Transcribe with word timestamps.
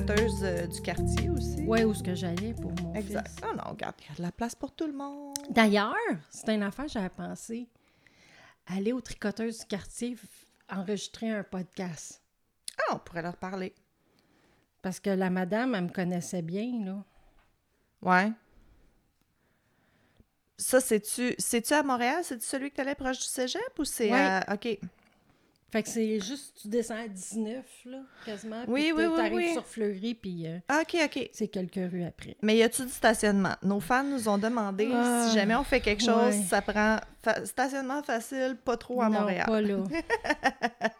tricoteuses 0.00 0.44
euh, 0.44 0.66
du 0.68 0.80
quartier 0.82 1.30
aussi. 1.30 1.62
Ouais, 1.66 1.82
où 1.84 1.90
est-ce 1.92 2.02
que 2.02 2.14
j'allais 2.14 2.54
pour 2.54 2.70
mon 2.80 2.94
Exact. 2.94 3.26
fils. 3.28 3.36
Ah 3.42 3.52
non, 3.54 3.70
regarde, 3.72 3.96
il 4.00 4.08
y 4.08 4.12
a 4.12 4.16
de 4.16 4.22
la 4.22 4.30
place 4.30 4.54
pour 4.54 4.72
tout 4.72 4.86
le 4.86 4.92
monde. 4.92 5.34
D'ailleurs, 5.50 5.96
c'est 6.30 6.54
une 6.54 6.62
affaire 6.62 6.84
que 6.86 6.92
j'avais 6.92 7.08
pensé. 7.08 7.68
Aller 8.66 8.92
aux 8.92 9.00
tricoteuses 9.00 9.58
du 9.60 9.66
quartier, 9.66 10.16
enregistrer 10.70 11.30
un 11.30 11.42
podcast. 11.42 12.22
Ah, 12.78 12.94
on 12.94 12.98
pourrait 12.98 13.22
leur 13.22 13.36
parler. 13.36 13.74
Parce 14.80 15.00
que 15.00 15.10
la 15.10 15.28
madame, 15.28 15.74
elle 15.74 15.84
me 15.84 15.88
connaissait 15.88 16.42
bien, 16.42 16.84
là. 16.84 17.04
Ouais. 18.02 18.32
Ça, 20.56 20.80
c'est-tu 20.80 21.34
c'est-tu 21.38 21.72
à 21.74 21.82
Montréal? 21.82 22.20
C'est-tu 22.22 22.44
celui 22.44 22.70
que 22.70 22.76
t'allais 22.76 22.94
proche 22.94 23.18
du 23.18 23.24
cégep 23.24 23.60
ou 23.78 23.84
c'est 23.84 24.10
Ouais. 24.12 24.20
à... 24.20 24.54
OK. 24.54 24.78
Fait 25.72 25.84
que 25.84 25.88
c'est 25.88 26.18
juste, 26.18 26.58
tu 26.62 26.68
descends 26.68 26.96
à 26.96 27.06
19, 27.06 27.64
là, 27.86 27.98
quasiment. 28.26 28.64
Oui, 28.66 28.86
puis 28.86 28.92
oui, 28.92 29.04
oui, 29.06 29.16
t'arrives 29.16 29.34
oui. 29.34 29.52
sur 29.52 29.64
Fleury, 29.64 30.14
puis 30.14 30.46
euh, 30.48 30.58
OK, 30.80 30.96
OK. 31.04 31.30
c'est 31.32 31.46
quelques 31.46 31.90
rues 31.92 32.02
après. 32.04 32.36
Mais 32.42 32.56
y 32.56 32.62
a-tu 32.64 32.82
du 32.82 32.88
stationnement? 32.90 33.54
Nos 33.62 33.78
fans 33.78 34.02
nous 34.02 34.28
ont 34.28 34.36
demandé 34.38 34.90
Ah, 34.92 35.26
si 35.28 35.34
jamais 35.36 35.54
on 35.54 35.62
fait 35.62 35.80
quelque 35.80 36.02
chose, 36.02 36.34
ouais. 36.34 36.42
ça 36.48 36.60
prend 36.60 36.96
fa- 37.22 37.44
stationnement 37.46 38.02
facile, 38.02 38.56
pas 38.64 38.76
trop 38.76 39.00
à 39.00 39.08
non, 39.08 39.20
Montréal. 39.20 39.46
pas 39.46 39.60
là. 39.60 39.76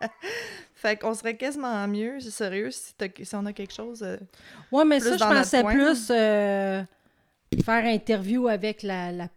Fait 0.74 0.96
qu'on 0.96 1.14
serait 1.14 1.36
quasiment 1.36 1.86
mieux, 1.88 2.20
c'est 2.20 2.30
sérieux, 2.30 2.70
si, 2.70 2.94
on 3.34 3.44
a 3.46 3.52
quelque 3.52 3.74
chose. 3.74 4.02
euh, 4.02 4.16
Ouais, 4.72 4.84
mais 4.84 4.98
ça, 5.00 5.16
je 5.16 5.24
pensais 5.24 5.62
plus 5.64 6.06
euh, 6.10 6.82
faire 7.64 7.84
interview 7.84 8.48
avec 8.48 8.82
la, 8.82 9.12
la 9.12 9.28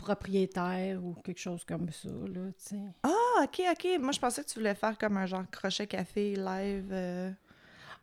propriétaire 0.00 1.02
ou 1.04 1.14
quelque 1.14 1.38
chose 1.40 1.64
comme 1.64 1.90
ça, 1.90 2.08
là, 2.08 2.50
tu 2.58 2.76
sais. 2.76 2.80
Ah, 3.02 3.42
ok, 3.44 3.62
ok. 3.72 3.98
Moi, 4.00 4.12
je 4.12 4.18
pensais 4.20 4.42
que 4.42 4.48
tu 4.48 4.58
voulais 4.58 4.74
faire 4.74 4.96
comme 4.98 5.16
un 5.16 5.26
genre 5.26 5.44
crochet 5.50 5.86
café 5.86 6.34
live. 6.36 6.88
euh. 6.92 7.30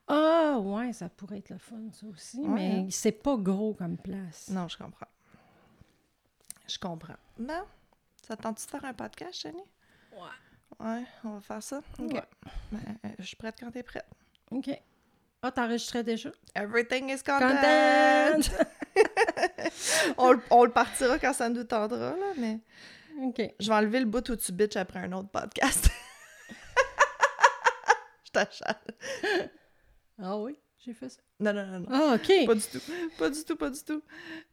Ah, 0.08 0.58
ouais, 0.60 0.94
ça 0.94 1.10
pourrait 1.10 1.40
être 1.40 1.50
le 1.50 1.58
fun, 1.58 1.82
ça 1.92 2.06
aussi, 2.08 2.40
Ouais, 2.40 2.48
mais 2.48 2.72
hein. 2.80 2.88
c'est 2.90 3.12
pas 3.12 3.36
gros 3.36 3.74
comme 3.74 3.98
place. 3.98 4.50
Non, 4.50 4.68
je 4.68 4.78
comprends. 4.78 5.08
Je 6.68 6.78
comprends. 6.80 7.18
Non? 7.40 7.64
Ça 8.26 8.38
te 8.38 8.42
tente 8.44 8.56
de 8.58 8.70
faire 8.70 8.86
un 8.86 8.94
podcast, 8.94 9.42
Jenny? 9.42 9.64
Ouais. 10.14 10.86
Ouais, 10.86 11.04
on 11.24 11.32
va 11.36 11.42
faire 11.42 11.64
ça. 11.64 11.82
Ok. 12.00 12.14
Ouais. 12.14 12.24
Ben, 12.72 12.80
euh, 13.06 13.10
je 13.20 13.24
suis 13.26 13.36
prête 13.36 13.56
quand 13.60 13.72
t'es 13.72 13.84
prête. 13.84 14.06
OK. 14.52 14.70
Ah, 15.42 15.52
t'enregistrais 15.52 16.04
déjà? 16.04 16.30
Everything 16.56 17.10
is 17.10 17.22
content! 17.24 17.50
Content! 17.50 18.64
on, 20.24 20.32
le- 20.34 20.42
on 20.52 20.64
le 20.66 20.72
partira 20.72 21.18
quand 21.20 21.34
ça 21.34 21.50
nous 21.50 21.64
tendra, 21.64 21.98
là, 22.12 22.34
mais 22.38 22.60
OK. 23.24 23.42
je 23.60 23.68
vais 23.68 23.76
enlever 23.76 24.00
le 24.00 24.06
bout 24.06 24.28
où 24.30 24.36
tu 24.36 24.52
bitches 24.52 24.76
après 24.78 25.00
un 25.00 25.12
autre 25.14 25.30
podcast. 25.30 25.90
je 28.26 28.32
t'achète. 28.32 28.98
Ah 30.22 30.38
oui, 30.38 30.58
j'ai 30.86 30.94
fait 30.94 31.10
ça. 31.10 31.20
Non, 31.40 31.54
non, 31.54 31.66
non, 31.68 31.80
non. 31.82 31.86
Ah, 31.92 32.16
OK. 32.16 32.46
Pas 32.46 32.56
du 32.56 32.62
tout. 32.62 32.80
Pas 33.18 33.30
du 33.30 33.44
tout, 33.44 33.56
pas 33.56 33.70
du 33.70 33.80
tout. 33.84 34.02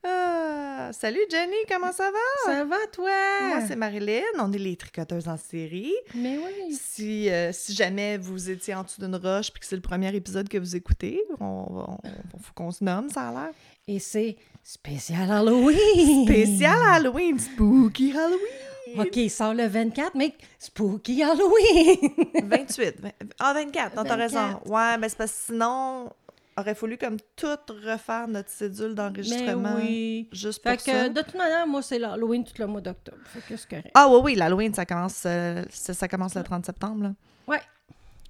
Ah, 0.02 0.90
salut 0.92 1.20
Jenny, 1.30 1.54
comment 1.68 1.92
ça 1.92 2.10
va? 2.10 2.52
Ça 2.52 2.64
va, 2.64 2.76
toi? 2.92 3.10
Moi, 3.42 3.60
c'est 3.66 3.76
Marilyn. 3.76 4.22
On 4.38 4.52
est 4.52 4.58
les 4.58 4.76
tricoteuses 4.76 5.28
en 5.28 5.36
série. 5.36 5.92
Mais 6.14 6.38
oui. 6.38 6.74
Si, 6.74 7.30
euh, 7.30 7.52
si 7.52 7.74
jamais 7.74 8.18
vous 8.18 8.50
étiez 8.50 8.74
en 8.74 8.82
dessous 8.82 9.00
d'une 9.00 9.16
roche 9.16 9.50
puis 9.52 9.60
que 9.60 9.66
c'est 9.66 9.76
le 9.76 9.82
premier 9.82 10.14
épisode 10.14 10.48
que 10.48 10.58
vous 10.58 10.74
écoutez, 10.76 11.22
on, 11.40 11.62
va- 11.72 11.86
on- 12.02 12.38
faut 12.38 12.52
qu'on 12.54 12.70
se 12.72 12.82
nomme, 12.82 13.08
ça 13.10 13.28
a 13.28 13.32
l'air. 13.32 13.50
Et 13.86 13.98
c'est 13.98 14.36
spécial 14.62 15.30
Halloween! 15.30 16.24
Spécial 16.26 16.78
Halloween, 16.86 17.38
spooky 17.38 18.12
Halloween. 18.12 18.40
OK, 18.98 19.16
il 19.16 19.30
sort 19.30 19.54
le 19.54 19.66
24, 19.66 20.14
mais 20.14 20.34
spooky 20.58 21.22
Halloween! 21.22 21.96
28. 22.44 23.00
vingt- 23.00 23.12
Ah, 23.40 23.52
24, 23.54 23.96
non, 23.96 24.04
t'as 24.04 24.16
24. 24.16 24.20
raison. 24.20 24.60
Ouais, 24.74 24.98
mais 24.98 25.08
c'est 25.08 25.18
parce 25.18 25.32
que 25.32 25.38
sinon, 25.52 26.10
aurait 26.56 26.74
fallu 26.74 26.96
comme 26.98 27.16
tout 27.36 27.46
refaire 27.86 28.28
notre 28.28 28.50
cédule 28.50 28.94
d'enregistrement. 28.94 29.74
oui. 29.76 30.28
Juste 30.32 30.62
Fait 30.62 30.76
pour 30.76 30.84
que, 30.84 30.90
ça. 30.92 31.08
de 31.08 31.20
toute 31.22 31.34
manière, 31.34 31.66
moi, 31.66 31.82
c'est 31.82 31.98
l'Halloween 31.98 32.44
tout 32.44 32.52
le 32.58 32.66
mois 32.66 32.80
d'octobre. 32.80 33.18
Fait 33.26 33.40
que 33.40 33.56
c'est 33.56 33.68
correct. 33.68 33.90
Ah 33.94 34.08
oui, 34.08 34.20
oui, 34.22 34.34
l'Halloween, 34.36 34.72
ça 34.74 34.84
commence, 34.86 35.22
euh, 35.26 35.64
ça, 35.70 35.94
ça 35.94 36.06
commence 36.08 36.34
le 36.34 36.42
30 36.42 36.64
septembre. 36.66 37.02
Là. 37.04 37.12
Ouais. 37.48 37.60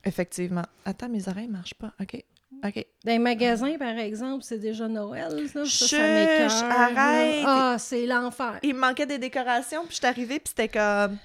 Effectivement. 0.04 0.62
Attends, 0.84 1.08
mes 1.08 1.28
oreilles 1.28 1.48
marchent 1.48 1.74
pas. 1.74 1.92
OK. 2.00 2.22
OK. 2.64 2.86
Dans 3.04 3.12
les 3.12 3.18
magasins, 3.18 3.76
par 3.78 3.96
exemple, 3.98 4.42
c'est 4.42 4.58
déjà 4.58 4.86
Noël. 4.88 5.28
Là. 5.34 5.46
Ça, 5.48 5.64
ça 5.64 5.86
Chuch, 5.86 5.92
m'écoeure, 5.98 6.68
là. 6.68 6.80
arrête. 6.84 7.44
Ah, 7.46 7.76
c'est 7.78 8.06
l'enfer. 8.06 8.58
Il 8.62 8.74
me 8.74 8.80
manquait 8.80 9.06
des 9.06 9.18
décorations, 9.18 9.80
puis 9.82 9.90
je 9.90 9.96
suis 9.96 10.06
arrivée, 10.06 10.38
puis 10.38 10.52
c'était 10.56 10.68
comme... 10.68 11.16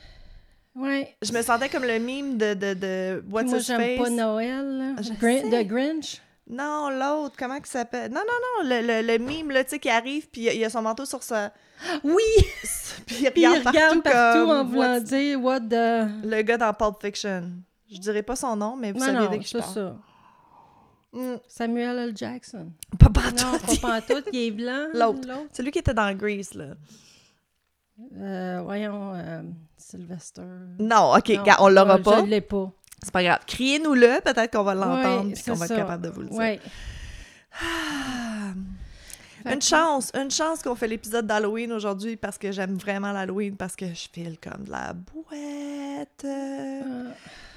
Ouais. 0.76 1.16
Je 1.22 1.32
me 1.34 1.42
sentais 1.42 1.68
comme 1.70 1.84
le 1.84 1.98
mime 2.00 2.38
de, 2.38 2.54
de, 2.54 2.74
de 2.74 3.24
What's 3.30 3.50
moi, 3.50 3.60
j'aime 3.60 3.98
pas 3.98 4.10
Noël. 4.10 4.96
The 5.20 5.66
Grinch. 5.68 6.22
Non, 6.50 6.90
l'autre, 6.90 7.36
comment 7.38 7.56
il 7.56 7.66
s'appelle? 7.66 8.12
Non, 8.12 8.22
non, 8.22 8.64
non, 8.64 8.70
le, 8.70 8.82
le, 9.02 9.08
le 9.08 9.18
mime, 9.20 9.52
là, 9.52 9.64
tu 9.64 9.72
sais, 9.72 9.80
qui 9.80 9.90
arrive, 9.90 10.30
puis 10.30 10.42
il 10.54 10.64
a- 10.66 10.70
son 10.70 10.82
manteau 10.82 11.06
sur 11.06 11.22
sa... 11.22 11.52
Oui! 12.04 12.24
Puis 13.06 13.18
il 13.22 13.32
Puis 13.32 13.42
il 13.44 13.48
regarde, 13.48 13.68
regarde 13.68 14.04
partout, 14.04 14.40
comme 14.40 14.50
en 14.58 14.66
voulant 14.66 15.00
dire 15.00 15.42
What 15.42 15.62
the. 15.62 16.10
Le 16.26 16.42
gars 16.42 16.58
dans 16.58 16.74
Pulp 16.74 16.96
Fiction. 17.02 17.44
Je 17.92 17.98
dirais 18.00 18.22
pas 18.24 18.36
son 18.36 18.56
nom, 18.56 18.76
mais 18.76 18.92
vous 18.92 19.00
Non, 19.00 19.06
savez 19.06 19.18
non, 19.18 19.32
de 19.32 19.38
qui 19.38 19.48
je 19.48 19.58
parle. 19.58 19.74
ça. 19.74 19.96
Mm. 21.12 21.36
Samuel 21.48 21.98
L. 22.00 22.14
Jackson. 22.16 22.72
Pas 23.00 23.10
partout. 23.10 23.44
Non, 23.44 23.58
pas 23.60 24.00
pantoute, 24.02 24.26
il 24.32 24.40
est 24.48 24.52
blanc. 24.52 24.88
L'autre. 24.94 25.28
Celui 25.54 25.72
qui 25.72 25.80
était 25.80 25.94
dans 25.94 26.14
Grease, 26.16 26.54
là. 26.54 26.76
Euh, 28.18 28.62
voyons, 28.64 29.14
euh, 29.16 29.42
Sylvester. 29.76 30.44
Non, 30.80 31.14
OK, 31.16 31.30
Non, 31.30 31.44
on 31.60 31.70
l'aura 31.70 31.98
je- 31.98 32.04
pas. 32.04 32.20
Je 32.22 32.26
l'ai 32.30 32.42
pas. 32.42 32.72
C'est 33.02 33.12
pas 33.12 33.24
grave. 33.24 33.40
Criez-nous-le, 33.48 34.22
peut-être 34.22 34.52
qu'on 34.56 34.64
va 34.64 34.76
l'entendre 34.76 35.28
Ouais, 35.28 35.34
puis 35.34 35.44
qu'on 35.44 35.54
va 35.54 35.66
être 35.66 35.76
capable 35.76 36.04
de 36.04 36.10
vous 36.10 36.22
le 36.22 36.28
dire. 36.30 36.38
Ouais. 36.38 36.60
Ah. 37.62 38.19
Fait 39.44 39.54
Une 39.54 39.60
que- 39.60 39.66
chance, 39.66 40.12
une 40.16 40.32
chance 40.32 40.62
qu'on 40.62 40.76
fait 40.76 40.88
l'épisode 40.88 41.26
d'Halloween 41.28 41.72
aujourd'hui 41.72 42.16
parce 42.18 42.38
que 42.38 42.52
j'aime 42.52 42.76
vraiment 42.78 43.12
l'Halloween 43.12 43.56
parce 43.56 43.76
que 43.76 43.86
je 43.88 44.08
file 44.12 44.38
comme 44.42 44.66
de 44.66 44.72
la 44.72 44.94
bouette. 44.94 46.26
Euh, 46.26 47.10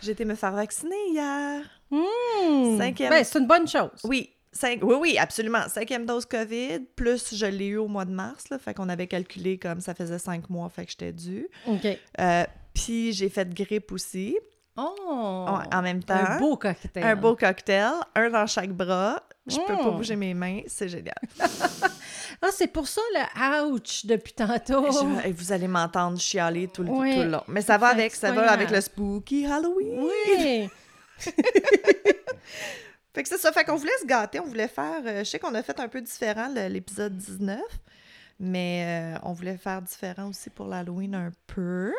J'ai 0.02 0.12
été 0.12 0.24
me 0.24 0.34
faire 0.34 0.52
vacciner 0.52 0.94
hier. 1.10 1.62
hmm. 1.90 2.78
Cinquième. 2.78 3.10
Ben, 3.10 3.24
c'est 3.24 3.38
une 3.38 3.46
bonne 3.46 3.66
chose. 3.68 3.90
Oui, 4.04 4.30
cinq, 4.52 4.80
oui, 4.82 4.94
oui, 5.00 5.18
absolument. 5.18 5.68
Cinquième 5.68 6.06
dose 6.06 6.26
COVID, 6.26 6.80
plus 6.96 7.34
je 7.34 7.46
l'ai 7.46 7.66
eu 7.68 7.76
au 7.78 7.88
mois 7.88 8.04
de 8.04 8.12
mars, 8.12 8.48
là, 8.50 8.58
fait 8.58 8.74
qu'on 8.74 8.88
avait 8.88 9.06
calculé 9.06 9.58
comme 9.58 9.80
ça 9.80 9.94
faisait 9.94 10.18
cinq 10.18 10.48
mois, 10.50 10.68
fait 10.68 10.84
que 10.84 10.90
j'étais 10.92 11.12
due. 11.12 11.48
OK. 11.66 11.86
Euh, 12.20 12.44
Puis 12.74 13.12
j'ai 13.12 13.28
fait 13.28 13.52
grippe 13.52 13.92
aussi, 13.92 14.36
Oh! 14.74 15.46
En 15.70 15.82
même 15.82 16.02
temps. 16.02 16.14
Un 16.14 16.38
beau 16.38 16.56
cocktail. 16.56 17.04
un 17.04 17.14
beau 17.14 17.36
cocktail, 17.36 17.92
un 18.14 18.30
dans 18.30 18.46
chaque 18.46 18.72
bras. 18.72 19.22
Je 19.46 19.56
peux 19.56 19.76
pas 19.76 19.90
Mm. 19.90 19.96
bouger 19.96 20.16
mes 20.16 20.34
mains, 20.34 20.60
c'est 20.68 20.88
génial. 20.88 21.14
Ah, 22.40 22.48
c'est 22.52 22.68
pour 22.68 22.86
ça 22.88 23.00
le 23.14 23.64
ouch 23.66 24.06
depuis 24.06 24.32
tantôt. 24.32 24.86
Je- 24.90 25.28
et 25.28 25.32
vous 25.32 25.52
allez 25.52 25.66
m'entendre 25.68 26.18
chialer 26.20 26.68
tout 26.68 26.82
le, 26.82 26.88
tout 26.88 27.02
le 27.02 27.28
long. 27.28 27.42
Mais 27.48 27.60
ça 27.62 27.76
va 27.78 27.88
avec, 27.88 28.14
ça 28.14 28.30
va 28.32 28.50
avec 28.52 28.70
le 28.70 28.80
spooky 28.80 29.46
Halloween. 29.46 30.00
Oui! 30.00 30.68
Fait 33.14 33.22
que 33.22 33.28
c'est 33.28 33.36
ça, 33.38 33.52
fait 33.52 33.64
qu'on 33.64 33.76
voulait 33.76 33.92
se 34.00 34.06
gâter, 34.06 34.40
on 34.40 34.46
voulait 34.46 34.68
faire... 34.68 35.02
euh, 35.04 35.18
je 35.18 35.24
sais 35.24 35.38
qu'on 35.38 35.54
a 35.54 35.62
fait 35.62 35.78
un 35.78 35.88
peu 35.88 36.00
différent 36.00 36.48
l'épisode 36.70 37.14
19, 37.14 37.60
mais 38.40 39.14
euh, 39.14 39.18
on 39.24 39.34
voulait 39.34 39.58
faire 39.58 39.82
différent 39.82 40.28
aussi 40.30 40.48
pour 40.48 40.66
l'Halloween 40.66 41.14
un 41.14 41.30
peu. 41.46 41.92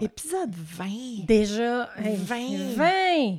Épisode 0.00 0.52
20. 0.52 1.24
Déjà, 1.26 1.88
hey, 2.04 2.16
20. 2.16 2.74
20! 2.74 3.38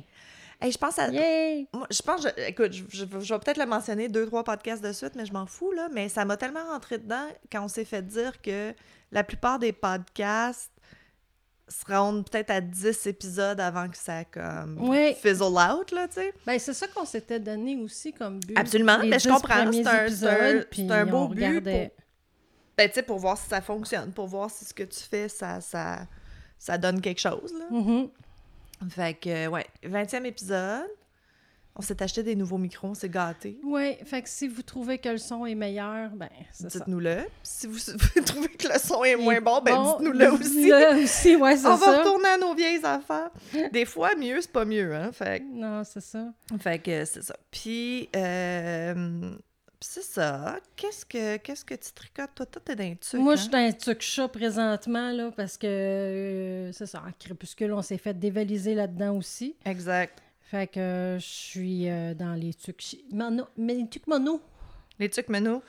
Hey, 0.60 0.72
je 0.72 0.78
pense 0.78 0.98
à... 0.98 1.08
Yay! 1.08 1.68
Moi, 1.72 1.86
je 1.90 2.02
pense, 2.02 2.22
je- 2.22 2.48
écoute, 2.48 2.72
je, 2.72 2.82
je- 2.88 3.04
je 3.20 3.34
vais 3.34 3.38
peut-être 3.40 3.58
le 3.58 3.66
mentionner 3.66 4.08
deux, 4.08 4.26
trois 4.26 4.42
podcasts 4.42 4.82
de 4.82 4.92
suite, 4.92 5.14
mais 5.14 5.24
je 5.24 5.32
m'en 5.32 5.46
fous, 5.46 5.70
là. 5.72 5.88
Mais 5.92 6.08
ça 6.08 6.24
m'a 6.24 6.36
tellement 6.36 6.64
rentré 6.72 6.98
dedans 6.98 7.26
quand 7.52 7.64
on 7.64 7.68
s'est 7.68 7.84
fait 7.84 8.02
dire 8.02 8.42
que 8.42 8.74
la 9.12 9.22
plupart 9.22 9.58
des 9.60 9.72
podcasts 9.72 10.72
se 11.68 11.84
rendent 11.92 12.28
peut-être 12.28 12.50
à 12.50 12.60
10 12.60 13.06
épisodes 13.06 13.60
avant 13.60 13.88
que 13.88 13.96
ça, 13.96 14.24
comme, 14.24 14.78
Oui. 14.88 15.14
fizzle 15.14 15.44
out, 15.44 15.92
là, 15.92 16.08
tu 16.08 16.14
sais. 16.14 16.32
Ben, 16.46 16.58
c'est 16.58 16.72
ça 16.74 16.88
qu'on 16.88 17.04
s'était 17.04 17.38
donné 17.38 17.76
aussi 17.76 18.12
comme 18.12 18.40
but. 18.40 18.56
Absolument, 18.58 18.98
Les 18.98 19.10
mais 19.10 19.18
je 19.18 19.28
10 19.28 19.34
comprends, 19.34 19.70
c'est 19.72 19.86
un- 19.86 20.90
un- 20.90 20.90
un 21.02 21.06
beau 21.06 21.28
but 21.28 21.44
regardait. 21.44 21.92
Ben, 22.76 22.88
tu 22.88 22.94
sais, 22.94 23.02
pour 23.02 23.18
voir 23.18 23.36
si 23.36 23.48
ça 23.48 23.60
fonctionne, 23.60 24.12
pour 24.12 24.26
voir 24.28 24.50
si 24.50 24.64
ce 24.64 24.72
que 24.72 24.84
tu 24.84 24.98
fais, 25.00 25.28
ça, 25.28 25.60
ça, 25.60 26.06
ça 26.58 26.78
donne 26.78 27.00
quelque 27.00 27.20
chose, 27.20 27.52
là. 27.52 27.66
Mhm. 27.70 28.08
Fait 28.90 29.14
que, 29.14 29.46
ouais, 29.48 29.66
20e 29.84 30.24
épisode. 30.24 30.86
On 31.80 31.80
s'est 31.80 32.02
acheté 32.02 32.24
des 32.24 32.34
nouveaux 32.34 32.58
micros, 32.58 32.88
on 32.88 32.94
s'est 32.94 33.08
gâtés. 33.08 33.60
Oui, 33.62 33.94
fait 34.04 34.20
que 34.22 34.28
si 34.28 34.48
vous 34.48 34.62
trouvez 34.62 34.98
que 34.98 35.10
le 35.10 35.18
son 35.18 35.46
est 35.46 35.54
meilleur, 35.54 36.10
ben, 36.10 36.28
c'est 36.50 36.68
ça. 36.72 36.78
Dites-nous-le. 36.80 37.18
Si 37.44 37.68
vous, 37.68 37.74
vous 38.16 38.22
trouvez 38.24 38.48
que 38.48 38.66
le 38.66 38.80
son 38.80 39.04
est 39.04 39.14
moins 39.14 39.36
Et 39.36 39.40
bon, 39.40 39.60
ben 39.62 39.76
bon, 39.76 39.92
dites-nous-le 39.92 40.32
aussi. 40.32 40.50
dites-le 40.62 41.02
aussi, 41.04 41.36
ouais, 41.36 41.56
c'est 41.56 41.68
On 41.68 41.76
va 41.76 41.86
ça. 41.86 41.98
retourner 42.00 42.28
à 42.30 42.38
nos 42.38 42.52
vieilles 42.52 42.84
affaires. 42.84 43.30
Des 43.72 43.84
fois, 43.84 44.16
mieux, 44.16 44.40
c'est 44.40 44.50
pas 44.50 44.64
mieux, 44.64 44.92
hein. 44.92 45.12
Fait, 45.12 45.38
que- 45.38 45.44
Non, 45.54 45.84
c'est 45.84 46.00
ça. 46.00 46.24
fait 46.58 46.80
que 46.80 47.04
c'est 47.04 47.22
ça. 47.22 47.36
Puis, 47.52 48.08
euh, 48.16 48.94
puis 49.30 49.38
c'est 49.80 50.02
ça. 50.02 50.58
Qu'est-ce 50.76 51.04
que, 51.06 51.36
qu'est-ce 51.38 51.64
que 51.64 51.74
tu 51.74 51.92
tricotes? 51.92 52.34
Toi, 52.34 52.46
toi, 52.46 52.62
t'es 52.64 52.76
dans 52.76 52.84
un 52.84 52.94
truc, 52.96 53.20
Moi, 53.20 53.32
hein? 53.32 53.36
je 53.36 53.40
suis 53.42 53.50
dans 53.50 53.58
un 53.58 53.72
truc 53.72 54.00
chat 54.02 54.28
présentement, 54.28 55.10
là, 55.12 55.30
parce 55.36 55.56
que, 55.56 55.66
euh, 55.66 56.72
c'est 56.72 56.86
ça, 56.86 57.02
en 57.06 57.12
crépuscule, 57.18 57.72
on 57.72 57.82
s'est 57.82 57.98
fait 57.98 58.14
dévaliser 58.14 58.74
là-dedans 58.74 59.16
aussi. 59.16 59.56
Exact. 59.64 60.22
Fait 60.40 60.66
que 60.66 60.80
euh, 60.80 61.18
je 61.18 61.26
suis 61.26 61.88
euh, 61.90 62.14
dans 62.14 62.34
les 62.34 62.54
trucs... 62.54 62.80
chi- 62.80 63.04
Mono, 63.12 63.44
mais 63.56 63.74
les 63.74 63.88
trucs 63.88 64.06
mono. 64.06 64.40
Les 64.98 65.08
trucs 65.08 65.28
menus. 65.28 65.60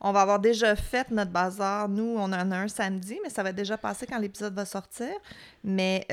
On 0.00 0.12
va 0.12 0.22
avoir 0.22 0.38
déjà 0.40 0.74
fait 0.74 1.10
notre 1.10 1.30
bazar. 1.30 1.90
Nous, 1.90 2.14
on 2.16 2.22
en 2.22 2.32
a 2.32 2.56
un 2.56 2.68
samedi, 2.68 3.18
mais 3.22 3.28
ça 3.28 3.42
va 3.42 3.52
déjà 3.52 3.76
passer 3.76 4.06
quand 4.06 4.18
l'épisode 4.18 4.54
va 4.54 4.64
sortir. 4.64 5.08
Mais 5.62 6.06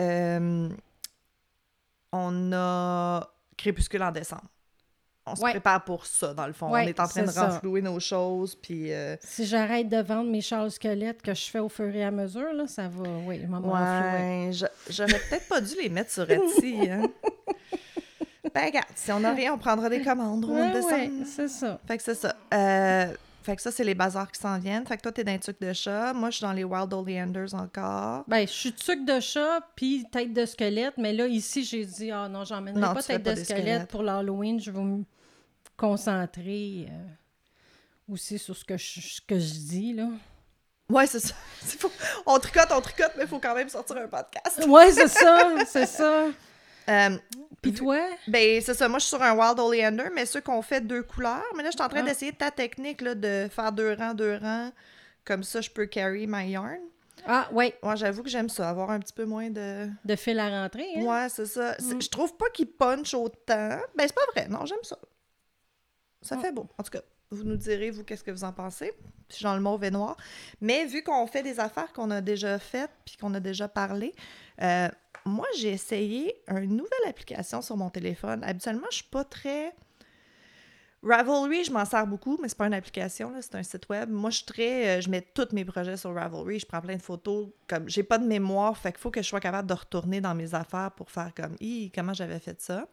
on 2.12 2.52
a 2.54 3.30
Crépuscule 3.58 4.04
en 4.04 4.12
décembre. 4.12 4.44
On 5.28 5.36
se 5.36 5.42
Ouais. 5.42 5.52
prépare 5.52 5.84
pour 5.84 6.06
ça, 6.06 6.34
dans 6.36 6.46
le 6.46 6.54
fond. 6.54 6.70
Ouais, 6.72 6.84
on 6.86 6.88
est 6.88 7.00
en 7.00 7.08
train 7.08 7.24
de 7.24 7.32
ça. 7.32 7.48
renflouer 7.50 7.82
nos 7.82 8.00
choses, 8.00 8.54
puis... 8.56 8.94
euh, 8.94 9.16
Si 9.22 9.46
j'arrête 9.46 9.90
de 9.90 9.98
vendre 9.98 10.30
mes 10.30 10.42
chars 10.42 10.72
squelettes 10.72 11.22
que 11.24 11.34
je 11.34 11.46
fais 11.50 11.58
au 11.60 11.68
fur 11.70 11.94
et 11.96 12.04
à 12.04 12.12
mesure, 12.12 12.54
là, 12.54 12.68
ça 12.68 12.88
va... 12.88 13.10
Oui, 13.26 13.42
renflouer. 13.50 13.72
Ouais, 13.74 14.50
je- 14.52 14.66
j'aurais 14.94 15.20
peut-être 15.30 15.48
pas 15.48 15.62
dû 15.62 15.74
les 15.82 15.90
mettre 15.90 16.12
sur 16.12 16.30
Etsy, 16.30 16.78
hein. 16.92 17.10
Ben, 18.54 18.66
regarde, 18.68 18.86
si 18.96 19.12
on 19.12 19.24
a 19.24 19.32
rien, 19.34 19.54
on 19.54 19.58
prendra 19.58 19.90
des 19.90 20.02
commandes 20.02 20.42
décembre. 20.74 21.26
c'est 21.26 21.48
ça. 21.50 21.80
Fait 21.88 21.98
que 21.98 22.04
c'est 22.04 22.16
ça. 22.16 22.36
Euh, 22.54 23.08
fait 23.44 23.56
que 23.56 23.62
ça, 23.62 23.72
c'est 23.72 23.84
les 23.84 23.96
bazars 23.96 24.32
qui 24.32 24.40
s'en 24.40 24.58
viennent. 24.60 24.86
Fait 24.86 24.96
que 24.98 25.02
toi, 25.02 25.12
t'es 25.12 25.24
dans 25.24 25.32
les 25.34 25.40
trucs 25.40 25.60
de 25.60 25.74
chat. 25.74 26.14
Moi, 26.14 26.30
je 26.30 26.38
suis 26.38 26.46
dans 26.46 26.54
les 26.54 26.64
Wild 26.64 26.94
Oleanders 26.94 27.54
encore. 27.54 28.24
Ben, 28.28 28.48
je 28.48 28.54
suis 28.54 28.72
tuque 28.74 29.06
de 29.06 29.20
chat 29.20 29.60
puis 29.76 30.06
tête 30.12 30.32
de 30.34 30.46
squelette, 30.46 30.94
mais 30.98 31.12
là, 31.12 31.28
ici, 31.28 31.64
j'ai 31.66 31.84
dit, 31.86 32.12
ah 32.12 32.30
non, 32.30 32.44
j'emmènerai 32.46 32.94
pas 32.94 33.04
tête 33.04 33.24
pas 33.24 33.34
de 33.34 33.44
squelette 33.44 33.88
pour 33.90 34.04
l'Halloween. 34.04 34.60
Je 34.60 34.72
vais 34.72 34.80
concentrer 35.78 36.88
euh, 36.90 37.08
aussi 38.12 38.38
sur 38.40 38.56
ce 38.56 38.64
que 38.66 38.78
je, 38.78 39.00
ce 39.02 39.22
que 39.22 39.38
je 39.40 39.54
dis, 39.54 39.94
là. 39.94 40.08
Ouais, 40.90 41.08
c'est 41.08 41.20
ça. 41.20 41.34
On 42.28 42.38
tricote, 42.38 42.68
on 42.72 42.80
tricote, 42.80 43.14
mais 43.18 43.24
il 43.24 43.28
faut 43.28 43.40
quand 43.40 43.56
même 43.56 43.70
sortir 43.70 43.98
un 43.98 44.08
podcast. 44.08 44.64
Ouais, 44.68 44.92
c'est 44.92 45.08
ça, 45.08 45.50
c'est 45.68 45.86
ça. 45.88 46.26
Euh, 46.88 47.18
Puis 47.64 47.74
toi? 47.74 47.98
ben, 48.28 48.62
c'est 48.62 48.76
ça. 48.76 48.88
Moi, 48.88 49.00
je 49.00 49.06
suis 49.06 49.16
sur 49.16 49.24
un 49.24 49.34
Wild 49.36 49.60
Oleander, 49.60 50.10
mais 50.14 50.28
ceux 50.28 50.40
qu'on 50.42 50.62
fait 50.62 50.82
deux 50.82 51.02
couleurs. 51.02 51.42
Mais 51.58 51.64
là, 51.64 51.72
je 51.72 51.76
suis 51.78 51.84
en 51.84 51.90
train 51.90 52.02
Ah. 52.02 52.08
d'essayer 52.08 52.32
ta 52.32 52.52
technique 52.52 53.02
là, 53.02 53.16
de 53.16 53.48
faire 53.50 53.72
deux 53.72 53.94
rangs, 53.96 54.14
deux 54.14 54.36
rangs. 54.38 54.72
Comme 55.24 55.42
ça, 55.42 55.62
je 55.62 55.72
peux 55.72 55.88
carry 55.88 56.28
my 56.28 56.48
yarn. 56.52 56.78
Ah, 57.26 57.50
ouais, 57.54 57.76
Moi, 57.82 57.96
j'avoue 57.96 58.22
que 58.22 58.30
j'aime 58.30 58.50
ça, 58.50 58.70
avoir 58.70 58.92
un 58.92 59.00
petit 59.00 59.14
peu 59.14 59.26
moins 59.26 59.50
de. 59.50 59.90
de 60.06 60.16
fil 60.16 60.38
à 60.38 60.48
rentrer, 60.62 60.86
hein? 60.96 61.02
Ouais, 61.02 61.28
c'est 61.30 61.48
ça. 61.48 61.72
Mm. 61.82 62.04
Je 62.04 62.08
trouve 62.10 62.38
pas 62.38 62.52
qu'il 62.54 62.68
punch 62.68 63.16
autant. 63.16 63.80
Ben, 63.96 64.06
c'est 64.06 64.14
pas 64.14 64.26
vrai. 64.36 64.48
Non, 64.48 64.68
j'aime 64.68 64.84
ça. 64.84 65.00
Ça 66.26 66.36
Mm. 66.38 66.42
fait 66.42 66.52
beau. 66.52 66.68
En 66.78 66.84
tout 66.84 66.92
cas, 66.92 67.02
vous 67.32 67.44
nous 67.44 67.56
direz, 67.58 67.92
vous, 67.92 68.04
qu'est-ce 68.04 68.24
que 68.24 68.32
vous 68.32 68.44
en 68.44 68.52
pensez. 68.54 68.92
Je 69.30 69.36
suis 69.36 69.44
dans 69.44 69.56
le 69.56 69.62
mauve 69.62 69.84
et 69.84 69.92
noir. 69.92 70.16
Mais 70.62 70.86
vu 70.86 71.02
qu'on 71.04 71.26
fait 71.28 71.42
des 71.44 71.60
affaires 71.60 71.92
qu'on 71.94 72.12
a 72.12 72.22
déjà 72.22 72.60
faites 72.60 72.92
puis 73.06 73.16
qu'on 73.18 73.34
a 73.34 73.40
déjà 73.40 73.68
parlé, 73.68 74.14
euh, 74.62 74.88
moi, 75.26 75.48
j'ai 75.58 75.70
essayé 75.72 76.36
une 76.50 76.76
nouvelle 76.76 77.08
application 77.08 77.62
sur 77.62 77.78
mon 77.78 77.90
téléphone. 77.90 78.44
Habituellement, 78.44 78.88
je 78.92 78.98
suis 78.98 79.06
pas 79.10 79.24
très. 79.24 79.74
Ravelry, 81.04 81.64
je 81.64 81.72
m'en 81.72 81.86
sers 81.86 82.08
beaucoup, 82.08 82.40
mais 82.42 82.50
c'est 82.50 82.58
pas 82.58 82.66
une 82.66 82.74
application, 82.74 83.30
là, 83.30 83.40
c'est 83.42 83.54
un 83.56 83.62
site 83.64 83.88
web. 83.90 84.10
Moi, 84.10 84.32
je 84.32 84.38
suis 84.38 84.46
très. 84.46 84.98
euh, 84.98 85.02
je 85.02 85.10
mets 85.10 85.22
tous 85.22 85.50
mes 85.54 85.64
projets 85.64 85.98
sur 85.98 86.14
Ravelry, 86.16 86.60
je 86.60 86.66
prends 86.66 86.82
plein 86.82 86.96
de 86.96 87.02
photos. 87.02 87.50
Comme 87.68 87.88
j'ai 87.88 88.02
pas 88.04 88.18
de 88.18 88.26
mémoire, 88.26 88.76
fait 88.78 88.92
qu'il 88.92 89.02
faut 89.02 89.12
que 89.12 89.22
je 89.22 89.28
sois 89.28 89.40
capable 89.40 89.68
de 89.68 89.74
retourner 89.76 90.20
dans 90.20 90.34
mes 90.34 90.56
affaires 90.56 90.92
pour 90.96 91.12
faire 91.12 91.32
comme 91.36 91.56
Hi, 91.60 91.92
comment 91.94 92.14
j'avais 92.14 92.40
fait 92.40 92.60
ça? 92.60 92.88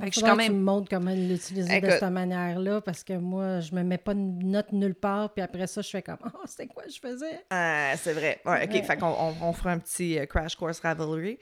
Fait 0.00 0.10
que 0.10 0.14
je 0.16 0.20
quand 0.20 0.26
que 0.26 0.30
tu 0.32 0.36
même. 0.50 0.58
me 0.58 0.62
montres 0.64 0.88
comment 0.88 1.10
l'utiliser 1.12 1.80
de 1.80 1.90
cette 1.90 2.02
manière-là, 2.04 2.80
parce 2.80 3.02
que 3.02 3.14
moi, 3.14 3.60
je 3.60 3.74
me 3.74 3.82
mets 3.82 3.98
pas 3.98 4.14
de 4.14 4.20
note 4.20 4.70
nulle 4.72 4.94
part, 4.94 5.32
puis 5.32 5.42
après 5.42 5.66
ça, 5.66 5.82
je 5.82 5.88
fais 5.90 6.02
comme, 6.02 6.18
oh, 6.24 6.38
c'était 6.46 6.66
quoi 6.68 6.84
je 6.88 6.98
faisais? 7.00 7.44
Ah, 7.50 7.94
c'est 7.96 8.12
vrai. 8.12 8.40
Ouais, 8.44 8.64
OK, 8.64 8.74
Ouais. 8.74 8.82
fait 8.82 8.96
qu'on 8.96 9.06
on, 9.08 9.34
on 9.42 9.52
fera 9.52 9.72
un 9.72 9.78
petit 9.78 10.18
euh, 10.18 10.26
crash 10.26 10.54
course 10.54 10.78
Ravelry. 10.80 11.38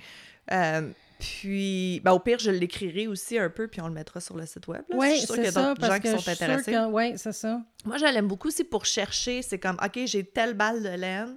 Euh, 0.53 0.89
puis, 1.19 2.01
ben, 2.05 2.13
au 2.13 2.19
pire, 2.19 2.39
je 2.39 2.51
l'écrirai 2.51 3.07
aussi 3.07 3.39
un 3.39 3.51
peu, 3.51 3.69
puis 3.69 3.81
on 3.81 3.89
le 3.89 3.95
mettra 3.95 4.21
sur 4.21 4.37
le 4.37 4.47
site 4.47 4.67
web. 4.69 4.83
Oui, 4.91 5.15
qu'il 5.15 5.23
y 5.23 5.27
c'est 5.27 5.47
a 5.49 5.53
ça, 5.53 5.63
d'autres 5.69 5.81
parce 5.81 5.95
gens 5.95 6.01
qui 6.01 6.09
sont 6.23 6.31
intéressés. 6.31 6.73
que... 6.73 6.87
Oui, 6.91 7.13
c'est 7.17 7.33
ça. 7.33 7.61
Moi, 7.85 7.97
je 7.99 8.05
l'aime 8.05 8.29
beaucoup 8.29 8.49
aussi 8.49 8.65
pour 8.65 8.85
chercher. 8.85 9.43
C'est 9.43 9.59
comme, 9.59 9.77
OK, 9.85 9.99
j'ai 10.07 10.25
telle 10.25 10.55
balle 10.55 10.83
de 10.83 10.89
laine. 10.91 11.37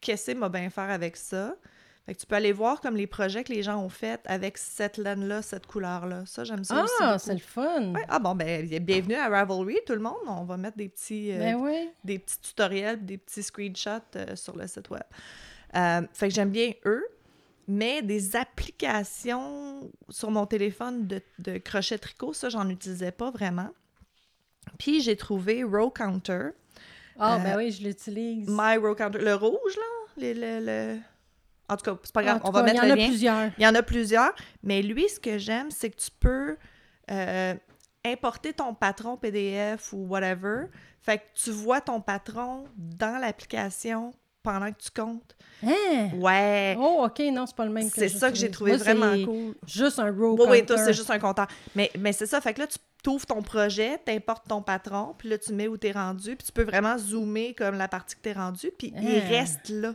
Qu'est-ce 0.00 0.30
que 0.32 0.36
m'a 0.36 0.48
bien 0.48 0.70
faire 0.70 0.90
avec 0.90 1.16
ça? 1.16 1.54
Fait 2.06 2.14
que 2.14 2.20
tu 2.20 2.26
peux 2.26 2.36
aller 2.36 2.52
voir 2.52 2.80
comme 2.80 2.94
les 2.96 3.08
projets 3.08 3.42
que 3.42 3.52
les 3.52 3.64
gens 3.64 3.78
ont 3.82 3.88
faits 3.88 4.20
avec 4.26 4.58
cette 4.58 4.96
laine-là, 4.96 5.42
cette 5.42 5.66
couleur-là. 5.66 6.22
Ça, 6.24 6.44
j'aime 6.44 6.62
ça 6.62 6.84
aussi. 6.84 6.92
Ah, 7.00 7.18
c'est 7.18 7.32
le 7.32 7.40
fun! 7.40 7.94
Ouais, 7.94 8.04
Ah 8.08 8.20
bon, 8.20 8.36
ben, 8.36 8.64
bienvenue 8.80 9.16
à 9.16 9.28
Ravelry, 9.28 9.76
tout 9.84 9.94
le 9.94 9.98
monde. 9.98 10.14
On 10.28 10.44
va 10.44 10.56
mettre 10.56 10.76
des 10.76 10.88
petits, 10.88 11.32
euh, 11.32 11.38
Ben 11.38 11.56
oui. 11.56 11.90
des 12.04 12.20
petits 12.20 12.40
tutoriels, 12.40 13.04
des 13.04 13.18
petits 13.18 13.42
screenshots 13.42 13.90
euh, 14.14 14.36
sur 14.36 14.56
le 14.56 14.68
site 14.68 14.88
web. 14.88 15.02
Euh, 15.74 16.02
fait 16.12 16.28
que 16.28 16.34
j'aime 16.34 16.50
bien 16.50 16.70
eux, 16.84 17.04
mais 17.66 18.02
des 18.02 18.36
applications 18.36 19.90
sur 20.08 20.30
mon 20.30 20.46
téléphone 20.46 21.08
de, 21.08 21.20
de 21.40 21.58
crochet 21.58 21.98
tricot, 21.98 22.32
ça, 22.32 22.48
j'en 22.48 22.68
utilisais 22.68 23.10
pas 23.10 23.32
vraiment. 23.32 23.70
Puis 24.78 25.00
j'ai 25.00 25.16
trouvé 25.16 25.64
Row 25.64 25.90
Counter, 25.90 26.50
Ah, 27.18 27.40
ben 27.42 27.56
oui, 27.56 27.72
je 27.72 27.82
l'utilise. 27.82 28.46
My 28.48 28.76
Row 28.76 28.94
Counter, 28.94 29.18
le 29.18 29.34
rouge, 29.34 29.76
là. 29.76 30.22
le, 30.34 30.60
le- 30.94 31.00
En 31.68 31.76
tout 31.76 31.84
cas, 31.90 31.98
c'est 32.04 32.12
pas 32.14 32.22
grave, 32.22 32.40
on 32.44 32.50
va 32.50 32.60
cas, 32.60 32.66
mettre 32.66 32.84
Il 32.84 32.88
y 32.88 32.92
en 32.92 32.94
a 32.94 33.06
plusieurs. 33.08 33.50
Il 33.58 33.62
y 33.64 33.66
en 33.66 33.74
a 33.74 33.82
plusieurs, 33.82 34.32
mais 34.62 34.82
lui, 34.82 35.08
ce 35.08 35.18
que 35.20 35.38
j'aime, 35.38 35.70
c'est 35.70 35.90
que 35.90 35.96
tu 35.96 36.10
peux 36.20 36.56
euh, 37.10 37.54
importer 38.04 38.52
ton 38.52 38.74
patron 38.74 39.16
PDF 39.16 39.92
ou 39.92 40.06
whatever. 40.06 40.66
Fait 41.00 41.18
que 41.18 41.22
tu 41.34 41.50
vois 41.50 41.80
ton 41.80 42.00
patron 42.00 42.64
dans 42.76 43.18
l'application 43.20 44.12
pendant 44.42 44.70
que 44.70 44.78
tu 44.80 44.90
comptes. 44.94 45.36
Hein? 45.66 46.10
Ouais, 46.14 46.76
Oh, 46.78 47.04
OK, 47.04 47.20
non, 47.32 47.46
c'est 47.46 47.56
pas 47.56 47.64
le 47.64 47.72
même 47.72 47.90
que 47.90 47.94
c'est 47.96 48.08
ça 48.08 48.30
que 48.30 48.36
j'ai 48.36 48.50
trouvé 48.50 48.72
Moi, 48.72 48.78
vraiment 48.78 49.12
c'est 49.12 49.24
cool. 49.24 49.54
Juste 49.66 49.98
un 49.98 50.10
row 50.12 50.36
Oui, 50.38 50.46
oui, 50.48 50.66
toi, 50.66 50.78
c'est 50.78 50.92
juste 50.94 51.10
un 51.10 51.18
compteur. 51.18 51.48
Mais, 51.74 51.90
mais 51.98 52.12
c'est 52.12 52.26
ça, 52.26 52.40
fait 52.40 52.54
que 52.54 52.60
là, 52.60 52.66
tu 52.68 52.78
t'ouvres 53.02 53.26
ton 53.26 53.42
projet, 53.42 53.98
t'importes 54.04 54.46
ton 54.48 54.62
patron, 54.62 55.14
puis 55.18 55.28
là, 55.28 55.38
tu 55.38 55.52
mets 55.52 55.66
où 55.66 55.76
t'es 55.76 55.90
rendu, 55.92 56.36
puis 56.36 56.46
tu 56.46 56.52
peux 56.52 56.62
vraiment 56.64 56.96
zoomer 56.98 57.54
comme 57.54 57.76
la 57.76 57.88
partie 57.88 58.14
que 58.16 58.20
t'es 58.20 58.32
rendu, 58.34 58.70
puis 58.78 58.92
il 58.96 59.20
Ah. 59.24 59.28
reste 59.28 59.68
là. 59.68 59.94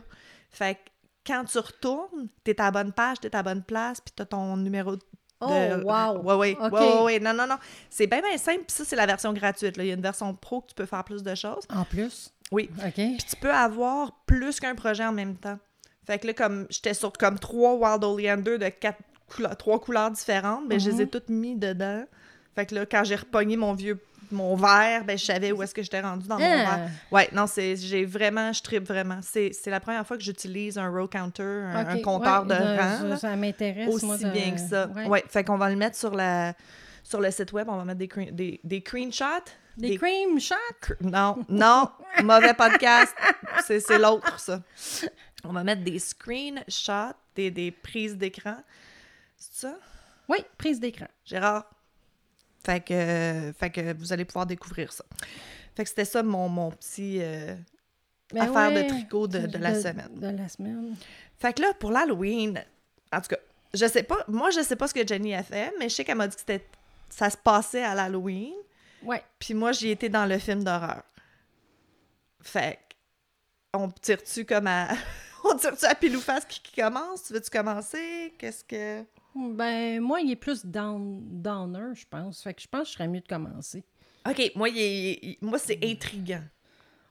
Fait 0.50 0.74
que 0.74 0.80
quand 1.26 1.44
tu 1.44 1.58
retournes, 1.58 2.28
t'es 2.44 2.60
à 2.60 2.64
la 2.64 2.70
bonne 2.70 2.92
page, 2.92 3.20
t'es 3.20 3.34
à 3.34 3.38
la 3.38 3.42
bonne 3.42 3.62
place, 3.62 4.00
puis 4.00 4.12
t'as 4.14 4.24
ton 4.24 4.56
numéro 4.56 4.96
de... 4.96 5.02
Oh, 5.40 5.46
wow! 5.84 6.22
Ouais, 6.22 6.54
ouais. 7.04 7.18
Non, 7.20 7.34
non, 7.34 7.46
non. 7.48 7.56
C'est 7.90 8.06
bien, 8.06 8.20
bien 8.20 8.38
simple, 8.38 8.58
puis 8.66 8.76
ça, 8.76 8.84
c'est 8.84 8.94
la 8.94 9.06
version 9.06 9.32
gratuite. 9.32 9.76
Là. 9.76 9.82
Il 9.82 9.88
y 9.88 9.90
a 9.90 9.94
une 9.94 10.00
version 10.02 10.32
pro 10.34 10.60
que 10.60 10.68
tu 10.68 10.74
peux 10.74 10.86
faire 10.86 11.02
plus 11.02 11.22
de 11.24 11.34
choses. 11.34 11.64
En 11.74 11.84
plus? 11.84 12.32
Oui. 12.52 12.70
OK. 12.78 12.92
Puis 12.94 13.16
tu 13.28 13.36
peux 13.36 13.52
avoir 13.52 14.12
plus 14.24 14.60
qu'un 14.60 14.76
projet 14.76 15.04
en 15.04 15.10
même 15.12 15.36
temps. 15.36 15.58
Fait 16.06 16.18
que 16.20 16.28
là, 16.28 16.32
comme 16.34 16.66
j'étais 16.70 16.94
sur 16.94 17.12
comme 17.12 17.38
trois 17.40 17.74
Wild 17.74 18.04
Oleander 18.04 18.58
de 18.58 18.68
quatre 18.68 19.00
couleurs, 19.34 19.56
trois 19.56 19.80
couleurs 19.80 20.10
différentes, 20.12 20.68
ben 20.68 20.78
je 20.78 20.90
les 20.90 21.00
ai 21.00 21.04
Mhm. 21.06 21.10
toutes 21.10 21.28
mis 21.28 21.56
dedans. 21.56 22.04
Fait 22.54 22.66
que 22.66 22.74
là, 22.76 22.86
quand 22.86 23.02
j'ai 23.02 23.16
repogné 23.16 23.56
mon 23.56 23.72
vieux 23.72 23.98
mon 24.32 24.56
verre, 24.56 25.04
ben 25.04 25.16
je 25.18 25.24
savais 25.24 25.52
où 25.52 25.62
est-ce 25.62 25.74
que 25.74 25.82
j'étais 25.82 26.00
rendu 26.00 26.26
dans 26.26 26.38
mon 26.38 26.44
Ah. 26.44 26.76
verre. 26.76 26.90
Ouais, 27.10 27.28
non, 27.32 27.46
c'est 27.46 27.76
j'ai 27.76 28.04
vraiment, 28.04 28.52
je 28.52 28.62
tripe 28.62 28.86
vraiment. 28.86 29.18
C'est 29.22 29.52
c'est 29.52 29.70
la 29.70 29.80
première 29.80 30.06
fois 30.06 30.16
que 30.16 30.22
j'utilise 30.22 30.78
un 30.78 30.88
row 30.88 31.06
counter, 31.08 31.42
un, 31.74 31.98
compteur 31.98 32.42
ouais, 32.42 32.48
de 32.48 32.54
rang. 32.54 33.10
Ça, 33.10 33.16
ça 33.28 33.36
m'intéresse, 33.36 33.94
aussi 33.94 34.06
moi, 34.06 34.16
de- 34.18 34.30
bien 34.30 34.52
que 34.52 34.60
ça. 34.60 34.88
Ouais. 34.88 35.06
Ouais. 35.06 35.24
fait 35.28 35.44
qu'on 35.44 35.58
va 35.58 35.68
le 35.70 35.76
mettre 35.76 35.96
sur 35.96 36.14
la 36.14 36.54
sur 37.02 37.20
le 37.20 37.30
site 37.30 37.52
web, 37.52 37.68
on 37.68 37.76
va 37.76 37.84
mettre 37.84 37.98
des 37.98 38.06
cre- 38.08 38.32
des, 38.32 38.60
des 38.64 38.80
screenshots. 38.80 39.50
Des 39.76 39.96
cream 39.96 40.38
shots? 40.38 40.54
cr- 40.82 40.96
Non, 41.00 41.38
non, 41.48 41.88
mauvais 42.22 42.52
podcast. 42.54 43.14
C'est 43.64 43.80
c'est 43.80 43.98
l'autre, 43.98 44.38
ça. 44.38 44.60
On 45.44 45.52
va 45.52 45.64
mettre 45.64 45.82
des 45.82 45.98
screenshots, 45.98 47.14
des, 47.34 47.50
des 47.50 47.70
prises 47.70 48.16
d'écran. 48.16 48.56
C'est 49.36 49.66
ça, 49.68 49.74
Oui, 50.28 50.38
prise 50.58 50.78
d'écran. 50.78 51.06
Gérard? 51.24 51.64
Fait 52.64 52.80
que, 52.84 52.94
euh, 52.94 53.52
fait 53.52 53.70
que 53.70 53.92
vous 53.94 54.12
allez 54.12 54.24
pouvoir 54.24 54.46
découvrir 54.46 54.92
ça. 54.92 55.04
Fait 55.74 55.82
que 55.84 55.88
c'était 55.88 56.04
ça 56.04 56.22
mon, 56.22 56.48
mon 56.48 56.70
petit 56.70 57.18
euh, 57.20 57.54
Ben 58.32 58.42
affaire 58.42 58.72
ouais, 58.72 58.84
de 58.84 58.88
tricot 58.88 59.26
de, 59.26 59.46
de 59.46 59.58
la 59.58 59.72
de- 59.72 59.80
semaine. 59.80 60.10
De 60.14 60.28
la 60.36 60.48
semaine. 60.48 60.96
Fait 61.38 61.52
que 61.52 61.62
là, 61.62 61.72
pour 61.74 61.90
l'Halloween, 61.90 62.62
en 63.12 63.20
tout 63.20 63.28
cas, 63.28 63.38
je 63.74 63.86
sais 63.86 64.02
pas, 64.02 64.18
moi 64.28 64.50
je 64.50 64.60
sais 64.60 64.76
pas 64.76 64.86
ce 64.86 64.94
que 64.94 65.06
Jenny 65.06 65.34
a 65.34 65.42
fait, 65.42 65.72
mais 65.78 65.88
je 65.88 65.94
sais 65.94 66.04
qu'elle 66.04 66.16
m'a 66.18 66.28
dit 66.28 66.34
que 66.34 66.40
c'était 66.40 66.64
ça 67.08 67.28
se 67.30 67.36
passait 67.36 67.82
à 67.84 67.94
l'Halloween. 67.94 68.54
Ouais. 69.02 69.22
Puis 69.38 69.52
moi, 69.54 69.72
j'y 69.72 69.90
étais 69.90 70.08
dans 70.08 70.24
le 70.26 70.38
film 70.38 70.62
d'horreur. 70.62 71.02
Fait 72.40 72.78
que, 72.88 73.78
on 73.78 73.90
tire-tu 73.90 74.44
comme 74.44 74.66
à. 74.66 74.88
on 75.44 75.56
tire-tu 75.56 75.84
à 75.86 75.94
pile 75.94 76.16
ou 76.16 76.20
face 76.20 76.44
qui, 76.44 76.60
qui 76.60 76.80
commence? 76.80 77.24
Tu 77.24 77.32
veux-tu 77.32 77.50
commencer? 77.50 78.34
Qu'est-ce 78.38 78.64
que. 78.64 79.04
Ben, 79.34 80.00
moi, 80.00 80.20
il 80.20 80.30
est 80.30 80.36
plus 80.36 80.64
down, 80.64 81.20
downer, 81.42 81.94
je 81.94 82.04
pense. 82.08 82.42
Fait 82.42 82.54
que 82.54 82.60
je 82.62 82.68
pense 82.68 82.82
que 82.82 82.88
je 82.88 82.92
serais 82.92 83.08
mieux 83.08 83.20
de 83.20 83.28
commencer. 83.28 83.84
Ok, 84.28 84.52
moi, 84.54 84.68
il 84.68 84.78
est- 84.78 85.18
il- 85.22 85.38
moi 85.40 85.58
c'est 85.58 85.78
intriguant. 85.84 86.42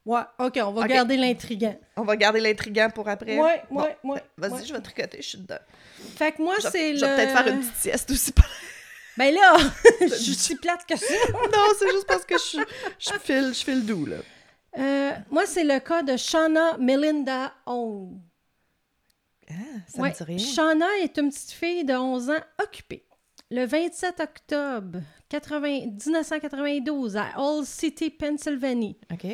Ouais, 0.06 0.22
OK, 0.40 0.60
on 0.64 0.72
va 0.72 0.82
OK. 0.82 0.88
garder 0.88 1.18
l'intriguant. 1.18 1.78
On 1.96 2.04
va 2.04 2.16
garder 2.16 2.40
l'intriguant 2.40 2.90
pour 2.90 3.08
après. 3.08 3.38
Ouais, 3.40 3.64
Bon, 3.70 3.82
ouais, 3.84 3.98
ouais. 4.04 4.24
Vas-y, 4.38 4.52
ouais. 4.54 4.66
je 4.66 4.74
vais 4.74 4.82
tricoter, 4.82 5.22
je 5.22 5.28
suis 5.30 5.38
dedans. 5.38 5.60
Fait 6.16 6.32
que 6.32 6.42
moi, 6.42 6.56
c'est 6.60 6.94
le... 6.94 6.98
je 7.00 7.06
vais 7.06 7.16
peut-être 7.16 7.38
faire 7.38 7.48
une 7.54 7.60
petite 7.60 7.76
sieste 7.76 8.12
aussi. 8.12 8.34
Ben 9.18 9.34
là, 9.36 9.58
je 10.02 10.32
suis 10.32 10.56
plate 10.56 10.86
que 10.88 10.96
ça. 10.98 11.06
non, 11.34 11.66
c'est 11.78 11.92
juste 11.92 12.08
parce 12.08 12.24
que 12.26 12.36
je, 12.38 12.62
je, 12.98 13.20
file, 13.20 13.50
je 13.54 13.64
file 13.64 13.86
doux, 13.86 14.06
là. 14.06 14.16
Euh, 14.80 15.12
moi, 15.30 15.46
c'est 15.46 15.66
le 15.66 15.80
cas 15.82 16.02
de 16.02 16.16
Shauna 16.16 16.78
Melinda 16.78 17.54
Hong. 17.66 18.14
Ah, 19.52 19.80
ça 19.88 20.02
Ouais, 20.02 20.10
me 20.10 20.14
dit 20.16 20.24
rien. 20.24 20.38
Shauna 20.38 20.86
est 21.02 21.18
une 21.18 21.30
petite 21.30 21.52
fille 21.52 21.84
de 21.86 21.94
11 21.94 22.30
ans 22.30 22.40
occupée. 22.64 23.06
le 23.50 23.66
27 23.66 24.20
octobre 24.22 25.00
80 25.30 25.68
1992 26.06 27.18
à 27.18 27.28
Old 27.38 27.66
City, 27.66 28.10
Pennsylvanie. 28.10 28.98
OK. 29.12 29.28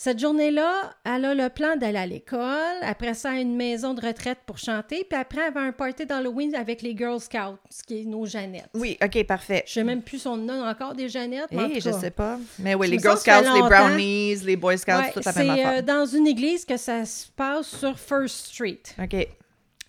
Cette 0.00 0.20
journée-là, 0.20 0.92
elle 1.04 1.24
a 1.24 1.34
le 1.34 1.48
plan 1.48 1.74
d'aller 1.74 1.98
à 1.98 2.06
l'école, 2.06 2.76
après 2.82 3.14
ça, 3.14 3.30
à 3.30 3.34
une 3.34 3.56
maison 3.56 3.94
de 3.94 4.00
retraite 4.06 4.38
pour 4.46 4.56
chanter, 4.56 5.02
puis 5.10 5.18
après, 5.18 5.40
elle 5.48 5.52
va 5.52 5.62
à 5.62 5.64
un 5.64 5.72
party 5.72 6.06
d'Halloween 6.06 6.54
avec 6.54 6.82
les 6.82 6.96
Girl 6.96 7.18
Scouts, 7.18 7.58
ce 7.68 7.82
qui 7.82 8.02
est 8.02 8.04
nos 8.04 8.24
Jeannettes. 8.24 8.68
Oui, 8.74 8.96
OK, 9.02 9.24
parfait. 9.26 9.64
Je 9.66 9.72
sais 9.72 9.82
même 9.82 10.02
plus 10.02 10.20
son 10.20 10.36
nom 10.36 10.64
encore 10.64 10.94
des 10.94 11.08
Jeannettes, 11.08 11.48
Eh, 11.50 11.56
tout 11.80 11.90
je 11.90 11.90
sais 11.98 12.12
pas. 12.12 12.38
Mais 12.60 12.76
oui, 12.76 12.86
les 12.86 13.00
Girl 13.00 13.18
Scouts, 13.18 13.52
les. 13.52 13.60
Brownies, 13.60 14.36
les 14.44 14.54
Boy 14.54 14.78
Scouts, 14.78 14.92
Ouais, 14.92 15.10
tout 15.10 15.20
la 15.24 15.32
même 15.32 15.56
c'est 15.56 15.66
euh, 15.66 15.82
dans 15.82 16.06
une 16.06 16.28
église 16.28 16.64
que 16.64 16.76
ça 16.76 17.04
se 17.04 17.26
passe 17.34 17.66
sur 17.66 17.98
First 17.98 18.46
Street. 18.54 18.82
OK. 19.02 19.26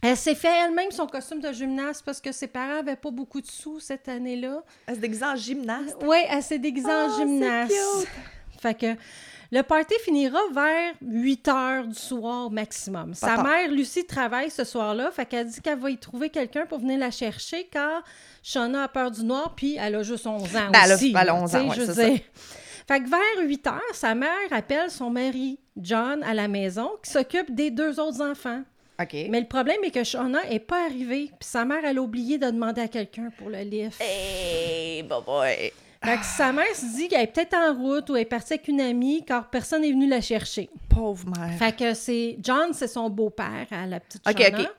Elle 0.01 0.17
s'est 0.17 0.33
fait 0.33 0.49
elle-même 0.65 0.89
son 0.89 1.05
costume 1.05 1.39
de 1.39 1.51
gymnaste 1.53 2.01
parce 2.03 2.19
que 2.19 2.31
ses 2.31 2.47
parents 2.47 2.77
n'avaient 2.77 2.95
pas 2.95 3.11
beaucoup 3.11 3.41
de 3.41 3.45
sous 3.45 3.79
cette 3.79 4.09
année-là. 4.09 4.63
Elle 4.87 4.95
se 4.95 4.99
déguise 5.01 5.23
en 5.23 5.35
gymnaste. 5.35 5.97
Oui, 6.01 6.17
elle 6.27 6.41
s'est 6.41 6.57
déguisée 6.57 6.89
Ah, 6.89 7.05
en 7.05 7.09
c'est 7.15 7.21
gymnaste. 7.21 7.71
cute. 7.73 8.07
Fait 8.59 8.73
que 8.73 8.95
le 9.51 9.61
party 9.63 9.95
finira 10.03 10.39
vers 10.53 10.93
8 11.01 11.47
heures 11.47 11.87
du 11.87 11.95
soir 11.95 12.51
maximum. 12.51 13.13
Sa 13.13 13.27
tard. 13.35 13.43
mère, 13.43 13.69
Lucie, 13.69 14.05
travaille 14.05 14.51
ce 14.51 14.63
soir-là. 14.63 15.09
Fait 15.11 15.25
qu'elle 15.25 15.47
dit 15.47 15.59
qu'elle 15.61 15.79
va 15.79 15.89
y 15.89 15.97
trouver 15.97 16.29
quelqu'un 16.29 16.65
pour 16.65 16.79
venir 16.79 16.99
la 16.99 17.11
chercher 17.11 17.63
car 17.71 18.03
Shauna 18.43 18.83
a 18.83 18.87
peur 18.87 19.09
du 19.11 19.23
noir 19.23 19.53
puis 19.55 19.77
elle 19.79 19.95
a 19.95 20.03
juste 20.03 20.27
11 20.27 20.43
ans 20.55 20.69
Ben, 20.71 20.81
elle 20.85 20.91
a- 20.91 20.95
aussi. 20.95 21.09
elle 21.09 21.17
a 21.17 21.23
là, 21.25 21.35
11 21.35 21.43
tu 21.51 21.57
sais, 21.57 21.63
ans, 21.63 21.69
ouais, 21.69 21.75
je 21.75 21.85
ça. 21.85 21.93
Fait 22.87 23.01
que 23.03 23.09
vers 23.09 23.47
8 23.47 23.67
heures, 23.67 23.81
sa 23.93 24.15
mère 24.15 24.29
appelle 24.51 24.89
son 24.89 25.09
mari, 25.11 25.59
John, 25.77 26.23
à 26.23 26.33
la 26.33 26.47
maison 26.47 26.89
qui 27.03 27.11
s'occupe 27.11 27.53
des 27.53 27.69
deux 27.71 27.99
autres 27.99 28.21
enfants. 28.21 28.61
Mais 29.29 29.39
le 29.39 29.47
problème 29.47 29.77
est 29.85 29.91
que 29.91 30.03
Shauna 30.03 30.39
est 30.51 30.59
pas 30.59 30.83
arrivée 30.85 31.27
puis 31.39 31.47
sa 31.47 31.63
mère, 31.63 31.85
elle 31.85 31.99
a 31.99 32.01
oublié 32.01 32.37
de 32.37 32.47
demander 32.47 32.81
à 32.81 32.87
quelqu'un 32.89 33.29
pour 33.37 33.49
le 33.49 33.59
lift. 33.59 34.01
Hey, 34.01 35.03
boy, 35.03 35.19
boy. 35.25 35.71
Fait 36.03 36.17
que 36.17 36.25
sa 36.25 36.53
mère 36.53 36.73
se 36.73 36.95
dit 36.95 37.09
qu'elle 37.09 37.23
est 37.23 37.27
peut-être 37.27 37.55
en 37.55 37.73
route 37.73 38.09
ou 38.09 38.15
elle 38.15 38.21
est 38.21 38.25
partie 38.25 38.53
avec 38.53 38.67
une 38.69 38.79
amie 38.79 39.23
car 39.25 39.49
personne 39.49 39.81
n'est 39.81 39.91
venu 39.91 40.07
la 40.07 40.21
chercher. 40.21 40.69
Pauvre 40.87 41.25
mère. 41.27 41.57
Fait 41.57 41.75
que 41.75 41.93
c'est 41.93 42.37
John, 42.41 42.73
c'est 42.73 42.87
son 42.87 43.09
beau-père 43.09 43.67
à 43.71 43.85
la 43.85 43.99
petite 43.99 44.21
Ok, 44.27 44.41
Shauna. 44.41 44.61
ok. 44.61 44.69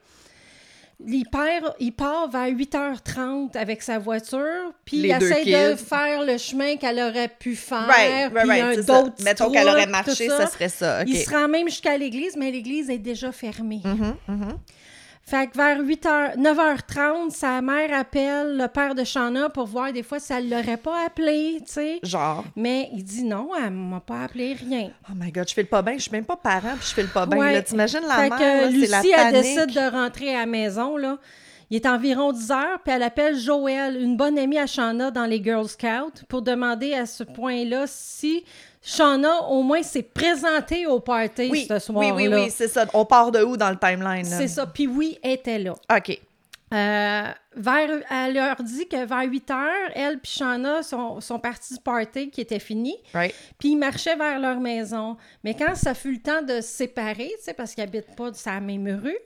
Il, 1.06 1.24
part, 1.28 1.74
il 1.78 1.92
part 1.92 2.28
vers 2.30 2.48
8h30 2.48 3.56
avec 3.56 3.82
sa 3.82 3.98
voiture, 3.98 4.72
puis 4.84 4.98
Les 4.98 5.08
il 5.08 5.22
essaie 5.22 5.44
de 5.70 5.76
faire 5.76 6.24
le 6.24 6.36
chemin 6.36 6.76
qu'elle 6.76 6.98
aurait 6.98 7.28
pu 7.28 7.56
faire. 7.56 7.86
Right, 7.86 8.32
right, 8.32 8.48
puis 8.48 8.60
right, 8.60 8.86
d'autres 8.86 9.22
Mettons 9.22 9.50
qu'elle 9.50 9.68
aurait 9.68 9.86
marché, 9.86 10.28
ça 10.28 10.46
serait 10.46 10.68
ça. 10.68 11.02
Il 11.04 11.16
se 11.16 11.30
rend 11.30 11.48
même 11.48 11.68
jusqu'à 11.68 11.96
l'église, 11.96 12.36
mais 12.36 12.50
l'église 12.50 12.90
est 12.90 12.98
déjà 12.98 13.32
fermée. 13.32 13.80
Mhm, 13.84 14.14
mhm. 14.28 14.58
Fait 15.30 15.46
que 15.46 15.56
vers 15.56 15.80
8h, 15.80 16.38
9h30, 16.38 17.30
sa 17.30 17.62
mère 17.62 17.96
appelle 17.96 18.56
le 18.56 18.66
père 18.66 18.96
de 18.96 19.04
Shauna 19.04 19.48
pour 19.48 19.66
voir 19.66 19.92
des 19.92 20.02
fois 20.02 20.18
si 20.18 20.32
elle 20.32 20.50
l'aurait 20.50 20.76
pas 20.76 21.06
appelé, 21.06 21.58
tu 21.64 21.72
sais. 21.72 22.00
Genre, 22.02 22.44
Mais 22.56 22.88
il 22.92 23.04
dit 23.04 23.22
non, 23.22 23.50
elle 23.56 23.70
m'a 23.70 24.00
pas 24.00 24.24
appelé 24.24 24.54
rien. 24.54 24.90
oh 25.08 25.12
my 25.14 25.30
God, 25.30 25.48
je 25.48 25.54
fais 25.54 25.62
le 25.62 25.68
pas 25.68 25.82
bien. 25.82 25.94
Je 25.94 26.02
suis 26.02 26.10
même 26.10 26.24
pas 26.24 26.34
parent, 26.34 26.74
puis 26.76 26.88
je 26.88 26.94
fais 26.94 27.02
le 27.02 27.08
pas 27.08 27.26
bien. 27.26 27.38
Ouais. 27.38 27.62
T'imagines 27.62 28.00
la 28.08 28.16
fait 28.16 28.28
mère, 28.30 28.38
que 28.38 28.42
là, 28.42 28.64
c'est 28.64 28.70
Lucie, 28.72 29.10
la 29.16 29.28
elle 29.28 29.32
décide 29.34 29.72
de 29.72 29.92
rentrer 29.92 30.34
à 30.34 30.40
la 30.40 30.46
maison, 30.46 30.96
là. 30.96 31.16
Il 31.70 31.76
est 31.76 31.86
environ 31.86 32.32
10 32.32 32.50
heures, 32.50 32.80
puis 32.84 32.92
elle 32.92 33.04
appelle 33.04 33.38
Joël, 33.38 34.02
une 34.02 34.16
bonne 34.16 34.36
amie 34.36 34.58
à 34.58 34.66
Shauna 34.66 35.12
dans 35.12 35.26
les 35.26 35.40
Girl 35.40 35.68
Scouts, 35.68 36.24
pour 36.28 36.42
demander 36.42 36.92
à 36.94 37.06
ce 37.06 37.22
point-là 37.22 37.84
si 37.86 38.42
Shauna, 38.82 39.42
au 39.44 39.62
moins, 39.62 39.82
s'est 39.82 40.02
présentée 40.02 40.86
au 40.86 41.00
party 41.00 41.48
Oui, 41.50 41.66
ce 41.68 41.74
oui, 41.74 41.80
soir-là. 41.80 42.14
oui, 42.14 42.28
oui, 42.28 42.50
c'est 42.50 42.68
ça. 42.68 42.86
On 42.94 43.04
part 43.04 43.30
de 43.30 43.42
où 43.42 43.56
dans 43.56 43.70
le 43.70 43.76
timeline? 43.78 44.24
C'est 44.24 44.48
ça. 44.48 44.66
Puis 44.66 44.86
oui, 44.86 45.18
elle 45.22 45.32
était 45.32 45.58
là. 45.58 45.74
OK. 45.94 46.18
Euh, 46.72 47.24
vers, 47.56 47.90
elle 48.10 48.34
leur 48.34 48.56
dit 48.62 48.86
que 48.86 49.04
vers 49.04 49.28
8 49.28 49.50
heures, 49.50 49.90
elle 49.94 50.14
et 50.14 50.18
Shauna 50.22 50.82
sont, 50.84 51.20
sont 51.20 51.40
partis 51.40 51.74
du 51.74 51.80
party 51.80 52.30
qui 52.30 52.40
était 52.40 52.60
fini. 52.60 52.96
Right. 53.12 53.34
Puis 53.58 53.70
ils 53.70 53.76
marchaient 53.76 54.14
vers 54.16 54.38
leur 54.38 54.60
maison. 54.60 55.16
Mais 55.42 55.54
quand 55.54 55.74
ça 55.74 55.94
fut 55.94 56.12
le 56.12 56.20
temps 56.20 56.42
de 56.42 56.60
se 56.60 56.68
séparer, 56.68 57.32
tu 57.38 57.44
sais, 57.44 57.54
parce 57.54 57.74
qu'ils 57.74 57.82
habitent 57.82 58.14
pas 58.14 58.32
sur 58.32 58.52
la 58.52 58.60
même 58.60 59.00
rue, 59.02 59.18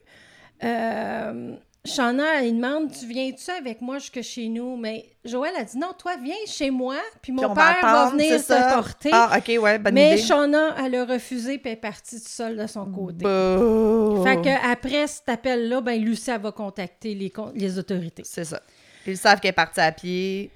euh, 0.64 1.54
Shauna, 1.86 2.42
elle 2.42 2.56
demande 2.56 2.90
Tu 2.90 3.06
viens-tu 3.06 3.50
avec 3.50 3.82
moi 3.82 3.98
jusque 3.98 4.22
chez 4.22 4.48
nous? 4.48 4.76
Mais 4.76 5.04
Joël 5.24 5.52
a 5.56 5.64
dit 5.64 5.76
Non, 5.76 5.92
toi, 5.98 6.16
viens 6.22 6.34
chez 6.46 6.70
moi, 6.70 6.96
puis 7.20 7.30
mon 7.30 7.42
Puis 7.42 7.50
on 7.50 7.54
père 7.54 7.78
va, 7.82 8.10
venir 8.10 8.42
te 8.42 8.74
porter. 8.74 9.10
Ah, 9.12 9.36
OK, 9.36 9.62
ouais, 9.62 9.78
bonne 9.78 9.92
Mais 9.92 10.14
idée. 10.14 10.22
Shauna, 10.22 10.74
elle 10.78 10.94
a 10.94 11.04
refusé, 11.04 11.58
puis 11.58 11.70
elle 11.70 11.78
est 11.78 11.80
partie 11.80 12.16
toute 12.16 12.28
seule 12.28 12.56
de 12.56 12.66
son 12.66 12.86
côté. 12.86 13.24
Bouh. 13.24 14.24
Fait 14.24 14.40
que 14.40 14.72
après 14.72 15.06
cet 15.06 15.28
appel-là, 15.28 15.82
ben 15.82 16.00
Lucie 16.02 16.30
elle 16.30 16.40
va 16.40 16.52
contacter 16.52 17.14
les, 17.14 17.32
les 17.54 17.78
autorités. 17.78 18.22
C'est 18.24 18.44
ça. 18.44 18.62
Ils 19.06 19.18
savent 19.18 19.40
qu'elle 19.40 19.50
est 19.50 19.52
partie 19.52 19.80
à 19.80 19.92
pied, 19.92 20.50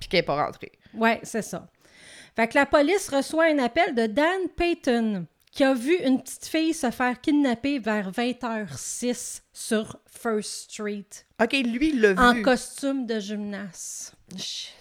puis 0.00 0.08
qu'elle 0.08 0.18
n'est 0.18 0.26
pas 0.26 0.44
rentrée. 0.44 0.72
Ouais, 0.92 1.20
c'est 1.22 1.42
ça. 1.42 1.68
Fait 2.34 2.48
que 2.48 2.58
la 2.58 2.66
police 2.66 3.08
reçoit 3.08 3.46
un 3.46 3.58
appel 3.60 3.94
de 3.94 4.06
Dan 4.06 4.48
Payton, 4.56 5.26
qui 5.56 5.64
a 5.64 5.72
vu 5.72 5.96
une 6.04 6.20
petite 6.22 6.44
fille 6.46 6.74
se 6.74 6.90
faire 6.90 7.18
kidnapper 7.18 7.78
vers 7.78 8.10
20h06 8.12 9.40
sur 9.54 9.98
First 10.06 10.70
Street, 10.70 11.06
OK, 11.42 11.52
lui, 11.52 11.90
il 11.94 12.00
l'a 12.02 12.12
vu. 12.12 12.18
en 12.18 12.42
costume 12.42 13.06
de 13.06 13.18
gymnaste. 13.18 14.14
Shit. 14.36 14.74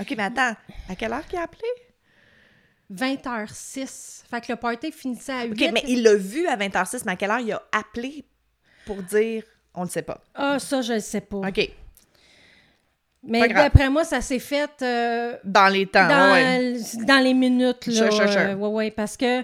OK, 0.00 0.14
mais 0.16 0.24
attends, 0.24 0.54
à 0.88 0.94
quelle 0.96 1.12
heure 1.14 1.26
qu'il 1.26 1.38
a 1.38 1.42
appelé? 1.44 1.62
20h06. 2.92 4.24
Fait 4.30 4.40
que 4.40 4.52
le 4.52 4.56
party 4.56 4.92
finissait 4.92 5.32
à 5.32 5.44
8. 5.44 5.52
OK, 5.52 5.70
mais 5.72 5.82
il 5.88 6.02
l'a 6.02 6.14
vu 6.14 6.46
à 6.46 6.56
20h06, 6.56 7.02
mais 7.06 7.12
à 7.12 7.16
quelle 7.16 7.30
heure 7.30 7.40
il 7.40 7.52
a 7.52 7.62
appelé 7.72 8.24
pour 8.86 9.02
dire 9.02 9.42
on 9.74 9.82
le 9.84 9.88
sait 9.88 10.02
pas? 10.02 10.22
Ah, 10.34 10.58
ça, 10.58 10.82
je 10.82 10.94
le 10.94 11.00
sais 11.00 11.20
pas. 11.20 11.38
OK. 11.38 11.70
Mais 13.22 13.48
d'après 13.48 13.90
moi, 13.90 14.04
ça 14.04 14.20
s'est 14.20 14.38
fait 14.38 14.70
euh, 14.82 15.36
Dans 15.44 15.68
les 15.72 15.86
temps, 15.86 16.06
dans, 16.06 16.32
ouais. 16.32 16.76
dans 17.06 17.22
les 17.22 17.34
minutes. 17.34 17.86
Là, 17.86 17.92
Sure, 17.94 18.12
sure, 18.12 18.28
sure. 18.28 18.40
euh, 18.40 18.54
ouais, 18.54 18.68
ouais, 18.68 18.90
parce 18.90 19.16
que 19.16 19.42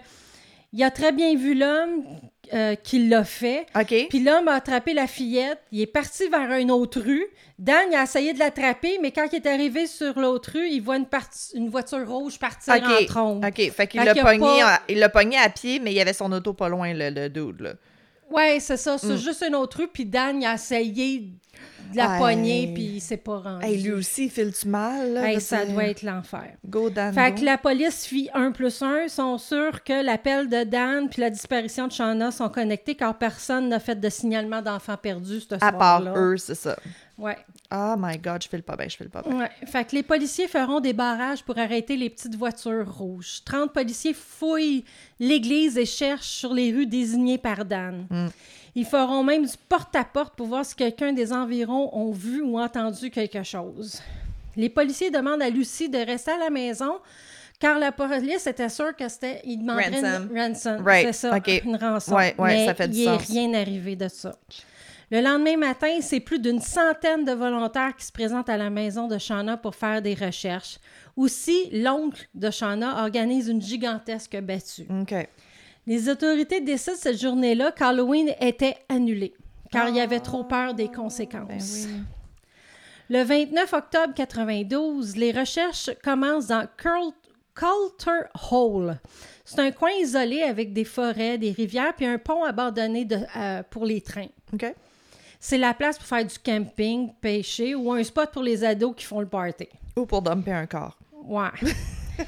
il 0.74 0.82
a 0.82 0.90
très 0.90 1.12
bien 1.12 1.36
vu 1.36 1.54
l'homme 1.54 2.04
euh, 2.52 2.74
qui 2.74 3.08
l'a 3.08 3.24
fait. 3.24 3.64
OK. 3.80 3.94
Puis 4.08 4.18
l'homme 4.18 4.48
a 4.48 4.54
attrapé 4.54 4.92
la 4.92 5.06
fillette, 5.06 5.60
il 5.70 5.80
est 5.80 5.86
parti 5.86 6.28
vers 6.28 6.50
une 6.58 6.72
autre 6.72 7.00
rue. 7.00 7.24
Dan 7.58 7.86
il 7.90 7.94
a 7.94 8.02
essayé 8.02 8.32
de 8.34 8.40
l'attraper, 8.40 8.98
mais 9.00 9.12
quand 9.12 9.26
il 9.32 9.36
est 9.36 9.46
arrivé 9.46 9.86
sur 9.86 10.18
l'autre 10.18 10.50
rue, 10.54 10.68
il 10.68 10.80
voit 10.80 10.96
une, 10.96 11.68
voiture 11.70 12.06
rouge 12.06 12.40
partir 12.40 12.74
en 12.74 12.78
OK. 12.78 13.06
trombe. 13.06 13.44
OK. 13.44 13.70
Fait 13.70 13.86
qu'il 13.86 14.02
l'a 14.02 14.14
pogné, 14.16 14.38
pas- 14.40 14.74
à- 14.74 14.80
il 14.88 14.98
l'a 14.98 15.08
pogné 15.08 15.38
à 15.38 15.48
pied, 15.48 15.78
mais 15.78 15.92
il 15.92 15.94
y 15.94 16.00
avait 16.00 16.12
son 16.12 16.30
auto 16.32 16.52
pas 16.52 16.68
loin, 16.68 16.92
le, 16.92 17.10
le 17.10 17.28
dude, 17.28 17.60
là. 17.60 17.74
Ouais, 18.34 18.58
c'est 18.60 18.76
ça, 18.76 18.98
c'est 18.98 19.14
Mm. 19.14 19.16
juste 19.18 19.44
une 19.46 19.54
autre 19.54 19.78
rue. 19.78 19.88
Puis 19.88 20.04
Dan 20.06 20.40
il 20.42 20.46
a 20.46 20.54
essayé 20.54 21.30
de 21.92 21.96
la 21.96 22.14
Hey. 22.16 22.20
pogner, 22.20 22.70
puis 22.74 22.82
il 22.96 23.00
s'est 23.00 23.16
pas 23.18 23.38
rendu. 23.38 23.64
Hey, 23.64 23.80
lui 23.80 23.92
aussi, 23.92 24.24
il 24.24 24.30
file-tu 24.30 24.66
mal, 24.68 25.12
là? 25.12 25.28
Hey, 25.30 25.40
ça 25.40 25.64
doit 25.64 25.84
être 25.84 26.02
l'enfer. 26.02 26.54
Go, 26.66 26.90
Dan, 26.90 27.14
Fait 27.14 27.30
go. 27.32 27.38
que 27.40 27.44
la 27.44 27.58
police 27.58 28.06
fit 28.06 28.28
1 28.34 28.50
plus 28.50 28.82
1, 28.82 29.06
sont 29.08 29.38
sûrs 29.38 29.84
que 29.84 30.02
l'appel 30.04 30.48
de 30.48 30.64
Dan 30.64 31.08
puis 31.08 31.20
la 31.20 31.30
disparition 31.30 31.86
de 31.86 31.92
Shauna 31.92 32.30
sont 32.32 32.48
connectés 32.48 32.94
car 32.96 33.16
personne 33.16 33.68
n'a 33.68 33.78
fait 33.78 34.00
de 34.00 34.08
signalement 34.08 34.62
d'enfants 34.62 34.96
perdus 34.96 35.40
ce 35.48 35.54
À 35.60 35.70
part 35.72 36.02
eux, 36.16 36.36
c'est 36.36 36.56
ça. 36.56 36.76
Ouais. 37.16 37.36
Oh 37.72 37.94
my 37.96 38.18
God, 38.18 38.42
je 38.42 38.48
file 38.48 38.62
pas 38.62 38.76
bien, 38.76 38.88
je 38.88 38.96
file 38.96 39.08
pas 39.08 39.22
bien. 39.22 39.38
Ouais. 39.38 39.50
Fait 39.66 39.84
que 39.84 39.94
les 39.94 40.02
policiers 40.02 40.48
feront 40.48 40.80
des 40.80 40.92
barrages 40.92 41.44
pour 41.44 41.58
arrêter 41.58 41.96
les 41.96 42.10
petites 42.10 42.34
voitures 42.34 42.92
rouges. 42.92 43.42
30 43.44 43.72
policiers 43.72 44.14
fouillent 44.14 44.84
l'église 45.20 45.78
et 45.78 45.86
cherchent 45.86 46.26
sur 46.28 46.52
les 46.52 46.72
rues 46.72 46.86
désignées 46.86 47.38
par 47.38 47.64
Dan. 47.64 48.06
Mm. 48.10 48.26
Ils 48.76 48.86
feront 48.86 49.22
même 49.22 49.46
du 49.46 49.56
porte-à-porte 49.68 50.34
pour 50.34 50.48
voir 50.48 50.64
si 50.64 50.74
quelqu'un 50.74 51.12
des 51.12 51.32
environs 51.32 51.96
ont 51.96 52.10
vu 52.10 52.42
ou 52.42 52.58
entendu 52.58 53.10
quelque 53.10 53.44
chose. 53.44 54.02
Les 54.56 54.68
policiers 54.68 55.10
demandent 55.10 55.42
à 55.42 55.50
Lucie 55.50 55.88
de 55.88 55.98
rester 55.98 56.32
à 56.32 56.38
la 56.38 56.50
maison 56.50 56.98
car 57.60 57.78
la 57.78 57.92
police 57.92 58.46
était 58.46 58.68
sûre 58.68 58.94
que 58.96 59.08
c'était... 59.08 59.40
Ils 59.44 59.58
demanderaient 59.58 59.90
Ransom. 59.90 60.28
une 60.30 60.38
ransom. 60.40 60.84
Right, 60.84 61.06
C'est 61.06 61.12
ça, 61.12 61.36
ok. 61.36 61.62
une 61.64 61.76
rançon. 61.76 62.14
Ouais, 62.14 62.34
ouais, 62.38 62.54
Mais 62.54 62.66
ça 62.66 62.74
fait 62.74 62.88
du 62.88 62.98
il 62.98 63.04
n'est 63.10 63.16
rien 63.16 63.54
arrivé 63.54 63.96
de 63.96 64.08
ça. 64.08 64.34
Le 65.10 65.20
lendemain 65.20 65.56
matin, 65.56 65.98
c'est 66.00 66.20
plus 66.20 66.38
d'une 66.38 66.60
centaine 66.60 67.24
de 67.24 67.32
volontaires 67.32 67.94
qui 67.96 68.04
se 68.06 68.12
présentent 68.12 68.48
à 68.48 68.56
la 68.56 68.70
maison 68.70 69.06
de 69.06 69.18
Shauna 69.18 69.56
pour 69.56 69.74
faire 69.74 70.00
des 70.02 70.14
recherches. 70.14 70.78
Aussi, 71.16 71.68
l'oncle 71.72 72.26
de 72.34 72.50
Shauna 72.50 73.02
organise 73.04 73.48
une 73.48 73.62
gigantesque 73.62 74.36
battue. 74.40 74.86
Les 75.86 76.08
autorités 76.08 76.60
décident 76.60 76.96
cette 76.96 77.20
journée-là 77.20 77.70
qu'Halloween 77.72 78.30
était 78.40 78.76
annulé, 78.88 79.34
car 79.70 79.88
il 79.90 79.96
y 79.96 80.00
avait 80.00 80.20
trop 80.20 80.44
peur 80.44 80.72
des 80.74 80.88
conséquences. 80.88 81.86
Ben 81.86 81.88
oui. 81.90 82.00
Le 83.10 83.22
29 83.22 83.72
octobre 83.74 84.14
92, 84.14 85.16
les 85.16 85.32
recherches 85.32 85.90
commencent 86.02 86.46
dans 86.46 86.66
Curl- 86.78 87.12
Coulter 87.54 88.26
Hole. 88.50 88.98
C'est 89.44 89.60
un 89.60 89.70
coin 89.70 89.90
isolé 90.00 90.42
avec 90.42 90.72
des 90.72 90.84
forêts, 90.84 91.36
des 91.38 91.52
rivières, 91.52 91.94
puis 91.94 92.06
un 92.06 92.16
pont 92.18 92.42
abandonné 92.44 93.04
de- 93.04 93.18
euh, 93.36 93.62
pour 93.68 93.84
les 93.84 94.00
trains. 94.00 94.28
C'est 95.46 95.58
la 95.58 95.74
place 95.74 95.98
pour 95.98 96.06
faire 96.06 96.24
du 96.24 96.38
camping, 96.38 97.12
pêcher 97.20 97.74
ou 97.74 97.92
un 97.92 98.02
spot 98.02 98.30
pour 98.32 98.42
les 98.42 98.64
ados 98.64 98.94
qui 98.96 99.04
font 99.04 99.20
le 99.20 99.26
party. 99.26 99.68
Ou 99.94 100.06
pour 100.06 100.22
dumper 100.22 100.52
un 100.52 100.64
corps. 100.64 100.96
Ouais. 101.26 101.50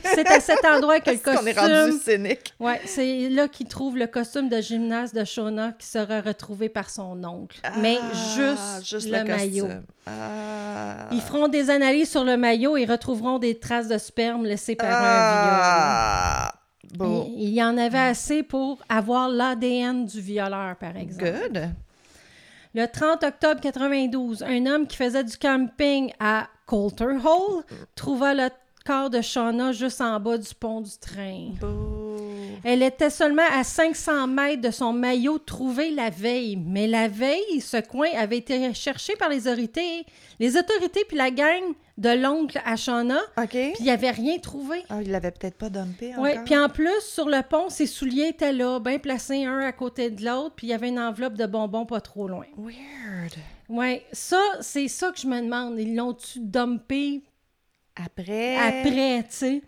C'est 0.02 0.28
à 0.30 0.38
cet 0.38 0.62
endroit 0.66 1.00
que 1.00 1.08
le 1.08 1.16
Est-ce 1.16 1.23
qu'on 1.23 1.46
est 1.46 1.58
rendu 1.58 1.92
costume... 1.96 2.18
cynique? 2.18 2.54
Ouais, 2.61 2.78
c'est 2.85 3.30
là 3.30 3.49
qu'il 3.49 3.68
trouve 3.68 3.96
le 3.96 4.06
costume 4.06 4.50
de 4.50 4.61
gymnase 4.61 5.14
de 5.14 5.25
Shona 5.25 5.73
qui 5.78 5.87
sera 5.87 6.20
retrouvé 6.20 6.68
par 6.68 6.90
son 6.90 7.25
oncle. 7.25 7.58
Mais 7.80 7.96
Ah, 8.02 8.80
juste, 8.82 9.06
le, 9.11 9.25
maillot. 9.25 9.64
costume. 9.64 9.82
Ah. 10.06 11.08
Ils 11.11 11.23
feront 11.23 11.49
des 11.49 11.70
analyses 11.70 12.11
sur 12.11 12.23
le 12.23 12.37
maillot 12.37 12.76
et 12.76 12.85
retrouveront 12.85 13.38
des 13.38 13.58
traces 13.58 13.88
de 13.88 13.96
sperme 13.96 14.44
laissées 14.44 14.76
par 14.76 14.88
Ah. 14.92 16.52
un 16.52 16.96
Bon. 16.99 17.23
viol. 17.23 17.26
Il 17.38 17.49
il 17.49 17.54
y 17.54 17.62
en 17.62 17.78
avait 17.78 17.96
assez 17.99 18.42
pour 18.42 18.78
avoir 18.90 19.30
l'ADN 19.30 20.04
du 20.04 20.20
violeur, 20.20 20.76
par 20.76 20.96
exemple. 20.99 21.32
Good. 21.50 21.70
Le 22.76 22.87
30 22.87 23.25
octobre 23.25 23.59
92, 23.62 24.42
un 24.42 24.66
homme 24.66 24.87
qui 24.87 24.99
faisait 24.99 25.25
du 25.25 25.38
camping 25.38 26.12
à 26.21 26.47
Coulter 26.66 27.16
Hall 27.25 27.64
trouva 27.95 28.35
le 28.35 28.50
corps 28.85 29.09
de 29.09 29.23
Shauna 29.23 29.73
juste 29.73 30.02
en 30.02 30.21
bas 30.21 30.37
du 30.37 30.54
pont 30.54 30.83
du 30.83 30.90
train. 31.00 31.52
Elle 32.62 32.83
était 32.83 33.09
seulement 33.09 33.49
à 33.50 33.64
500 33.64 34.26
mètres 34.26 34.61
de 34.61 34.71
son 34.71 34.92
maillot 34.92 35.38
trouvé 35.38 35.90
la 35.90 36.11
veille. 36.11 36.56
Mais 36.56 36.87
la 36.87 37.09
veille, 37.09 37.62
ce 37.62 37.80
coin 37.80 38.11
avait 38.14 38.37
été 38.37 38.75
cherché 38.75 39.14
par 39.16 39.30
les 39.30 39.49
autorités, 39.49 40.04
les 40.38 40.59
autorités 40.59 41.06
puis 41.09 41.16
la 41.16 41.30
gang 41.30 41.62
de 41.99 42.11
l'oncle 42.11 42.61
à 42.65 42.76
Shauna, 42.76 43.19
OK. 43.38 43.49
puis 43.49 43.73
il 43.79 43.85
n'y 43.85 43.91
avait 43.91 44.11
rien 44.11 44.38
trouvé. 44.38 44.85
Ah, 44.91 45.00
il 45.03 45.11
l'avait 45.11 45.31
peut-être 45.31 45.57
pas 45.57 45.71
dumpé. 45.71 46.12
Oui, 46.19 46.31
puis 46.45 46.57
en 46.57 46.69
plus, 46.69 47.00
sur 47.00 47.26
le 47.29 47.43
pont, 47.43 47.71
ses 47.71 47.87
souliers 47.87 48.29
étaient 48.29 48.53
là, 48.53 48.79
bien 48.81 48.99
placés 48.99 49.45
un 49.45 49.61
à 49.61 49.73
côté 49.73 50.11
de 50.11 50.23
l'autre, 50.25 50.55
puis 50.57 50.67
il 50.67 50.71
y 50.71 50.75
avait 50.75 50.88
une 50.88 51.00
enveloppe 51.00 51.35
de 51.35 51.47
bonbons 51.47 51.87
pas 51.87 52.03
trop 52.03 52.29
loin. 52.29 52.45
Weird. 52.59 53.33
Oui, 53.69 54.03
ça, 54.12 54.41
c'est 54.61 54.88
ça 54.88 55.11
que 55.11 55.19
je 55.19 55.26
me 55.26 55.41
demande. 55.41 55.79
Ils 55.79 55.97
l'ont-tu 55.97 56.41
dumpé 56.41 57.23
Après... 57.97 58.57
après, 58.57 59.23
tu 59.23 59.29
sais? 59.31 59.62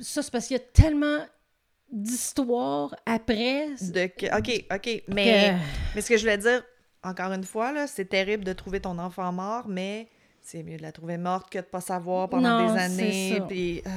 Ça, 0.00 0.22
c'est 0.22 0.30
parce 0.30 0.46
qu'il 0.46 0.56
y 0.56 0.60
a 0.60 0.62
tellement 0.72 1.18
d'histoires 1.90 2.94
après. 3.06 3.68
De 3.80 4.06
que... 4.06 4.26
OK, 4.38 4.64
OK. 4.72 5.02
Mais, 5.08 5.50
que- 5.58 5.94
mais 5.94 6.00
ce 6.00 6.08
que 6.08 6.16
je 6.16 6.22
voulais 6.22 6.38
dire, 6.38 6.62
encore 7.02 7.32
une 7.32 7.44
fois, 7.44 7.72
là, 7.72 7.86
c'est 7.86 8.06
terrible 8.06 8.44
de 8.44 8.52
trouver 8.52 8.80
ton 8.80 8.98
enfant 8.98 9.30
mort, 9.32 9.68
mais 9.68 10.08
c'est 10.42 10.62
mieux 10.62 10.76
de 10.76 10.82
la 10.82 10.92
trouver 10.92 11.16
morte 11.18 11.50
que 11.50 11.58
de 11.58 11.64
pas 11.64 11.80
savoir 11.80 12.28
pendant 12.28 12.60
Non, 12.60 12.74
des 12.74 12.80
années. 12.80 13.42
Puis... 13.48 13.82
ah. 13.86 13.90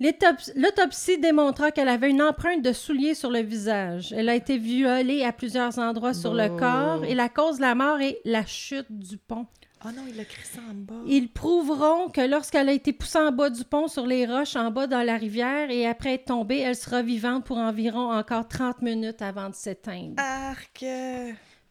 L'autop- 0.00 0.52
L'autopsie 0.54 1.18
démontra 1.18 1.72
qu'elle 1.72 1.88
avait 1.88 2.10
une 2.10 2.22
empreinte 2.22 2.62
de 2.62 2.72
soulier 2.72 3.14
sur 3.14 3.30
le 3.30 3.40
visage. 3.40 4.12
Elle 4.16 4.28
a 4.28 4.36
été 4.36 4.56
violée 4.56 5.24
à 5.24 5.32
plusieurs 5.32 5.76
endroits 5.80 6.14
sur 6.14 6.34
le 6.34 6.48
corps 6.56 7.04
et 7.04 7.14
la 7.16 7.28
cause 7.28 7.56
de 7.56 7.62
la 7.62 7.74
mort 7.74 8.00
est 8.00 8.20
la 8.24 8.46
chute 8.46 8.86
du 8.90 9.16
pont. 9.18 9.46
Oh 9.84 9.88
non, 9.94 10.02
il 10.12 10.18
a 10.20 10.24
crissé 10.24 10.58
en 10.58 10.74
bas. 10.74 10.94
Ils 11.06 11.28
prouveront 11.32 12.08
que 12.10 12.20
lorsqu'elle 12.20 12.68
a 12.68 12.72
été 12.72 12.92
poussée 12.92 13.18
en 13.18 13.30
bas 13.32 13.50
du 13.50 13.64
pont 13.64 13.86
sur 13.88 14.06
les 14.06 14.26
roches 14.26 14.56
en 14.56 14.70
bas 14.70 14.86
dans 14.86 15.02
la 15.02 15.16
rivière 15.16 15.70
et 15.70 15.86
après 15.86 16.14
être 16.14 16.26
tombée, 16.26 16.58
elle 16.58 16.74
sera 16.76 17.02
vivante 17.02 17.44
pour 17.44 17.58
environ 17.58 18.12
encore 18.12 18.46
30 18.46 18.82
minutes 18.82 19.22
avant 19.22 19.48
de 19.50 19.54
s'éteindre. 19.54 20.14
Arc! 20.16 20.84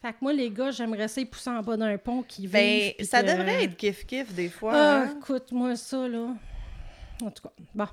Fait 0.02 0.10
que 0.12 0.18
moi, 0.22 0.32
les 0.34 0.50
gars, 0.52 0.72
j'aimerais 0.72 1.08
ça 1.08 1.20
les 1.22 1.26
pousser 1.26 1.50
en 1.50 1.62
bas 1.62 1.76
d'un 1.78 1.98
pont 1.98 2.22
qui. 2.24 2.48
Ben, 2.48 2.92
ça 3.04 3.24
que- 3.24 3.28
devrait 3.32 3.64
être 3.64 3.76
kiff-kiff 3.78 4.32
des 4.34 4.50
fois. 4.50 4.72
Ah, 4.76 4.98
hein? 5.04 5.16
écoute-moi 5.18 5.76
ça, 5.76 6.08
là. 6.08 6.28
En 7.24 7.32
tout 7.32 7.42
cas, 7.44 7.50
bon. 7.74 7.88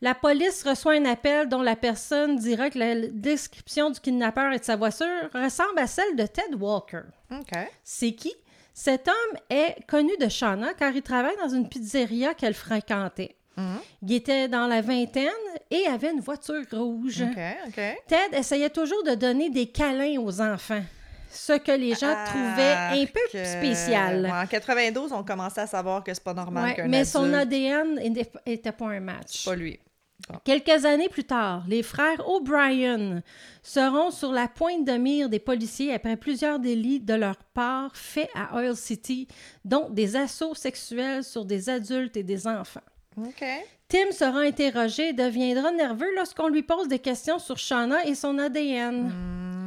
La 0.00 0.14
police 0.16 0.64
reçoit 0.66 0.94
un 0.94 1.04
appel 1.04 1.48
dont 1.48 1.62
la 1.62 1.76
personne 1.76 2.36
dira 2.36 2.68
que 2.68 2.78
la 2.80 3.06
description 3.06 3.90
du 3.90 4.00
kidnappeur 4.00 4.52
et 4.52 4.58
de 4.58 4.64
sa 4.64 4.74
voiture 4.74 5.06
ressemble 5.32 5.78
à 5.78 5.86
celle 5.86 6.16
de 6.16 6.26
Ted 6.26 6.54
Walker. 6.58 7.02
OK. 7.30 7.52
C'est 7.84 8.12
qui? 8.12 8.34
Cet 8.74 9.06
homme 9.06 9.38
est 9.48 9.76
connu 9.86 10.10
de 10.20 10.28
Shauna 10.28 10.74
car 10.74 10.94
il 10.94 11.02
travaille 11.02 11.36
dans 11.40 11.48
une 11.48 11.68
pizzeria 11.68 12.34
qu'elle 12.34 12.54
fréquentait. 12.54 13.36
Mhm. 13.56 13.78
Il 14.02 14.12
était 14.12 14.48
dans 14.48 14.66
la 14.66 14.82
vingtaine 14.82 15.30
et 15.70 15.86
avait 15.86 16.10
une 16.10 16.20
voiture 16.20 16.62
rouge. 16.72 17.22
OK, 17.22 17.38
OK. 17.68 17.80
Ted 18.08 18.36
essayait 18.36 18.68
toujours 18.68 19.02
de 19.04 19.14
donner 19.14 19.48
des 19.48 19.66
câlins 19.68 20.18
aux 20.20 20.40
enfants, 20.42 20.82
ce 21.36 21.52
que 21.54 21.72
les 21.72 21.94
gens 21.94 22.14
trouvaient 22.26 23.02
un 23.02 23.06
peu 23.06 23.44
spécial. 23.44 24.22
Ouais, 24.24 24.30
en 24.30 24.46
92, 24.46 25.12
on 25.12 25.22
commençait 25.22 25.62
à 25.62 25.66
savoir 25.66 26.02
que 26.02 26.12
c'est 26.12 26.22
pas 26.22 26.34
normal 26.34 26.64
Ouais, 26.64 26.74
qu'un 26.74 26.88
mais 26.88 27.04
son 27.04 27.32
ADN 27.32 27.94
n'était 27.94 28.30
était 28.46 28.72
pas 28.72 28.86
un 28.86 29.00
match. 29.00 29.44
Pas 29.44 29.54
lui. 29.54 29.78
Quelques 30.44 30.84
années 30.84 31.08
plus 31.08 31.24
tard, 31.24 31.64
les 31.68 31.82
frères 31.82 32.26
O'Brien 32.28 33.22
seront 33.62 34.10
sur 34.10 34.32
la 34.32 34.48
pointe 34.48 34.84
de 34.84 34.92
mire 34.92 35.28
des 35.28 35.38
policiers 35.38 35.92
après 35.92 36.16
plusieurs 36.16 36.58
délits 36.58 37.00
de 37.00 37.14
leur 37.14 37.36
part 37.36 37.94
faits 37.94 38.30
à 38.34 38.56
Oil 38.56 38.74
City, 38.74 39.28
dont 39.64 39.88
des 39.90 40.16
assauts 40.16 40.54
sexuels 40.54 41.22
sur 41.22 41.44
des 41.44 41.68
adultes 41.68 42.16
et 42.16 42.22
des 42.22 42.46
enfants. 42.48 42.80
OK. 43.18 43.44
Tim 43.88 44.10
sera 44.10 44.40
interrogé 44.40 45.10
et 45.10 45.12
deviendra 45.12 45.70
nerveux 45.70 46.12
lorsqu'on 46.16 46.48
lui 46.48 46.62
pose 46.62 46.88
des 46.88 46.98
questions 46.98 47.38
sur 47.38 47.56
Shauna 47.56 48.04
et 48.04 48.16
son 48.16 48.38
ADN. 48.38 49.08
Hmm. 49.08 49.65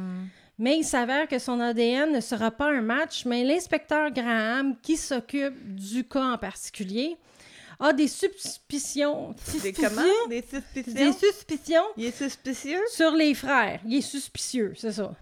Mais 0.62 0.76
il 0.76 0.84
s'avère 0.84 1.26
que 1.26 1.38
son 1.38 1.58
ADN 1.58 2.12
ne 2.12 2.20
sera 2.20 2.50
pas 2.50 2.66
un 2.70 2.82
match, 2.82 3.24
mais 3.24 3.42
l'inspecteur 3.44 4.10
Graham, 4.10 4.76
qui 4.82 4.98
s'occupe 4.98 5.74
du 5.74 6.04
cas 6.06 6.22
en 6.34 6.36
particulier, 6.38 7.16
a 7.80 7.94
des 7.94 8.08
suspicions. 8.08 9.34
Des 9.62 9.72
comment? 9.72 10.02
Des 10.28 10.42
suspicions? 10.42 10.92
Des 10.94 11.12
suspicions 11.12 11.82
Il 11.96 12.04
est 12.04 12.16
suspicieux? 12.16 12.80
sur 12.92 13.12
les 13.12 13.32
frères. 13.34 13.80
Il 13.86 13.96
est 13.96 14.00
suspicieux, 14.02 14.74
c'est 14.76 14.92
ça. 14.92 15.12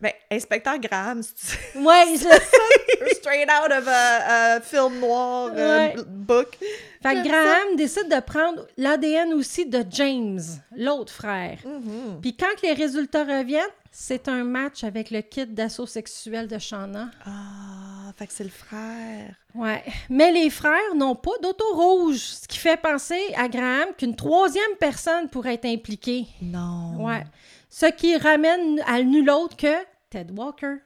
Ben, 0.00 0.12
inspecteur 0.32 0.78
Graham, 0.78 1.20
c'est 1.22 1.78
Ouais, 1.78 2.06
je... 2.14 3.14
straight 3.16 3.46
out 3.50 3.70
of 3.70 3.86
a, 3.86 4.54
a 4.54 4.60
film 4.62 4.98
noir 5.00 5.50
euh, 5.54 5.78
Ouais. 5.88 5.94
book. 6.06 6.56
Fait 7.02 7.16
que 7.16 7.28
Graham 7.28 7.76
décide 7.76 8.08
de 8.08 8.20
prendre 8.20 8.66
l'ADN 8.78 9.34
aussi 9.34 9.66
de 9.66 9.84
James, 9.90 10.40
l'autre 10.74 11.12
frère. 11.12 11.58
Mhm. 11.66 12.20
Puis 12.22 12.34
quand 12.34 12.62
les 12.62 12.72
résultats 12.72 13.24
reviennent, 13.24 13.60
c'est 13.90 14.28
un 14.28 14.44
match 14.44 14.84
avec 14.84 15.10
le 15.10 15.20
kit 15.20 15.46
d'assaut 15.46 15.86
sexuel 15.86 16.46
de 16.48 16.58
Shauna. 16.58 17.10
Ah, 17.26 18.12
fait 18.16 18.26
que 18.26 18.32
c'est 18.32 18.44
le 18.44 18.50
frère. 18.50 19.34
Ouais. 19.54 19.82
Mais 20.08 20.30
les 20.32 20.48
frères 20.50 20.94
n'ont 20.96 21.16
pas 21.16 21.32
d'auto 21.42 21.64
rouge, 21.74 22.18
ce 22.18 22.48
qui 22.48 22.58
fait 22.58 22.80
penser 22.80 23.20
à 23.36 23.48
Graham 23.48 23.88
qu'une 23.98 24.14
troisième 24.14 24.76
personne 24.78 25.28
pourrait 25.28 25.54
être 25.54 25.66
impliquée. 25.66 26.26
Non. 26.40 27.04
Ouais. 27.04 27.24
Ce 27.68 27.86
qui 27.86 28.16
ramène 28.16 28.80
à 28.86 29.02
nul 29.02 29.28
autre 29.30 29.56
que 29.56 29.74
Ted 30.10 30.32
Walker. 30.36 30.76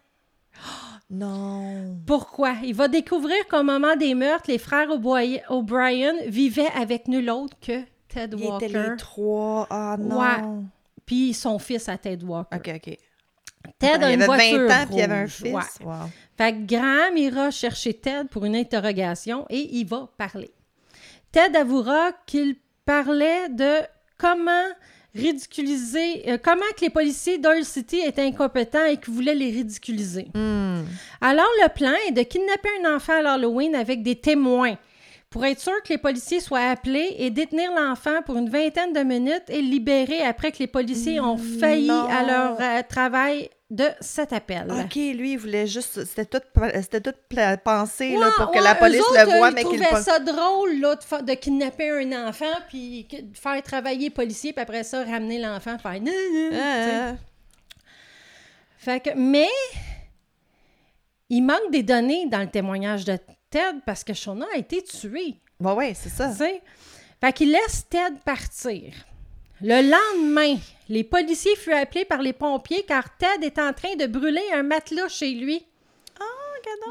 Non. 1.11 1.99
Pourquoi? 2.07 2.55
Il 2.64 2.75
va 2.75 2.88
découvrir 2.88 3.37
qu'au 3.49 3.62
moment 3.62 3.95
des 3.95 4.14
meurtres, 4.14 4.51
les 4.51 4.59
frères 4.59 4.88
O'Brien 4.90 6.14
vivaient 6.27 6.73
avec 6.75 7.09
nul 7.09 7.29
autre 7.31 7.55
que 7.61 7.83
Ted 8.09 8.35
Il 8.38 8.43
était 8.43 8.49
Walker. 8.49 8.90
les 8.90 8.97
trois. 8.97 9.67
Ah 9.71 9.97
non. 9.99 10.19
Ouais. 10.19 10.64
Puis 11.07 11.35
son 11.35 11.59
fils 11.59 11.88
à 11.88 11.99
Ted 11.99 12.25
Walker. 12.25 12.57
OK, 12.57 12.71
OK. 12.77 12.99
Ted 13.79 14.05
a 14.05 14.11
il 14.11 14.14
une 14.14 14.23
avait 14.23 14.27
voiture 14.27 14.69
20 14.69 14.83
ans 14.83 14.87
puis 14.87 14.97
il 14.97 15.03
avait 15.03 15.14
un 15.14 15.27
fils. 15.27 15.53
Ouais. 15.53 15.87
Wow. 15.87 16.11
Fait 16.37 16.53
que 16.53 16.67
Graham 16.67 17.17
ira 17.17 17.51
chercher 17.51 17.95
Ted 17.95 18.29
pour 18.31 18.45
une 18.45 18.57
interrogation 18.57 19.47
et 19.49 19.77
il 19.77 19.87
va 19.87 20.09
parler. 20.19 20.51
Ted 21.33 21.57
avouera 21.57 22.12
qu'il 22.27 22.57
parlait 22.85 23.49
de 23.49 23.81
comment 24.19 24.69
ridiculiser, 25.14 26.29
euh, 26.29 26.38
comment 26.43 26.62
que 26.77 26.83
les 26.83 26.90
policiers 26.90 27.38
d'Oil 27.38 27.64
City 27.64 28.01
étaient 28.05 28.23
incompétents 28.23 28.85
et 28.85 28.97
qu'ils 28.97 29.14
voulaient 29.14 29.35
les 29.35 29.51
ridiculiser. 29.51 30.29
Hmm. 30.35 30.83
Alors, 31.21 31.47
le 31.62 31.69
plan 31.73 31.93
est 32.09 32.12
de 32.12 32.23
kidnapper 32.23 32.69
un 32.85 32.97
enfant 32.97 33.19
à 33.19 33.23
l'Halloween 33.23 33.75
avec 33.75 34.03
des 34.03 34.17
témoins 34.17 34.77
pour 35.35 35.44
être 35.44 35.59
sûr 35.59 35.83
que 35.83 35.88
les 35.88 35.99
policiers 35.99 36.38
soient 36.38 36.70
appelés 36.70 37.16
et 37.18 37.29
détenir 37.29 37.73
l'enfant 37.73 38.23
pour 38.25 38.37
une 38.37 38.49
vingtaine 38.49 38.92
de 38.92 39.01
minutes 39.01 39.42
et 39.49 39.62
libérer 39.62 40.23
après 40.23 40.53
que 40.53 40.59
les 40.61 40.68
policiers 40.68 41.18
ont 41.18 41.37
failli 41.37 41.88
Non. 41.88 42.07
à 42.09 42.23
leur 42.23 42.61
euh, 42.61 42.83
travail 42.88 43.51
de 43.68 43.87
cet 43.99 44.33
appel. 44.33 44.70
OK, 44.70 44.94
lui, 44.94 45.33
il 45.33 45.37
voulait 45.37 45.66
juste... 45.66 46.05
C'était 46.05 46.25
tout, 46.27 46.47
c'était 46.75 47.01
tout 47.01 47.14
pensé 47.64 48.12
là, 48.12 48.29
Ouais, 48.29 48.33
pour 48.37 48.53
que 48.53 48.61
la 48.61 48.77
police 48.77 49.03
le 49.12 49.38
voie, 49.38 49.51
mais 49.51 49.64
qu'il 49.64 49.81
pas... 49.81 50.01
ça 50.03 50.20
drôle 50.20 50.79
là, 50.79 50.94
de, 50.94 51.35
kidnapper 51.35 51.90
un 51.90 52.29
enfant 52.29 52.55
puis 52.68 53.09
de 53.11 53.37
faire 53.37 53.61
travailler 53.64 54.05
les 54.05 54.11
policiers 54.11 54.53
puis 54.53 54.62
après 54.62 54.85
ça 54.85 55.03
ramener 55.03 55.40
l'enfant 55.40 55.77
faire 55.79 56.01
Fait 58.79 59.01
que 59.01 59.11
mais 59.16 59.49
il 61.29 61.42
manque 61.42 61.73
des 61.73 61.83
données 61.83 62.29
dans 62.29 62.40
le 62.42 62.51
témoignage 62.51 63.05
de 63.05 63.18
Ted 63.55 63.79
parce 63.87 64.03
que 64.03 64.12
Shona 64.14 64.47
a 64.53 64.57
été 64.59 64.83
tué. 64.83 65.37
ouais, 65.61 65.73
ouais, 65.73 65.95
c'est 65.95 66.09
ça. 66.09 66.29
tu 66.31 66.38
sais? 66.38 66.61
Fait 67.21 67.33
qu'il 67.33 67.53
laisse 67.53 67.87
Ted 67.88 68.17
partir. 68.25 68.93
Le 69.61 69.81
lendemain, 69.88 70.57
les 70.88 71.05
policiers 71.05 71.55
furent 71.55 71.77
appelés 71.77 72.05
par 72.05 72.21
les 72.21 72.33
pompiers 72.33 72.83
car 72.83 73.17
Ted 73.17 73.47
est 73.47 73.59
en 73.61 73.73
train 73.73 73.95
de 73.95 74.07
brûler 74.09 74.43
un 74.53 74.64
matelas 74.64 75.09
chez 75.09 75.31
lui. 75.31 75.64
Ah. 76.19 76.25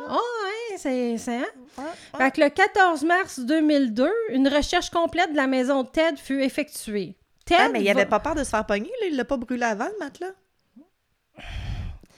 Oh, 0.10 0.13
ouais, 0.13 0.78
c'est. 0.78 1.17
c'est 1.17 1.36
hein? 1.36 1.45
Ouais, 1.78 1.84
ouais. 1.84 2.19
Fait 2.26 2.32
que 2.32 2.41
le 2.41 2.49
14 2.49 3.04
mars 3.04 3.39
2002, 3.41 4.10
une 4.30 4.47
recherche 4.47 4.89
complète 4.89 5.32
de 5.32 5.36
la 5.38 5.47
maison 5.47 5.84
de 5.84 5.89
Ted 5.89 6.15
fut 6.17 6.41
effectuée. 6.43 7.15
Ted 7.45 7.60
Ah, 7.62 7.69
mais 7.69 7.82
il 7.82 7.86
va- 7.86 7.91
avait 7.91 8.06
pas 8.10 8.19
peur 8.21 8.36
de 8.36 8.43
se 8.45 8.49
faire 8.52 8.65
pogner, 8.65 8.91
là? 9.02 9.08
Il 9.10 9.17
l'a 9.17 9.26
pas 9.26 9.36
brûlé 9.38 9.63
avant, 9.63 9.88
le 9.88 9.99
matelas? 9.99 10.32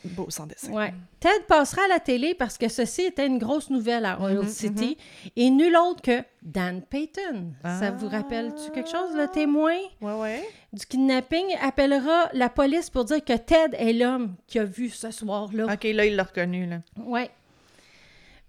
Beau 0.09 0.27
sans 0.29 0.45
dessin. 0.45 0.71
Ouais. 0.71 0.93
Ted 1.19 1.43
passera 1.47 1.83
à 1.85 1.87
la 1.87 1.99
télé 1.99 2.35
parce 2.35 2.57
que 2.57 2.67
ceci 2.69 3.01
était 3.03 3.25
une 3.25 3.37
grosse 3.39 3.69
nouvelle 3.69 4.05
à 4.05 4.15
Royal 4.15 4.43
Mhm, 4.43 4.47
City 4.49 4.97
et 5.35 5.49
nul 5.49 5.75
autre 5.75 6.01
que 6.01 6.21
Dan 6.41 6.81
Payton. 6.81 7.53
Ça 7.63 7.91
vous 7.91 8.07
Ah. 8.11 8.17
rappelle-tu 8.17 8.71
quelque 8.71 8.89
chose, 8.89 9.15
le 9.15 9.27
témoin? 9.27 9.75
Ouais, 10.01 10.13
ouais. 10.13 10.49
du 10.73 10.85
kidnapping 10.85 11.45
appellera 11.61 12.29
la 12.33 12.49
police 12.49 12.89
pour 12.89 13.05
dire 13.05 13.23
que 13.23 13.33
Ted 13.37 13.75
est 13.77 13.93
l'homme 13.93 14.35
qui 14.45 14.59
a 14.59 14.65
vu 14.65 14.89
ce 14.89 15.09
soir-là. 15.11 15.65
OK, 15.73 15.83
là, 15.85 16.05
il 16.05 16.15
l'a 16.15 16.23
reconnu, 16.23 16.65
là. 16.65 16.77
Ouais. 16.97 17.29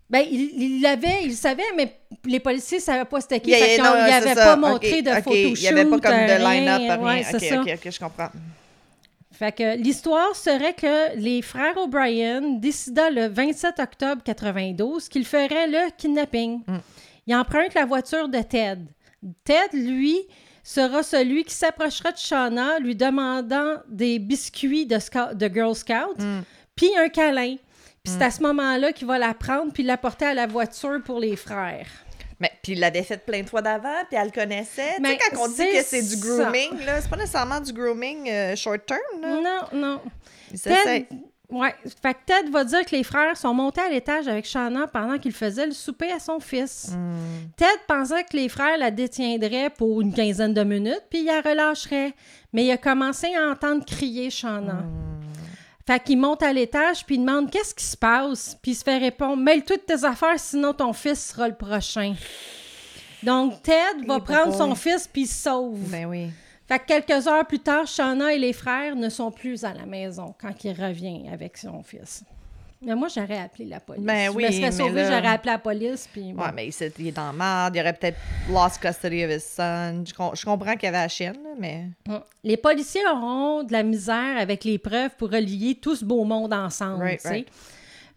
Ben, 0.09 0.25
il 0.31 0.41
il 0.63 0.83
l'avait, 0.83 1.25
il 1.25 1.35
savait, 1.35 1.65
mais 1.77 1.97
les 2.25 2.39
policiers 2.39 2.79
ne 2.79 2.83
savaient 2.83 3.05
pas 3.05 3.21
c'était 3.21 3.41
qui. 3.41 3.51
Yeah, 3.51 3.59
fait 3.59 3.75
yeah, 3.77 3.79
qu'on 3.79 3.97
non, 3.97 4.05
lui 4.05 4.11
c'est 4.11 4.17
avait 4.17 4.35
ça. 4.35 4.45
pas 4.45 4.57
montré 4.57 5.03
de 5.03 5.11
OK, 5.11 5.17
photoshoot. 5.25 5.57
Il 5.57 5.61
n'y 5.61 5.67
avait 5.69 5.85
pas 5.85 5.99
comme 5.99 6.13
de 6.13 6.45
line-up, 6.45 6.79
rien. 6.79 6.97
rien. 6.97 7.05
Ouais, 7.05 7.23
c'est 7.25 7.37
OK, 7.37 7.43
ça. 7.43 7.61
OK, 7.61 7.71
OK, 7.87 7.93
je 7.93 7.99
comprends. 7.99 8.29
Fait 9.39 9.53
que 9.53 9.77
l'histoire 9.77 10.35
serait 10.35 10.73
que 10.75 11.17
les 11.17 11.43
frères 11.43 11.77
O'Brien 11.77 12.41
décida 12.59 13.11
le 13.11 13.27
27 13.29 13.79
octobre 13.81 14.23
92 14.25 15.09
qu'ils 15.09 15.27
feraient 15.27 15.67
le 15.69 15.91
kidnapping. 15.97 16.63
Mm. 16.67 16.77
Ils 17.27 17.35
empruntent 17.35 17.75
la 17.75 17.85
voiture 17.85 18.29
de 18.29 18.41
Ted. 18.41 18.81
Ted, 19.45 19.69
lui, 19.75 20.17
sera 20.63 21.03
celui 21.03 21.45
qui 21.45 21.55
s'approchera 21.55 22.13
de 22.13 22.17
Shauna, 22.19 22.79
lui 22.79 22.97
demandant 22.97 23.75
des 23.89 24.19
biscuits 24.19 24.87
de, 24.87 24.99
scout- 24.99 25.35
de 25.35 25.49
Girl 25.53 25.75
Scout, 25.75 26.19
Mm. 26.19 26.41
puis 26.75 26.91
un 26.97 27.09
câlin. 27.09 27.57
Puis 28.03 28.15
c'est 28.19 28.23
à 28.25 28.31
ce 28.31 28.41
moment-là 28.43 28.93
qu'il 28.93 29.07
va 29.07 29.19
la 29.19 29.35
prendre 29.35 29.73
puis 29.73 29.83
l'apporter 29.83 30.27
à 30.27 30.35
la 30.35 30.47
voiture 30.47 31.03
pour 31.05 31.19
les 31.21 31.35
frères. 31.37 31.89
Mais 32.41 32.51
puis 32.63 32.73
il 32.73 32.81
l'avait 32.81 33.03
fait 33.03 33.25
plein 33.25 33.43
de 33.43 33.49
fois 33.49 33.63
d'avant, 33.63 34.05
puis 34.09 34.19
elle 34.19 34.27
le 34.27 34.31
connaissait. 34.31 34.89
Tu 34.89 34.95
sais, 34.95 35.01
Mais 35.01 35.19
quand 35.19 35.45
on 35.45 35.49
dit 35.49 35.57
que 35.57 35.83
c'est 35.83 36.03
du 36.03 36.17
grooming, 36.17 36.85
là, 36.85 37.01
c'est 37.01 37.09
pas 37.09 37.17
nécessairement 37.17 37.61
du 37.61 37.73
grooming 37.73 38.29
euh, 38.29 38.57
short 38.57 38.85
term, 38.85 39.21
là. 39.23 39.41
Non, 39.41 39.79
non. 39.79 40.01
Ted, 40.63 41.09
ouais, 41.51 41.75
fait 42.03 42.15
que 42.15 42.19
Ted 42.27 42.51
va 42.51 42.65
dire 42.65 42.85
que 42.85 42.95
les 42.95 43.05
frères 43.05 43.37
sont 43.37 43.55
montés 43.55 43.81
à 43.81 43.89
l'étage 43.89 44.29
avec 44.29 44.45
Shanna 44.45 44.87
pendant 44.87 45.19
qu'il 45.19 45.33
faisait 45.33 45.67
le 45.67 45.73
souper 45.73 46.13
à 46.13 46.19
son 46.19 46.39
fils. 46.39 46.91
Hmm. 46.93 47.49
Ted 47.57 47.71
pensait 47.89 48.25
que 48.25 48.37
les 48.37 48.49
frères 48.49 48.77
la 48.77 48.91
détiendraient 48.91 49.71
pour 49.71 50.03
une 50.03 50.13
quinzaine 50.13 50.53
de 50.53 50.63
minutes, 50.63 51.05
puis 51.09 51.21
il 51.21 51.27
la 51.27 51.41
relâcherait. 51.41 52.13
Mais 52.53 52.65
il 52.65 52.71
a 52.71 52.77
commencé 52.77 53.35
à 53.35 53.51
entendre 53.51 53.85
crier 53.85 54.29
Shanna. 54.31 54.75
Hmm. 54.75 55.16
Fait 55.87 56.03
qu'il 56.03 56.19
monte 56.19 56.43
à 56.43 56.53
l'étage, 56.53 57.07
puis 57.07 57.15
il 57.15 57.21
demande 57.21 57.49
qu'est-ce 57.49 57.75
qui 57.75 57.85
se 57.85 57.97
passe, 57.97 58.59
puis 58.61 58.73
il 58.73 58.75
se 58.75 58.83
fait 58.83 58.99
répondre 58.99 59.37
Mêle-toi 59.37 59.77
de 59.77 59.83
tes 59.83 60.05
affaires, 60.05 60.39
sinon 60.39 60.73
ton 60.75 60.93
fils 60.93 61.29
sera 61.29 61.49
le 61.49 61.55
prochain. 61.55 62.15
Donc 63.23 63.63
Ted 63.63 64.05
va 64.07 64.19
prendre 64.19 64.55
son 64.55 64.75
fils, 64.75 65.07
puis 65.07 65.23
il 65.23 65.27
se 65.27 65.45
sauve. 65.45 65.79
Ben 65.89 66.07
oui. 66.07 66.31
Fait 66.67 66.81
que 66.81 66.87
quelques 66.87 67.29
heures 67.29 67.47
plus 67.47 67.61
tard, 67.61 67.87
Shauna 67.87 68.33
et 68.33 68.39
les 68.39 68.53
frères 68.53 68.97
ne 68.97 69.09
sont 69.09 69.31
plus 69.31 69.65
à 69.65 69.73
la 69.73 69.87
maison 69.87 70.35
quand 70.41 70.65
il 70.65 70.73
revient 70.73 71.29
avec 71.33 71.57
son 71.57 71.83
fils. 71.85 72.25
Mais 72.83 72.95
moi, 72.95 73.09
j'aurais 73.09 73.39
appelé 73.39 73.65
la 73.67 73.81
police. 73.81 74.05
Ben 74.05 74.27
je 74.31 74.37
oui, 74.37 74.45
me 74.47 74.51
serais 74.53 74.73
sauvée, 74.73 75.03
là- 75.03 75.17
j'aurais 75.21 75.35
appelé 75.35 75.53
la 75.53 75.59
police. 75.59 76.09
Puis 76.13 76.33
bon. 76.33 76.43
Ouais, 76.43 76.53
mais 76.55 76.69
il, 76.69 77.07
est 77.09 77.13
dans 77.13 77.27
la 77.27 77.33
merde. 77.33 77.75
Il 77.77 77.81
aurait 77.81 77.93
peut-être 77.95 78.19
lost 78.51 78.79
custody 78.81 79.25
of 79.25 79.31
his 79.31 79.41
son. 79.41 80.05
Je, 80.07 80.13
je 80.39 80.45
comprends 80.45 80.75
qu'il 80.75 80.85
y 80.85 80.87
avait 80.89 80.99
la 80.99 81.09
chienne, 81.09 81.37
mais. 81.59 81.87
Les 82.45 82.57
policiers 82.57 83.03
auront 83.11 83.63
de 83.63 83.73
la 83.73 83.83
misère 83.83 84.37
avec 84.39 84.65
les 84.65 84.79
preuves 84.79 85.11
pour 85.19 85.31
relier 85.31 85.77
tout 85.81 85.97
ce 85.97 86.05
beau 86.05 86.25
monde 86.25 86.53
ensemble, 86.53 87.03
Right, 87.03 87.21
tu 87.21 87.23
sais, 87.23 87.35
right. 87.35 87.49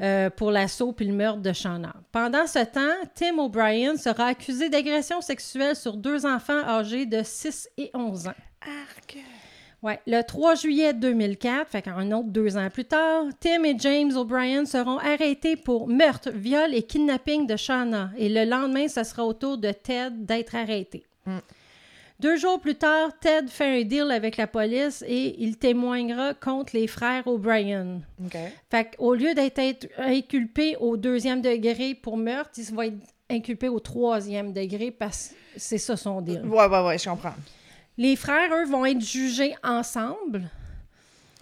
euh, 0.02 0.30
pour 0.30 0.52
l'assaut 0.52 0.92
puis 0.94 1.06
le 1.08 1.14
meurtre 1.14 1.42
de 1.42 1.54
Shauna. 1.54 1.94
Pendant 2.12 2.46
ce 2.46 2.64
temps, 2.66 3.08
Tim 3.16 3.38
O'Brien 3.40 3.96
sera 3.98 4.26
accusé 4.28 4.70
d'agression 4.70 5.22
sexuelle 5.22 5.76
sur 5.76 5.96
deux 5.98 6.26
enfants 6.26 6.64
âgés 6.68 7.06
de 7.06 7.22
6 7.24 7.70
et 7.78 7.90
11 7.94 8.28
ans. 8.28 8.34
Arc. 8.62 9.18
Ouais, 9.82 10.00
le 10.08 10.22
3 10.22 10.56
juillet 10.56 10.94
2004, 10.94 11.70
fait 11.70 11.82
qu'un 11.82 12.12
autre 12.12 12.28
deux 12.28 12.58
ans 12.58 12.70
plus 12.70 12.84
tard, 12.84 13.26
Tim 13.40 13.64
et 13.64 13.78
James 13.80 14.12
O'Brien 14.16 14.66
seront 14.66 14.98
arrêtés 14.98 15.56
pour 15.56 15.88
meurtre, 15.88 16.32
viol 16.32 16.74
et 16.74 16.84
kidnapping 16.84 17.48
de 17.48 17.56
Shauna. 17.56 18.12
Et 18.18 18.28
le 18.28 18.44
lendemain, 18.44 18.90
ce 18.90 19.04
sera 19.04 19.24
au 19.24 19.34
tour 19.34 19.58
de 19.58 19.72
Ted 19.72 20.16
d'être 20.18 20.56
arrêté. 20.56 21.06
Mm. 21.26 21.38
Deux 22.20 22.36
jours 22.36 22.60
plus 22.60 22.76
tard, 22.76 23.12
Ted 23.22 23.48
fait 23.48 23.80
un 23.80 23.84
deal 23.86 24.12
avec 24.12 24.36
la 24.36 24.48
police 24.48 25.02
et 25.08 25.42
il 25.42 25.56
témoignera 25.58 26.34
contre 26.34 26.76
les 26.76 26.88
frères 26.88 27.26
O'Brien. 27.28 28.02
OK. 28.22 28.38
Fait 28.70 28.96
qu'au 28.98 29.14
lieu 29.14 29.34
d'être 29.34 29.60
être 29.60 29.88
inculpé 29.98 30.76
au 30.82 30.98
deuxième 30.98 31.42
degré 31.42 31.96
pour 31.96 32.18
meurtre, 32.18 32.52
il 32.58 32.76
va 32.76 32.88
être 32.88 32.98
inculpé 33.30 33.70
au 33.70 33.80
troisième 33.80 34.52
degré 34.52 34.92
parce 34.92 35.30
que 35.30 35.36
c'est 35.56 35.78
ça 35.78 35.96
son 35.96 36.20
deal. 36.20 36.42
Ouais, 36.46 36.68
ouais, 36.68 36.86
ouais, 36.86 36.98
je 36.98 37.10
comprends. 37.10 37.36
Les 38.00 38.16
frères, 38.16 38.50
eux, 38.54 38.66
vont 38.66 38.86
être 38.86 39.02
jugés 39.02 39.56
ensemble. 39.62 40.44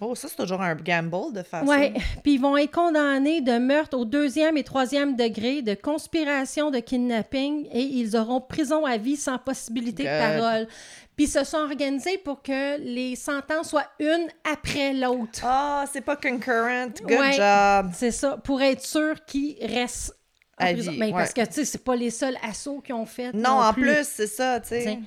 Oh, 0.02 0.16
ça, 0.16 0.28
c'est 0.28 0.36
toujours 0.36 0.62
un 0.62 0.74
gamble 0.76 1.32
de 1.34 1.44
faire 1.44 1.64
Oui, 1.66 1.94
puis 2.24 2.34
ils 2.34 2.42
vont 2.42 2.58
être 2.58 2.72
condamnés 2.72 3.42
de 3.42 3.60
meurtre 3.60 3.96
au 3.98 4.06
deuxième 4.06 4.58
et 4.58 4.64
troisième 4.64 5.16
degré, 5.16 5.62
de 5.62 5.76
conspiration, 5.76 6.70
de 6.72 6.80
kidnapping, 6.80 7.68
et 7.72 7.82
ils 7.82 8.18
auront 8.18 8.42
prison 8.42 8.86
à 8.86 8.98
vie 8.98 9.18
sans 9.18 9.38
possibilité 9.38 10.04
de 10.04 10.08
parole. 10.40 10.68
Puis 11.16 11.26
ils 11.26 11.30
se 11.30 11.44
sont 11.44 11.58
organisés 11.58 12.18
pour 12.20 12.42
que 12.42 12.80
les 12.80 13.16
sentences 13.16 13.70
soient 13.70 13.90
une 14.00 14.28
après 14.52 14.94
l'autre. 14.94 15.42
Ah, 15.44 15.86
c'est 15.92 16.02
pas 16.02 16.16
concurrent. 16.16 16.88
Good 17.02 17.20
Ouais. 17.20 17.34
job. 17.34 17.92
C'est 17.94 18.12
ça, 18.12 18.38
pour 18.38 18.62
être 18.64 18.84
sûr 18.84 19.24
qu'ils 19.26 19.58
restent 19.64 20.14
en 20.60 20.66
À 20.66 20.74
vie, 20.74 20.90
Mais 20.98 21.08
ouais. 21.08 21.12
parce 21.12 21.34
que, 21.34 21.42
tu 21.46 21.54
sais, 21.54 21.66
c'est 21.66 21.84
pas 21.84 21.96
les 21.96 22.10
seuls 22.10 22.38
assauts 22.48 22.82
qu'ils 22.82 22.96
ont 22.96 23.06
fait. 23.06 23.32
Non, 23.34 23.62
en 23.62 23.74
plus, 23.74 24.04
c'est 24.04 24.28
ça, 24.28 24.60
tu 24.60 24.70
sais. 24.70 25.00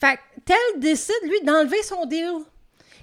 Fait 0.00 0.16
que 0.16 0.20
Tel 0.44 0.80
décide, 0.80 1.14
lui, 1.24 1.40
d'enlever 1.44 1.82
son 1.82 2.04
deal. 2.06 2.30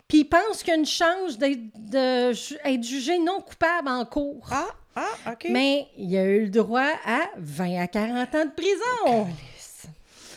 Puis 0.08 0.19
il 0.19 0.25
pense 0.25 0.60
qu'il 0.63 0.69
y 0.69 0.71
a 0.71 0.79
une 0.79 0.86
chance 0.86 1.38
d'être 1.38 1.60
de 1.75 2.31
ju- 2.34 2.58
être 2.63 2.84
jugé 2.84 3.17
non 3.19 3.41
coupable 3.41 3.88
en 3.88 4.05
cours. 4.05 4.47
Ah, 4.51 4.67
ah, 4.95 5.31
OK. 5.31 5.47
Mais 5.49 5.88
il 5.97 6.15
a 6.17 6.23
eu 6.25 6.43
le 6.45 6.49
droit 6.49 6.89
à 7.05 7.21
20 7.38 7.81
à 7.81 7.88
40 7.88 8.36
ans 8.36 8.45
de 8.45 8.51
prison. 8.51 9.27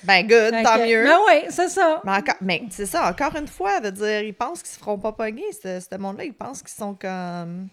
Ben, 0.04 0.22
good, 0.26 0.54
tant 0.62 0.78
mieux. 0.86 1.04
Ben 1.04 1.18
oui, 1.26 1.42
c'est 1.50 1.68
ça. 1.68 2.00
Mais, 2.04 2.12
encore- 2.12 2.36
mais 2.40 2.62
c'est 2.70 2.86
ça, 2.86 3.10
encore 3.10 3.34
une 3.36 3.48
fois, 3.48 3.80
veut 3.80 3.90
dire, 3.92 4.20
ils 4.22 4.32
pensent 4.34 4.62
qu'ils 4.62 4.70
se 4.72 4.78
feront 4.78 4.98
pas 4.98 5.12
pogner, 5.12 5.44
ce, 5.52 5.80
ce 5.80 5.96
monde-là. 5.98 6.24
Ils 6.24 6.32
pensent 6.34 6.62
qu'ils 6.62 6.70
sont 6.70 6.94
comme 6.94 7.68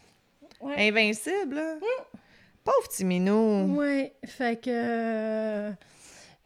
Ouais. 0.62 0.88
invincibles. 0.90 1.56
là. 1.56 1.76
Pauvre 2.64 2.88
petit 2.90 3.06
minou. 3.06 3.78
Oui, 3.80 4.12
fait 4.26 4.60
que 4.60 4.70
euh, 4.72 5.72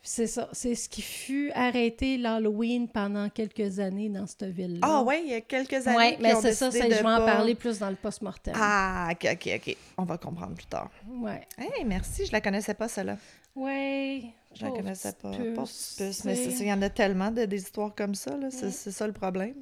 c'est 0.01 0.27
ça. 0.27 0.49
C'est 0.53 0.75
ce 0.75 0.87
qui 0.89 1.01
fut 1.01 1.51
arrêté 1.53 2.17
l'Halloween 2.17 2.87
pendant 2.87 3.29
quelques 3.29 3.79
années 3.79 4.09
dans 4.09 4.25
cette 4.25 4.43
ville-là. 4.45 4.79
Ah 4.81 5.01
ouais, 5.03 5.21
il 5.23 5.29
y 5.29 5.33
a 5.33 5.41
quelques 5.41 5.85
années 5.87 5.97
Oui, 5.97 6.17
mais 6.21 6.35
c'est 6.35 6.53
ça, 6.53 6.71
c'est- 6.71 6.81
je 6.83 6.87
vais 6.87 6.99
en 7.01 7.25
parler 7.25 7.55
plus 7.55 7.79
dans 7.79 7.89
le 7.89 7.95
post-mortem. 7.95 8.53
Ah, 8.57 9.09
OK, 9.11 9.27
OK, 9.33 9.49
OK. 9.55 9.77
On 9.97 10.03
va 10.03 10.17
comprendre 10.17 10.55
plus 10.55 10.65
tard. 10.67 10.89
Ouais. 11.07 11.41
Hey, 11.57 11.83
merci, 11.85 12.25
je 12.25 12.31
la 12.31 12.41
connaissais 12.41 12.73
pas, 12.73 12.87
celle-là. 12.87 13.17
Ouais. 13.55 14.23
Je 14.55 14.63
la 14.65 14.71
connaissais 14.71 15.13
pas. 15.13 15.31
puce, 15.31 15.53
Pauvre 15.53 15.67
puce. 15.97 16.23
Mais 16.25 16.37
il 16.43 16.67
y 16.67 16.73
en 16.73 16.81
a 16.81 16.89
tellement 16.89 17.29
de, 17.31 17.45
des 17.45 17.57
histoires 17.61 17.93
comme 17.93 18.15
ça, 18.15 18.35
là. 18.37 18.47
C'est 18.51 18.71
c'est 18.71 18.91
ça 18.91 19.05
le 19.05 19.13
problème. 19.13 19.55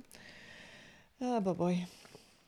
Ah, 1.21 1.39
bah 1.39 1.53
boy. 1.53 1.85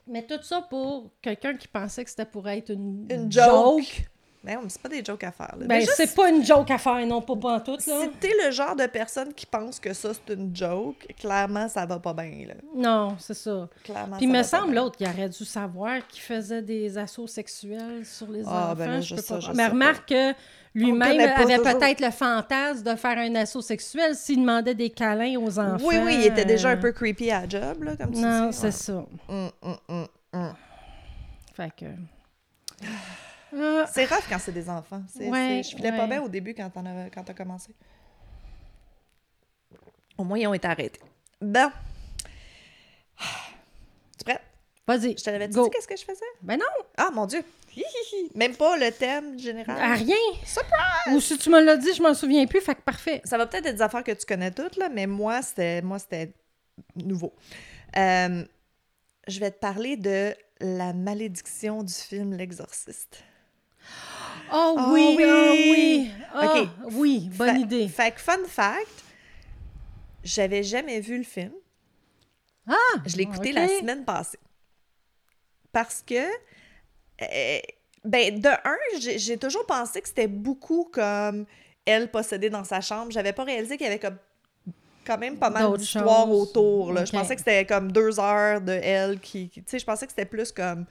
Mais 0.07 0.23
tout 0.25 0.41
ça 0.41 0.61
pour 0.61 1.09
quelqu'un 1.21 1.55
qui 1.55 1.67
pensait 1.67 2.03
que 2.03 2.09
c'était 2.09 2.25
pour 2.25 2.47
être 2.47 2.71
une, 2.71 3.07
Une 3.11 3.31
joke. 3.31 4.09
Mais 4.41 4.55
non, 4.55 4.61
mais 4.63 4.69
c'est 4.69 4.81
pas 4.81 4.87
des 4.87 5.03
jokes 5.03 5.23
à 5.25 5.31
faire. 5.33 5.53
Là. 5.59 5.65
Ben, 5.67 5.85
c'est 5.85 6.15
pas 6.15 6.29
une 6.29 6.45
joke 6.45 6.71
à 6.71 6.77
faire, 6.77 7.05
non, 7.05 7.21
pas, 7.21 7.35
pas 7.35 7.55
en 7.55 7.59
tout, 7.59 7.73
là. 7.73 7.77
Si 7.79 8.09
t'es 8.21 8.31
le 8.45 8.51
genre 8.51 8.73
de 8.73 8.85
personne 8.85 9.33
qui 9.33 9.45
pense 9.45 9.81
que 9.81 9.91
ça, 9.93 10.11
c'est 10.13 10.33
une 10.33 10.55
joke, 10.55 11.07
clairement, 11.19 11.67
ça 11.67 11.85
va 11.85 11.99
pas 11.99 12.13
bien, 12.13 12.45
là. 12.47 12.53
Non, 12.73 13.17
c'est 13.19 13.33
ça. 13.33 13.67
Clairement, 13.83 14.15
Puis, 14.17 14.27
ça 14.27 14.37
me 14.37 14.43
semble, 14.43 14.75
l'autre, 14.75 14.95
il 15.01 15.07
aurait 15.09 15.27
dû 15.27 15.43
savoir 15.43 16.07
qu'il 16.07 16.21
faisait 16.21 16.61
des 16.61 16.97
assauts 16.97 17.27
sexuels 17.27 18.05
sur 18.05 18.29
les 18.31 18.43
Ah, 18.47 18.67
enfants. 18.67 18.75
ben 18.75 18.87
là, 18.91 19.01
je 19.01 19.07
je 19.09 19.15
peux 19.15 19.21
sais- 19.21 19.27
pas 19.33 19.39
je 19.41 19.45
croire. 19.47 19.55
sais 19.57 19.61
Mais 19.61 19.67
remarque 19.67 20.07
que 20.09 20.33
lui-même 20.73 21.19
avait 21.19 21.57
peut-être 21.57 21.99
le 21.99 22.11
fantasme 22.11 22.83
de 22.83 22.95
faire 22.95 23.17
un 23.17 23.35
assaut 23.35 23.61
sexuel 23.61 24.15
s'il 24.15 24.39
demandait 24.39 24.73
des 24.75 24.89
câlins 24.89 25.35
aux 25.37 25.59
enfants. 25.59 25.85
Oui, 25.85 25.97
oui, 26.01 26.15
il 26.17 26.25
était 26.27 26.45
déjà 26.45 26.69
un 26.69 26.77
peu 26.77 26.93
creepy 26.93 27.29
à 27.29 27.41
la 27.41 27.49
job, 27.49 27.83
là, 27.83 27.97
comme 27.97 28.11
tu 28.13 28.21
Non, 28.21 28.47
dis. 28.51 28.55
c'est 28.55 28.65
Ouais. 28.67 28.71
ça. 28.71 29.05
Hum, 29.27 29.49
hum, 29.61 29.75
hum, 29.89 30.07
hum. 30.31 30.53
Fait 31.53 31.71
que... 31.75 31.85
Ah, 33.55 33.85
C'est 33.91 34.05
rough 34.05 34.23
quand 34.29 34.39
c'est 34.39 34.51
des 34.51 34.69
enfants. 34.69 35.01
Ouais, 35.19 35.61
je 35.63 35.75
filais 35.75 35.91
pas 35.91 36.07
bien 36.07 36.21
au 36.21 36.29
début 36.29 36.53
quand 36.53 36.69
t'as 36.69 37.33
commencé. 37.33 37.73
Au 40.17 40.23
moins, 40.23 40.37
ils 40.37 40.47
ont 40.47 40.53
été 40.53 40.67
arrêtés. 40.67 40.99
Bon. 41.41 41.71
Tu 44.17 44.23
prête? 44.25 44.41
Vas-y. 44.87 45.17
Je 45.17 45.23
te 45.23 45.29
l'avais 45.29 45.47
dit 45.47 45.57
qu'est-ce 45.71 45.87
que 45.87 45.95
je 45.95 46.03
faisais? 46.03 46.25
Ben 46.41 46.57
non, 46.57 46.65
Ah, 46.97 47.09
mon 47.13 47.25
Dieu! 47.25 47.43
Hi, 47.75 47.81
hi, 47.81 48.15
hi. 48.15 48.31
Même 48.35 48.55
pas 48.55 48.75
le 48.77 48.91
thème 48.91 49.37
général. 49.39 49.77
à 49.79 49.93
rien. 49.93 50.15
Surprise! 50.43 51.13
Ou 51.13 51.21
si 51.21 51.37
tu 51.37 51.49
me 51.49 51.61
l'as 51.61 51.77
dit, 51.77 51.93
je 51.93 52.01
m'en 52.01 52.13
souviens 52.13 52.45
plus, 52.47 52.59
fait 52.61 52.75
que 52.75 52.81
parfait. 52.81 53.21
Ça 53.23 53.37
va 53.37 53.45
peut-être 53.45 53.67
être 53.67 53.75
des 53.75 53.81
affaires 53.81 54.03
que 54.03 54.11
tu 54.11 54.25
connais 54.25 54.51
toutes, 54.51 54.75
là, 54.77 54.89
mais 54.89 55.05
moi, 55.07 55.41
c'était, 55.41 55.81
moi, 55.81 55.99
c'était 55.99 56.33
nouveau. 56.95 57.33
Euh, 57.95 58.43
je 59.27 59.39
vais 59.39 59.51
te 59.51 59.59
parler 59.59 59.95
de 59.95 60.33
la 60.59 60.91
malédiction 60.93 61.83
du 61.83 61.93
film 61.93 62.33
L'Exorciste. 62.33 63.23
Oh 64.51 64.75
Ah 64.77 64.91
oui, 64.93 65.15
oui! 65.17 66.11
ah 66.33 66.55
oui. 66.55 66.61
Ok. 66.87 66.93
Oui, 66.93 67.29
bonne 67.37 67.61
idée. 67.61 67.87
Fait 67.87 68.11
que, 68.11 68.19
fun 68.19 68.43
fact, 68.47 68.87
j'avais 70.23 70.63
jamais 70.63 70.99
vu 70.99 71.17
le 71.17 71.23
film. 71.23 71.51
Ah! 72.67 72.75
Je 73.05 73.15
l'ai 73.17 73.23
écouté 73.23 73.51
la 73.53 73.67
semaine 73.79 74.05
passée. 74.05 74.39
Parce 75.71 76.01
que 76.05 76.15
Euh, 77.21 77.59
ben, 78.05 78.39
de 78.39 78.47
un, 78.47 78.77
j'ai 79.17 79.37
toujours 79.37 79.65
pensé 79.65 80.01
que 80.01 80.07
c'était 80.07 80.27
beaucoup 80.27 80.89
comme 80.91 81.45
elle 81.85 82.09
possédée 82.09 82.49
dans 82.49 82.63
sa 82.63 82.79
chambre. 82.79 83.11
J'avais 83.11 83.33
pas 83.33 83.43
réalisé 83.43 83.75
qu'il 83.77 83.87
y 83.87 83.89
avait 83.89 83.99
comme 83.99 84.17
quand 85.05 85.17
même 85.17 85.37
pas 85.37 85.49
mal 85.49 85.63
d'histoires 85.77 86.29
autour. 86.31 86.93
Là. 86.93 87.03
Je 87.03 87.11
pensais 87.11 87.35
que 87.35 87.41
c'était 87.41 87.65
comme 87.65 87.91
deux 87.91 88.19
heures 88.19 88.61
de 88.61 88.71
elle 88.71 89.19
qui... 89.19 89.49
qui- 89.49 89.61
tu 89.63 89.69
sais, 89.69 89.79
je 89.79 89.85
pensais 89.85 90.05
que 90.05 90.11
c'était 90.13 90.25
plus 90.25 90.51
comme 90.53 90.85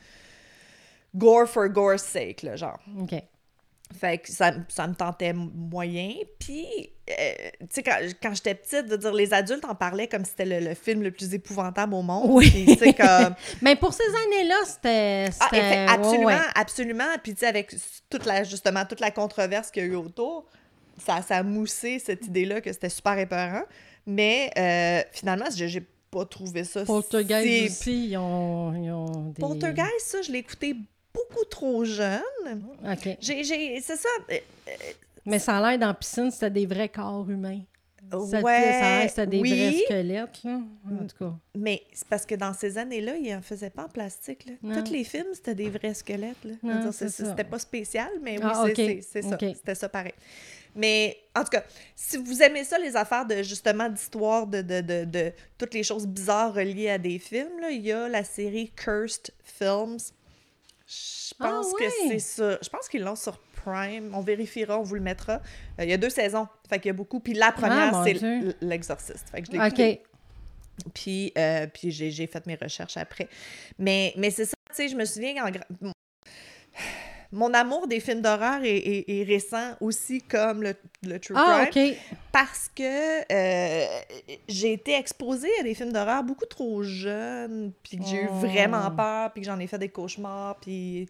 gore 1.15 1.47
for 1.49 1.69
gore's 1.69 2.03
sake, 2.03 2.43
là, 2.43 2.57
genre. 2.57 2.79
OK. 3.01 3.15
Fait 3.97 4.19
que 4.19 4.31
ça, 4.31 4.53
ça 4.69 4.87
me 4.87 4.95
tentait 4.95 5.33
moyen. 5.33 6.13
Puis, 6.39 6.67
euh, 7.09 7.15
tu 7.61 7.67
sais, 7.71 7.83
quand, 7.83 7.97
quand 8.23 8.35
j'étais 8.35 8.55
petite, 8.55 8.87
de 8.87 8.97
dire, 8.97 9.13
les 9.15 9.33
adultes 9.33 9.65
en 9.65 9.75
parlaient 9.75 10.09
comme 10.09 10.25
si 10.25 10.33
c'était 10.33 10.61
le, 10.61 10.69
le 10.69 10.75
film 10.75 11.03
le 11.03 11.11
plus 11.11 11.33
épouvantable 11.33 11.95
au 11.95 12.03
monde. 12.03 12.27
Oui. 12.31 12.51
Tu 12.51 12.75
sais, 12.77 12.93
comme... 12.93 13.35
Mais 13.63 13.77
pour 13.77 13.95
ces 13.95 14.05
années-là, 14.05 14.57
c'était. 14.67 15.31
Ah, 15.41 15.49
ouais, 15.53 15.87
absolument, 15.89 16.27
ouais. 16.27 16.39
absolument. 16.55 17.05
Puis, 17.23 17.33
tu 17.33 17.41
sais, 17.41 17.47
avec 17.47 17.75
toute 18.11 18.27
la, 18.27 18.45
justement, 18.45 18.85
toute 18.85 19.01
la 19.01 19.11
controverse 19.11 19.71
qu'il 19.71 19.83
y 19.85 19.87
a 19.87 19.89
eu 19.89 19.95
autour, 19.97 20.45
ça, 21.05 21.23
ça 21.23 21.39
a 21.39 21.43
moussé 21.43 21.99
cette 21.99 22.27
idée-là 22.27 22.61
que 22.61 22.73
c'était 22.73 22.91
super 22.91 23.19
épeurant. 23.19 23.63
Mais, 24.07 24.51
euh, 24.59 25.03
finalement, 25.13 25.47
j'ai 25.55 25.87
pas 26.11 26.25
trouvé 26.25 26.65
ça 26.65 26.85
Poltergeist 26.85 27.47
si- 27.47 27.67
aussi, 27.67 28.09
ils 28.11 28.17
ont, 28.17 28.75
ils 28.75 28.91
ont 28.91 29.31
des... 29.31 29.41
Poltergeist, 29.41 30.01
ça, 30.07 30.23
je 30.23 30.33
l'ai 30.33 30.39
écouté 30.39 30.77
beaucoup 31.15 31.45
trop 31.45 31.85
jeune. 31.85 32.21
OK. 32.85 33.17
J'ai, 33.21 33.45
j'ai- 33.45 33.81
c'est 33.81 33.97
ça. 33.97 34.09
euh, 34.31 34.37
Mais 35.27 35.39
ça 35.39 35.59
a 35.59 35.71
l'air 35.71 35.79
dans 35.79 35.89
la 35.89 35.95
piscine, 35.95 36.31
c'était 36.31 36.51
des 36.51 36.67
vrais 36.67 36.89
corps 36.89 37.29
humains. 37.29 37.61
Ça, 38.11 38.41
ouais, 38.41 38.73
ça 38.73 38.87
a 38.87 38.99
l'air 39.01 39.11
c'était 39.11 39.27
des 39.27 39.41
oui, 39.41 39.51
vrais 39.55 39.73
squelettes, 39.85 40.45
là. 40.45 40.61
En 40.87 41.07
tout 41.07 41.17
cas. 41.19 41.35
Mais 41.55 41.83
c'est 41.93 42.09
parce 42.09 42.25
que 42.25 42.35
dans 42.37 42.55
ces 42.55 42.79
années-là, 42.79 43.17
ils 43.17 43.35
en 43.35 43.43
faisaient 43.43 43.69
pas 43.69 43.85
en 43.85 43.89
plastique. 43.89 44.47
Là. 44.63 44.83
Tous 44.83 44.91
les 44.91 45.05
films, 45.05 45.27
c'était 45.35 45.55
des 45.55 45.69
vrais 45.69 45.93
squelettes. 45.93 46.37
C'était 46.93 47.45
pas 47.45 47.59
spécial, 47.59 48.09
mais 48.23 48.39
oui, 48.39 48.45
Ah, 48.45 48.65
c'est, 48.75 49.03
ça. 49.23 49.37
C'était 49.39 49.75
ça 49.75 49.89
pareil. 49.91 50.15
Mais 50.75 51.19
en 51.37 51.41
tout 51.43 51.51
cas, 51.51 51.65
si 51.97 52.17
vous 52.19 52.43
aimez 52.43 52.63
ça, 52.65 52.79
les 52.79 52.95
affaires 52.97 53.27
de 53.27 53.43
justement 53.43 53.89
d'histoire 53.91 54.47
de, 54.47 54.63
de, 54.63 54.81
de, 54.81 55.05
de 55.05 55.33
toutes 55.59 55.75
les 55.75 55.83
choses 55.83 56.07
bizarres 56.07 56.55
reliées 56.55 56.91
à 56.91 56.99
des 56.99 57.19
films, 57.19 57.59
là, 57.61 57.71
il 57.71 57.85
y 57.85 57.91
a 57.93 58.09
la 58.09 58.23
série 58.25 58.71
Cursed 58.77 59.33
Films. 59.43 59.99
Je 60.89 61.35
Ah, 61.41 61.49
pense 61.49 61.75
que 61.75 61.85
c'est 62.09 62.19
ça. 62.19 62.59
Je 62.63 62.69
pense 62.71 62.89
qu'ils 62.89 63.03
l'ont 63.03 63.17
sur 63.17 63.39
Prime. 63.39 64.15
On 64.15 64.21
vérifiera, 64.21 64.79
on 64.79 64.83
vous 64.83 64.95
le 64.95 65.03
mettra. 65.03 65.35
Euh, 65.35 65.85
il 65.85 65.91
y 65.91 65.93
a 65.93 65.99
deux 65.99 66.09
saisons. 66.09 66.49
Fait 66.69 66.79
qu'il 66.79 66.87
y 66.87 66.91
a 66.91 66.95
beaucoup. 66.95 67.21
Puis 67.21 67.35
la 67.35 67.53
première, 67.53 67.95
Ah, 67.95 67.99
mon 67.99 68.05
c'est 68.05 68.57
L'Exorciste. 68.63 69.29
Fait 69.31 69.43
que 69.43 69.49
je 69.49 69.53
l'ai 69.53 69.67
écouté. 69.67 70.03
OK. 70.03 70.93
Puis, 70.95 71.33
euh, 71.37 71.67
puis 71.67 71.91
j'ai, 71.91 72.27
fait 72.27 72.47
mes 72.47 72.55
recherches 72.55 72.97
après. 72.97 73.29
Mais, 73.79 74.15
mais 74.17 74.31
c'est 74.31 74.45
ça, 74.45 74.55
tu 74.71 74.77
sais, 74.77 74.89
je 74.89 74.97
me 74.97 75.05
souviens 75.05 75.45
en 75.45 75.51
mon- 77.33 77.53
amour 77.55 77.87
des 77.87 78.01
films 78.01 78.23
d'horreur 78.23 78.63
est, 78.65 78.77
est- 78.77 79.05
est 79.21 79.23
récent 79.25 79.75
aussi 79.81 80.23
comme 80.23 80.63
le, 80.63 80.75
le 81.03 81.19
true 81.19 81.35
Ah, 81.37 81.67
crime 81.71 81.95
parce 82.33 82.71
que 82.75 82.83
euh, 83.33 83.87
j'ai 84.49 84.73
été 84.73 84.95
exposée 84.95 85.51
à 85.61 85.63
des 85.63 85.75
films 85.75 85.93
d'horreur 85.93 86.23
beaucoup 86.23 86.47
trop 86.47 86.83
jeune, 86.83 87.73
puis 87.83 87.99
que 87.99 88.05
j'ai 88.05 88.23
eu 88.23 88.29
Oh. 88.31 88.35
vraiment 88.47 88.91
peur, 88.91 89.33
puis 89.33 89.43
que 89.43 89.47
j'en 89.47 89.59
ai 89.59 89.67
fait 89.67 89.79
des 89.79 89.89
cauchemars, 89.89 90.57
puis 90.61 91.09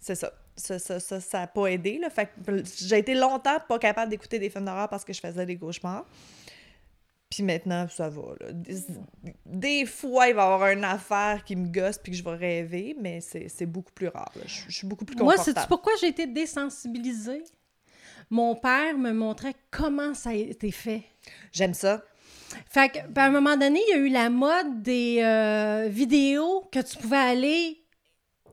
c'est 0.00 0.14
ça. 0.14 0.32
Ça, 0.58 0.78
ça, 0.78 0.98
ça, 1.00 1.20
ça 1.20 1.42
a 1.42 1.46
pas 1.46 1.66
aidé. 1.66 1.98
Là. 1.98 2.08
Fait 2.08 2.30
j'ai 2.86 2.96
été 2.98 3.14
longtemps 3.14 3.58
pas 3.68 3.78
capable 3.78 4.08
d'écouter 4.10 4.38
des 4.38 4.48
films 4.48 4.64
d'horreur 4.64 4.88
parce 4.88 5.04
que 5.04 5.12
je 5.12 5.20
faisais 5.20 5.44
des 5.44 5.56
cauchemars. 5.58 6.06
Puis 7.28 7.42
maintenant, 7.42 7.86
ça 7.88 8.08
va. 8.08 8.22
Là. 8.40 8.52
Des, 8.52 8.76
des 9.44 9.84
fois, 9.86 10.28
il 10.28 10.34
va 10.34 10.42
y 10.42 10.44
avoir 10.46 10.70
une 10.70 10.84
affaire 10.84 11.42
qui 11.44 11.56
me 11.56 11.68
gosse 11.68 11.98
puis 11.98 12.12
que 12.12 12.18
je 12.18 12.22
vais 12.24 12.36
rêver, 12.36 12.96
mais 13.00 13.20
c'est 13.20 13.48
c'est 13.48 13.66
beaucoup 13.66 13.92
plus 13.92 14.08
rare. 14.08 14.30
Je, 14.46 14.62
je 14.68 14.76
suis 14.76 14.86
beaucoup 14.86 15.04
plus 15.04 15.16
Moi, 15.16 15.32
confortable. 15.34 15.56
sais-tu 15.58 15.68
pourquoi 15.68 15.92
j'ai 16.00 16.08
été 16.08 16.26
désensibilisée? 16.26 17.42
Mon 18.30 18.54
père 18.56 18.96
me 18.96 19.12
montrait 19.12 19.54
comment 19.70 20.14
ça 20.14 20.30
a 20.30 20.34
été 20.34 20.70
fait. 20.70 21.02
J'aime 21.52 21.74
ça. 21.74 22.02
Fait 22.68 22.90
que, 22.90 22.98
à 23.18 23.24
un 23.24 23.30
moment 23.30 23.56
donné, 23.56 23.80
il 23.88 23.90
y 23.90 23.94
a 23.94 23.98
eu 23.98 24.08
la 24.08 24.30
mode 24.30 24.82
des 24.82 25.20
euh, 25.20 25.88
vidéos 25.90 26.68
que 26.72 26.80
tu 26.80 26.96
pouvais 26.96 27.16
aller 27.16 27.82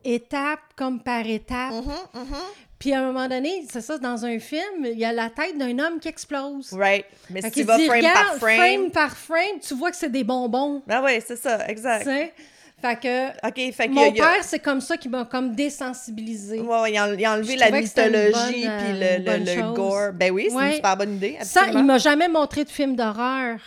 étape 0.03 0.59
comme 0.75 1.01
par 1.01 1.25
étape. 1.27 1.73
Mhm, 1.73 2.21
mhm. 2.21 2.35
Puis 2.83 2.91
à 2.93 2.99
un 2.99 3.05
moment 3.13 3.29
donné, 3.29 3.65
c'est 3.71 3.79
ça, 3.79 3.97
dans 3.97 4.25
un 4.25 4.39
film, 4.39 4.83
il 4.83 4.99
y 4.99 5.05
a 5.05 5.13
la 5.13 5.29
tête 5.29 5.57
d'un 5.57 5.79
homme 5.79 6.01
qui 6.01 6.09
explose. 6.09 6.73
Right. 6.73 7.05
Mais 7.29 7.41
Fait 7.41 7.47
si 7.47 7.61
tu 7.61 7.63
vas 7.63 7.77
dit, 7.77 7.85
frame 7.85 7.97
regarde, 7.99 8.15
par 8.27 8.35
frame. 8.39 8.57
frame 8.57 8.91
par 8.91 9.17
frame, 9.17 9.59
tu 9.65 9.73
vois 9.73 9.89
que 9.89 9.95
c'est 9.95 10.11
des 10.11 10.25
bonbons. 10.25 10.81
Ah 10.89 11.01
ouais, 11.01 11.23
c'est 11.25 11.37
ça, 11.37 11.59
tu 11.59 11.71
exact. 11.71 12.03
sais? 12.03 12.33
Fait 12.81 12.99
que 12.99 13.47
OK, 13.47 13.73
fait 13.73 13.85
y 13.85 13.89
mon 13.89 14.01
a- 14.03 14.07
il 14.07 14.17
y 14.17 14.19
a- 14.19 14.33
père, 14.33 14.43
c'est 14.43 14.59
comme 14.59 14.81
ça 14.81 14.97
qu'il 14.97 15.11
m'a 15.11 15.23
comme 15.23 15.55
désensibilisé. 15.55 16.59
Ouais, 16.59 16.81
ouais, 16.81 16.91
il 16.91 16.97
a, 16.97 17.13
il 17.13 17.23
a 17.25 17.31
enlevé 17.35 17.55
la 17.55 17.71
que 17.71 17.75
mythologie 17.77 18.51
puis 18.51 18.65
euh, 18.67 19.19
le, 19.19 19.73
gore. 19.73 20.11
Ben 20.13 20.33
oui, 20.33 20.47
c'est 20.49 20.55
Ouais. 20.57 20.67
une 20.67 20.73
super 20.73 20.97
bonne 20.97 21.15
idée. 21.15 21.37
Ça, 21.43 21.61
absolument. 21.61 21.79
il 21.79 21.85
m'a 21.85 21.97
jamais 21.99 22.27
montré 22.27 22.65
de 22.65 22.69
film 22.69 22.97
d'horreur. 22.97 23.59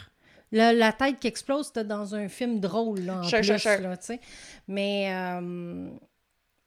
Le- 0.53 0.77
la 0.79 0.93
tête 0.93 1.19
qui 1.19 1.27
explose, 1.29 1.69
c'était 1.69 1.85
dans 1.85 2.15
un 2.15 2.29
film 2.29 2.61
drôle, 2.61 3.01
là, 3.01 3.21
en 3.21 3.23
Sure, 3.23 3.39
plus, 3.41 3.59
sure, 3.59 3.81
là. 3.81 3.95
Mais 4.69 5.09
euh, 5.11 5.89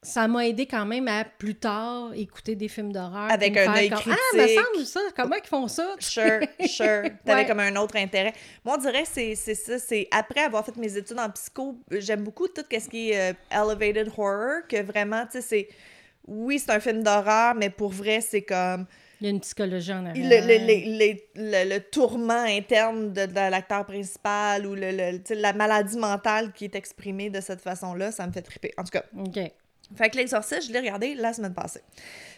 ça 0.01 0.27
m'a 0.29 0.47
aidé 0.47 0.65
quand 0.65 0.85
même 0.85 1.07
à, 1.09 1.25
plus 1.25 1.55
tard, 1.55 2.11
écouter 2.15 2.55
des 2.55 2.67
films 2.69 2.93
d'horreur. 2.93 3.29
Avec 3.29 3.57
un 3.57 3.73
œil 3.75 3.89
comme, 3.89 3.99
Ah, 4.05 4.15
me 4.33 4.39
critique. 4.43 4.59
semble 4.59 4.85
ça, 4.85 4.99
comment 5.15 5.35
ils 5.35 5.47
font 5.47 5.67
ça? 5.67 5.95
Sure, 5.99 6.39
sure. 6.65 7.03
T'avais 7.25 7.41
Ouais. 7.41 7.45
comme 7.45 7.59
un 7.59 7.75
autre 7.75 7.97
intérêt. 7.97 8.33
Moi, 8.63 8.75
on 8.77 8.81
dirait 8.81 9.03
que 9.03 9.09
c'est 9.09 9.35
ça. 9.35 9.77
C'est 9.77 10.07
après 10.11 10.41
avoir 10.41 10.65
fait 10.65 10.75
mes 10.77 10.95
études 10.95 11.19
en 11.19 11.29
psycho, 11.31 11.77
j'aime 11.91 12.23
beaucoup 12.23 12.47
tout 12.47 12.63
ce 12.71 12.87
qui 12.89 13.11
est 13.11 13.31
euh, 13.31 13.33
elevated 13.51 14.09
horror, 14.17 14.61
que 14.69 14.81
vraiment, 14.81 15.25
tu 15.25 15.33
sais, 15.33 15.41
c'est. 15.41 15.67
Oui, 16.27 16.59
c'est 16.59 16.71
un 16.71 16.79
film 16.79 17.01
d'horreur, 17.03 17.55
mais 17.55 17.69
pour 17.71 17.89
vrai, 17.91 18.21
c'est 18.21 18.43
comme 18.43 18.85
Il 19.19 19.25
y 19.25 19.27
a 19.27 19.31
une 19.31 19.39
psychologie 19.39 19.91
en 19.93 20.05
arrière. 20.05 20.29
le, 20.29 20.47
le- 20.47 20.97
le- 20.97 21.15
le- 21.65 21.73
le 21.75 21.79
tourment 21.81 22.43
interne 22.45 23.11
de, 23.11 23.25
de 23.25 23.33
l'acteur 23.49 23.83
principal 23.85 24.65
ou 24.67 24.75
la 24.75 25.53
maladie 25.53 25.97
mentale 25.97 26.53
qui 26.53 26.65
est 26.65 26.75
exprimée 26.75 27.29
de 27.31 27.41
cette 27.41 27.61
façon-là, 27.61 28.11
ça 28.11 28.27
me 28.27 28.31
fait 28.31 28.43
triper. 28.43 28.71
En 28.77 28.83
tout 28.83 28.91
cas, 28.91 29.03
OK. 29.17 29.39
Fait 29.95 30.09
que 30.09 30.17
l'Exorciste, 30.17 30.67
je 30.67 30.73
l'ai 30.73 30.79
regardé 30.79 31.15
la 31.15 31.33
semaine 31.33 31.53
passée. 31.53 31.81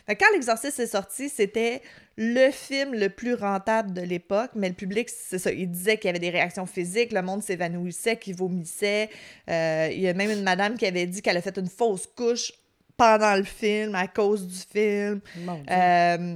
Fait 0.05 0.15
que 0.15 0.23
quand 0.23 0.31
l'Exorciste 0.33 0.79
est 0.79 0.87
sorti, 0.87 1.29
c'était 1.29 1.81
le 2.17 2.51
film 2.51 2.93
le 2.93 3.09
plus 3.09 3.33
rentable 3.33 3.93
de 3.93 4.01
l'époque, 4.01 4.51
mais 4.55 4.69
le 4.69 4.75
public, 4.75 5.09
c'est 5.09 5.39
ça, 5.39 5.51
il 5.51 5.69
disait 5.69 5.97
qu'il 5.97 6.07
y 6.07 6.09
avait 6.09 6.19
des 6.19 6.29
réactions 6.29 6.65
physiques, 6.65 7.11
le 7.11 7.21
monde 7.21 7.43
s'évanouissait, 7.43 8.17
qu'il 8.17 8.35
vomissait. 8.35 9.09
Euh, 9.49 9.89
il 9.91 9.99
y 9.99 10.07
a 10.07 10.13
même 10.13 10.31
une 10.31 10.43
madame 10.43 10.77
qui 10.77 10.85
avait 10.85 11.05
dit 11.05 11.21
qu'elle 11.21 11.37
a 11.37 11.41
fait 11.41 11.57
une 11.57 11.69
fausse 11.69 12.07
couche 12.07 12.51
pendant 12.97 13.35
le 13.35 13.43
film 13.43 13.95
à 13.95 14.07
cause 14.07 14.47
du 14.47 14.57
film. 14.57 15.21
Mon 15.37 15.55
Dieu. 15.55 15.65
Euh, 15.71 16.35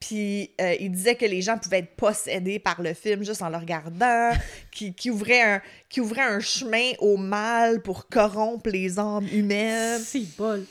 puis 0.00 0.50
euh, 0.60 0.74
il 0.78 0.90
disait 0.92 1.14
que 1.14 1.24
les 1.24 1.40
gens 1.42 1.56
pouvaient 1.58 1.78
être 1.78 1.96
possédés 1.96 2.58
par 2.58 2.82
le 2.82 2.92
film 2.94 3.24
juste 3.24 3.42
en 3.42 3.48
le 3.48 3.56
regardant, 3.56 4.30
qui, 4.70 4.92
qui, 4.94 5.10
ouvrait 5.10 5.40
un, 5.42 5.62
qui 5.88 6.00
ouvrait 6.00 6.22
un 6.22 6.40
chemin 6.40 6.92
au 6.98 7.16
mal 7.16 7.80
pour 7.82 8.08
corrompre 8.08 8.68
les 8.70 8.98
âmes 8.98 9.26
humaines. 9.32 10.00
Si 10.00 10.28
bol. 10.36 10.64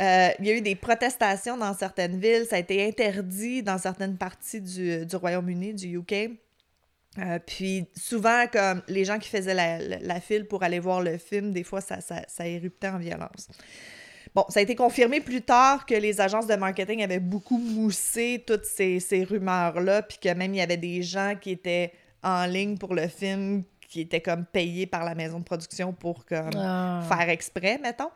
Euh, 0.00 0.28
il 0.38 0.46
y 0.46 0.50
a 0.50 0.54
eu 0.54 0.60
des 0.62 0.74
protestations 0.76 1.56
dans 1.56 1.74
certaines 1.74 2.18
villes, 2.18 2.46
ça 2.48 2.56
a 2.56 2.58
été 2.58 2.86
interdit 2.86 3.62
dans 3.62 3.78
certaines 3.78 4.16
parties 4.16 4.60
du, 4.60 5.04
du 5.06 5.16
Royaume-Uni, 5.16 5.74
du 5.74 5.98
UK. 5.98 6.30
Euh, 7.18 7.38
puis 7.44 7.86
souvent, 7.96 8.46
comme 8.52 8.82
les 8.86 9.04
gens 9.04 9.18
qui 9.18 9.28
faisaient 9.28 9.52
la, 9.54 9.78
la- 9.78 9.98
la 9.98 10.20
file 10.20 10.46
pour 10.46 10.62
aller 10.62 10.78
voir 10.78 11.02
le 11.02 11.18
film, 11.18 11.52
des 11.52 11.64
fois, 11.64 11.80
ça, 11.80 12.00
ça, 12.00 12.22
ça 12.28 12.46
éruptait 12.46 12.88
en 12.88 12.98
violence. 12.98 13.48
Bon, 14.34 14.44
ça 14.48 14.60
a 14.60 14.62
été 14.62 14.76
confirmé 14.76 15.20
plus 15.20 15.42
tard 15.42 15.86
que 15.86 15.94
les 15.94 16.20
agences 16.20 16.46
de 16.46 16.54
marketing 16.54 17.02
avaient 17.02 17.18
beaucoup 17.18 17.58
moussé 17.58 18.44
toutes 18.46 18.64
ces, 18.64 19.00
ces 19.00 19.24
rumeurs-là, 19.24 20.02
puis 20.02 20.18
que 20.18 20.32
même 20.32 20.54
il 20.54 20.58
y 20.58 20.62
avait 20.62 20.76
des 20.76 21.02
gens 21.02 21.34
qui 21.40 21.50
étaient 21.50 21.92
en 22.22 22.46
ligne 22.46 22.78
pour 22.78 22.94
le 22.94 23.08
film, 23.08 23.64
qui 23.88 24.02
étaient 24.02 24.20
comme 24.20 24.44
payés 24.44 24.86
par 24.86 25.04
la 25.04 25.14
maison 25.16 25.40
de 25.40 25.44
production 25.44 25.92
pour 25.92 26.24
comme 26.26 26.50
Ah. 26.56 27.02
faire 27.08 27.28
exprès, 27.28 27.78
mettons. 27.82 28.10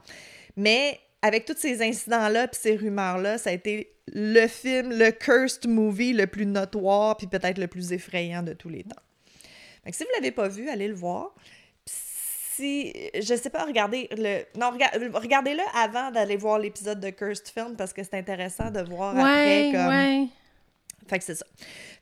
Mais 0.57 1.01
avec 1.21 1.47
tous 1.47 1.57
ces 1.59 1.83
incidents-là 1.83 2.47
puis 2.47 2.61
ces 2.63 2.77
rumeurs-là, 2.77 3.39
ça 3.39 3.51
a 3.51 3.53
été 3.55 3.91
le 4.13 4.47
film, 4.47 4.91
le 4.91 5.11
cursed 5.11 5.67
movie 5.69 6.13
le 6.13 6.27
plus 6.29 6.47
notoire 6.47 7.17
puis 7.17 7.27
peut-être 7.27 7.59
le 7.59 7.67
plus 7.67 7.93
effrayant 7.93 8.43
de 8.43 8.53
tous 8.53 8.69
les 8.69 8.85
temps. 8.85 9.03
Fait 9.83 9.91
que 9.91 9.97
si 9.97 10.05
vous 10.05 10.11
l'avez 10.15 10.31
pas 10.31 10.47
vu, 10.49 10.69
allez 10.69 10.87
le 10.89 10.95
voir. 10.95 11.35
Si, 12.57 12.93
je 13.15 13.35
sais 13.35 13.51
pas, 13.51 13.65
regardez 13.65 14.09
le... 14.13 14.43
Non, 14.59 14.71
rega- 14.71 14.93
regardez-le 15.19 15.63
avant 15.77 16.11
d'aller 16.11 16.37
voir 16.37 16.59
l'épisode 16.59 17.01
de 17.01 17.11
Cursed 17.11 17.49
Film 17.49 17.75
parce 17.77 17.93
que 17.93 18.03
c'est 18.03 18.15
intéressant 18.15 18.71
de 18.71 18.81
voir 18.81 19.11
après 19.17 19.23
Ouais, 19.23 19.73
comme... 19.73 19.89
ouais. 19.89 20.27
Fait 21.09 21.19
que 21.19 21.25
c'est 21.25 21.35
ça. 21.35 21.47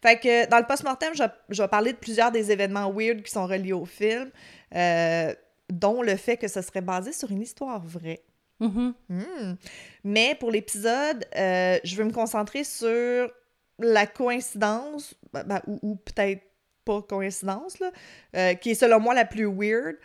Fait 0.00 0.18
que 0.18 0.48
dans 0.48 0.58
le 0.58 0.64
post-mortem, 0.66 1.14
je, 1.14 1.24
je 1.48 1.62
vais 1.62 1.68
parler 1.68 1.92
de 1.92 1.96
plusieurs 1.98 2.30
des 2.30 2.52
événements 2.52 2.92
weird 2.92 3.22
qui 3.22 3.32
sont 3.32 3.46
reliés 3.46 3.72
au 3.72 3.84
film, 3.84 4.30
euh, 4.74 5.34
dont 5.70 6.02
le 6.02 6.16
fait 6.16 6.36
que 6.36 6.48
ce 6.48 6.60
serait 6.62 6.82
basé 6.82 7.12
sur 7.12 7.30
une 7.30 7.42
histoire 7.42 7.80
vraie. 7.84 8.20
Mhm. 8.60 8.94
Hmm. 9.08 9.54
Mais 10.04 10.36
pour 10.38 10.50
l'épisode, 10.50 11.24
euh, 11.36 11.78
je 11.82 11.96
veux 11.96 12.04
me 12.04 12.12
concentrer 12.12 12.62
sur 12.62 13.28
la 13.80 14.06
coïncidence, 14.06 15.14
ben, 15.32 15.42
ben, 15.44 15.60
ou, 15.66 15.78
ou 15.82 15.94
peut-être 15.96 16.42
pas 16.84 17.02
coïncidence, 17.02 17.80
là, 17.80 17.90
euh, 18.36 18.54
qui 18.54 18.70
est 18.72 18.74
selon 18.74 19.00
moi 19.00 19.14
la 19.14 19.24
plus 19.24 19.46
weird. 19.46 19.96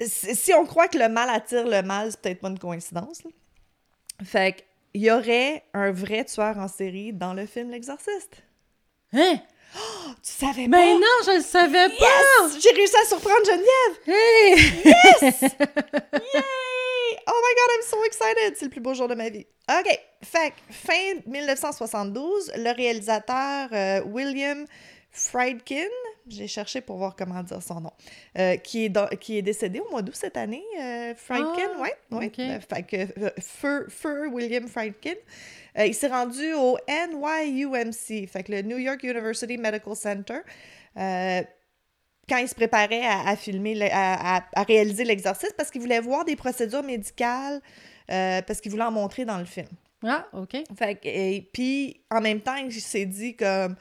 Si 0.00 0.52
on 0.54 0.66
croit 0.66 0.88
que 0.88 0.98
le 0.98 1.08
mal 1.08 1.28
attire 1.30 1.66
le 1.66 1.82
mal, 1.82 2.10
c'est 2.10 2.20
peut-être 2.20 2.40
pas 2.40 2.48
une 2.48 2.58
coïncidence. 2.58 3.22
là. 3.24 3.30
Fait 4.24 4.64
qu'il 4.92 5.02
y 5.02 5.10
aurait 5.10 5.62
un 5.74 5.90
vrai 5.92 6.24
tueur 6.24 6.56
en 6.58 6.68
série 6.68 7.12
dans 7.12 7.34
le 7.34 7.46
film 7.46 7.70
L'Exorciste. 7.70 8.42
Hein? 9.12 9.36
Tu 10.22 10.32
savais 10.32 10.68
Mais 10.68 10.76
pas? 10.78 10.94
non, 10.94 11.16
je 11.26 11.36
le 11.36 11.42
savais 11.42 11.88
pas! 11.88 12.46
Yes! 12.48 12.62
J'ai 12.62 12.70
réussi 12.70 12.96
à 12.96 13.04
surprendre 13.06 13.44
Geneviève! 13.44 13.96
Hey! 14.06 14.82
Yay! 16.34 17.18
Oh 17.28 17.40
my 17.42 17.54
god, 17.54 17.70
I'm 17.74 17.82
so 17.88 18.04
excited! 18.04 18.56
C'est 18.56 18.64
le 18.66 18.70
plus 18.70 18.80
beau 18.80 18.94
jour 18.94 19.08
de 19.08 19.14
ma 19.14 19.28
vie. 19.28 19.46
OK. 19.68 19.98
Fait 20.22 20.50
que, 20.50 20.72
fin 20.72 21.20
1972, 21.26 22.52
le 22.56 22.74
réalisateur 22.74 23.68
euh, 23.72 24.00
William 24.06 24.64
Friedkin, 25.18 25.88
j'ai 26.28 26.46
cherché 26.46 26.80
pour 26.80 26.96
voir 26.98 27.16
comment 27.16 27.42
dire 27.42 27.62
son 27.62 27.80
nom, 27.80 27.92
euh, 28.38 28.56
qui, 28.56 28.84
est 28.84 28.88
dans- 28.88 29.06
qui 29.08 29.38
est 29.38 29.42
décédé 29.42 29.80
au 29.80 29.88
mois 29.90 30.02
d'août 30.02 30.14
cette 30.14 30.36
année. 30.36 30.62
euh, 30.80 31.14
Friedkin, 31.16 31.70
Ah, 31.76 31.80
ouais. 31.82 31.94
Euh, 32.50 32.60
fait 32.60 32.82
que, 32.82 33.30
Feu, 33.40 33.86
Feu 33.88 34.28
William 34.28 34.66
Friedkin. 34.68 35.14
Il 35.78 35.94
s'est 35.94 36.08
rendu 36.08 36.52
au 36.54 36.78
NYUMC, 36.88 38.26
fait 38.28 38.42
que 38.44 38.52
le 38.52 38.62
New 38.62 38.78
York 38.78 39.02
University 39.02 39.56
Medical 39.58 39.94
Center. 39.96 40.40
quand 42.28 42.38
il 42.38 42.48
se 42.48 42.54
préparait 42.56 43.04
à, 43.06 43.28
à 43.28 43.36
filmer, 43.36 43.80
à, 43.90 44.36
à- 44.38 44.44
à 44.54 44.62
réaliser 44.64 45.04
l'exercice, 45.04 45.52
parce 45.56 45.70
qu'il 45.70 45.80
voulait 45.80 46.00
voir 46.00 46.24
des 46.24 46.34
procédures 46.36 46.82
médicales, 46.82 47.60
parce 48.08 48.60
qu'il 48.60 48.70
voulait 48.72 48.84
en 48.84 48.90
montrer 48.90 49.24
dans 49.24 49.38
le 49.38 49.44
film. 49.44 49.68
Ah, 50.04 50.26
OK. 50.32 50.56
Fait 50.78 50.94
que, 50.96 51.08
et 51.08 51.48
puis, 51.52 52.00
en 52.10 52.20
même 52.20 52.40
temps, 52.40 52.56
il 52.56 52.72
s'est 52.72 53.06
dit 53.06 53.34
comme, 53.36 53.76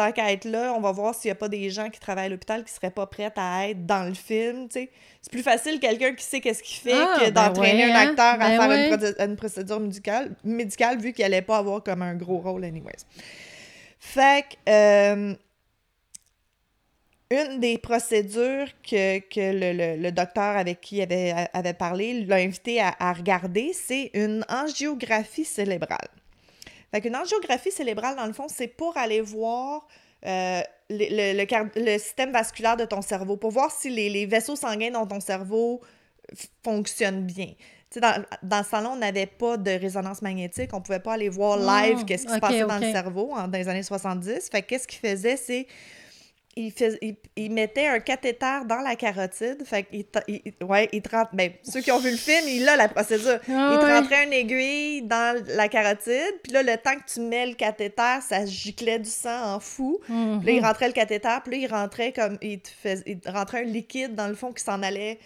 tant 0.00 0.12
qu'à 0.12 0.32
être 0.32 0.46
là, 0.46 0.72
on 0.74 0.80
va 0.80 0.92
voir 0.92 1.14
s'il 1.14 1.28
n'y 1.28 1.32
a 1.32 1.34
pas 1.34 1.48
des 1.48 1.68
gens 1.68 1.90
qui 1.90 2.00
travaillent 2.00 2.26
à 2.26 2.28
l'hôpital 2.30 2.64
qui 2.64 2.72
seraient 2.72 2.90
pas 2.90 3.06
prêts 3.06 3.30
à 3.36 3.68
être 3.68 3.84
dans 3.84 4.04
le 4.08 4.14
film. 4.14 4.66
C'est 4.70 4.88
plus 5.30 5.42
facile 5.42 5.78
quelqu'un 5.78 6.14
qui 6.14 6.24
sait 6.24 6.40
qu'est-ce 6.40 6.62
qu'il 6.62 6.78
fait 6.80 6.94
Ah, 6.94 7.16
que 7.18 7.24
ben 7.30 7.32
d'entraîner 7.32 7.84
ouais, 7.84 7.92
un 7.92 7.96
hein? 7.96 8.08
acteur 8.08 8.34
à 8.34 8.38
Ben 8.38 8.58
faire 8.60 8.68
ouais. 8.68 8.88
une, 8.88 8.96
procé- 8.96 9.20
une 9.28 9.36
procédure 9.36 9.80
médicale, 9.80 10.34
médicale 10.42 10.98
vu 10.98 11.12
qu'il 11.12 11.24
allait 11.24 11.42
pas 11.42 11.58
avoir 11.58 11.82
comme 11.82 12.00
un 12.02 12.14
gros 12.14 12.38
rôle 12.38 12.64
anyways. 12.64 13.04
Fait 13.98 14.44
que, 14.48 14.70
euh, 14.70 15.34
une 17.32 17.60
des 17.60 17.78
procédures 17.78 18.68
que, 18.82 19.18
que 19.18 19.52
le, 19.52 19.72
le- 19.96 20.02
le 20.02 20.12
docteur 20.12 20.56
avec 20.56 20.80
qui 20.80 20.96
il 20.96 21.02
avait, 21.02 21.34
avait 21.52 21.74
parlé 21.74 22.24
l'a 22.24 22.36
invité 22.36 22.80
à, 22.80 22.94
à 22.98 23.12
regarder, 23.12 23.72
c'est 23.74 24.10
une 24.14 24.44
angiographie 24.48 25.44
cérébrale. 25.44 26.08
Fait 26.92 27.00
qu'une 27.00 27.16
angiographie 27.16 27.70
cérébrale, 27.70 28.16
dans 28.16 28.26
le 28.26 28.32
fond, 28.32 28.46
c'est 28.48 28.68
pour 28.68 28.96
aller 28.96 29.20
voir 29.20 29.86
euh, 30.26 30.60
le, 30.90 31.34
le- 31.34 31.44
le 31.44 31.84
le 31.92 31.98
système 31.98 32.32
vasculaire 32.32 32.76
de 32.76 32.84
ton 32.84 33.00
cerveau, 33.02 33.36
pour 33.36 33.50
voir 33.52 33.70
si 33.70 33.88
les, 33.90 34.08
les 34.10 34.26
vaisseaux 34.26 34.56
sanguins 34.56 34.90
dans 34.90 35.06
ton 35.06 35.20
cerveau 35.20 35.80
fonctionnent 36.64 37.24
bien. 37.26 37.52
Dans, 37.96 38.22
dans 38.42 38.62
ce 38.62 38.70
temps-là, 38.70 38.90
on 38.92 38.96
n'avait 38.96 39.26
pas 39.26 39.56
de 39.56 39.70
résonance 39.72 40.22
magnétique, 40.22 40.70
on 40.72 40.80
pouvait 40.80 41.00
pas 41.00 41.14
aller 41.14 41.28
voir 41.28 41.58
live 41.58 42.04
qu'est-ce 42.04 42.22
qui 42.24 42.28
se 42.28 42.38
passait 42.40 42.60
dans 42.68 42.78
le 42.78 42.92
cerveau 42.92 43.32
en- 43.32 43.48
dans 43.48 43.58
les 43.58 43.68
années 43.68 43.82
70. 43.82 44.48
Fait 44.50 44.62
que 44.62 44.68
qu'est-ce 44.68 44.86
qu'il 44.86 45.00
faisait, 45.00 45.36
c'est 45.36 45.66
il, 46.56 46.72
fais- 46.72 46.98
il, 47.00 47.16
il 47.36 47.50
mettait 47.52 47.86
un 47.86 48.00
cathéter 48.00 48.60
dans 48.66 48.80
la 48.80 48.96
carotide. 48.96 49.64
Fait 49.64 49.84
qu'il 49.84 50.04
il- 50.28 50.64
ouais, 50.64 50.88
il 50.92 51.00
te 51.00 51.08
rentre- 51.14 51.30
ben, 51.34 51.52
ceux 51.62 51.80
qui 51.80 51.92
ont 51.92 51.98
vu 52.00 52.10
le 52.10 52.16
film, 52.16 52.42
il 52.48 52.68
a 52.68 52.76
la 52.76 52.88
procédure. 52.88 53.38
Ah 53.48 53.70
il 53.74 53.78
te 53.78 53.84
ouais. 53.84 53.98
rentrait 53.98 54.24
une 54.24 54.32
aiguille 54.32 55.02
dans 55.02 55.42
la 55.48 55.68
carotide, 55.68 56.34
puis 56.42 56.52
là, 56.52 56.62
le 56.62 56.76
temps 56.76 56.94
que 56.96 57.12
tu 57.12 57.20
mets 57.20 57.46
le 57.46 57.54
cathéter, 57.54 58.18
ça 58.20 58.44
giclait 58.46 58.98
du 58.98 59.08
sang 59.08 59.54
en 59.54 59.60
fou. 59.60 60.00
Mhm. 60.08 60.40
Puis 60.40 60.46
là, 60.48 60.52
il 60.58 60.64
rentrait 60.64 60.88
le 60.88 60.92
cathéter, 60.92 61.28
puis 61.44 61.52
là, 61.52 61.66
il 61.68 61.70
rentrait 61.72 62.12
comme. 62.12 62.36
Il, 62.42 62.60
te 62.60 62.68
fais- 62.68 63.02
il 63.06 63.20
te 63.20 63.30
rentrait 63.30 63.60
un 63.60 63.64
liquide, 63.64 64.14
dans 64.14 64.28
le 64.28 64.34
fond, 64.34 64.52
qui 64.52 64.62
s'en 64.64 64.82
allait 64.82 65.18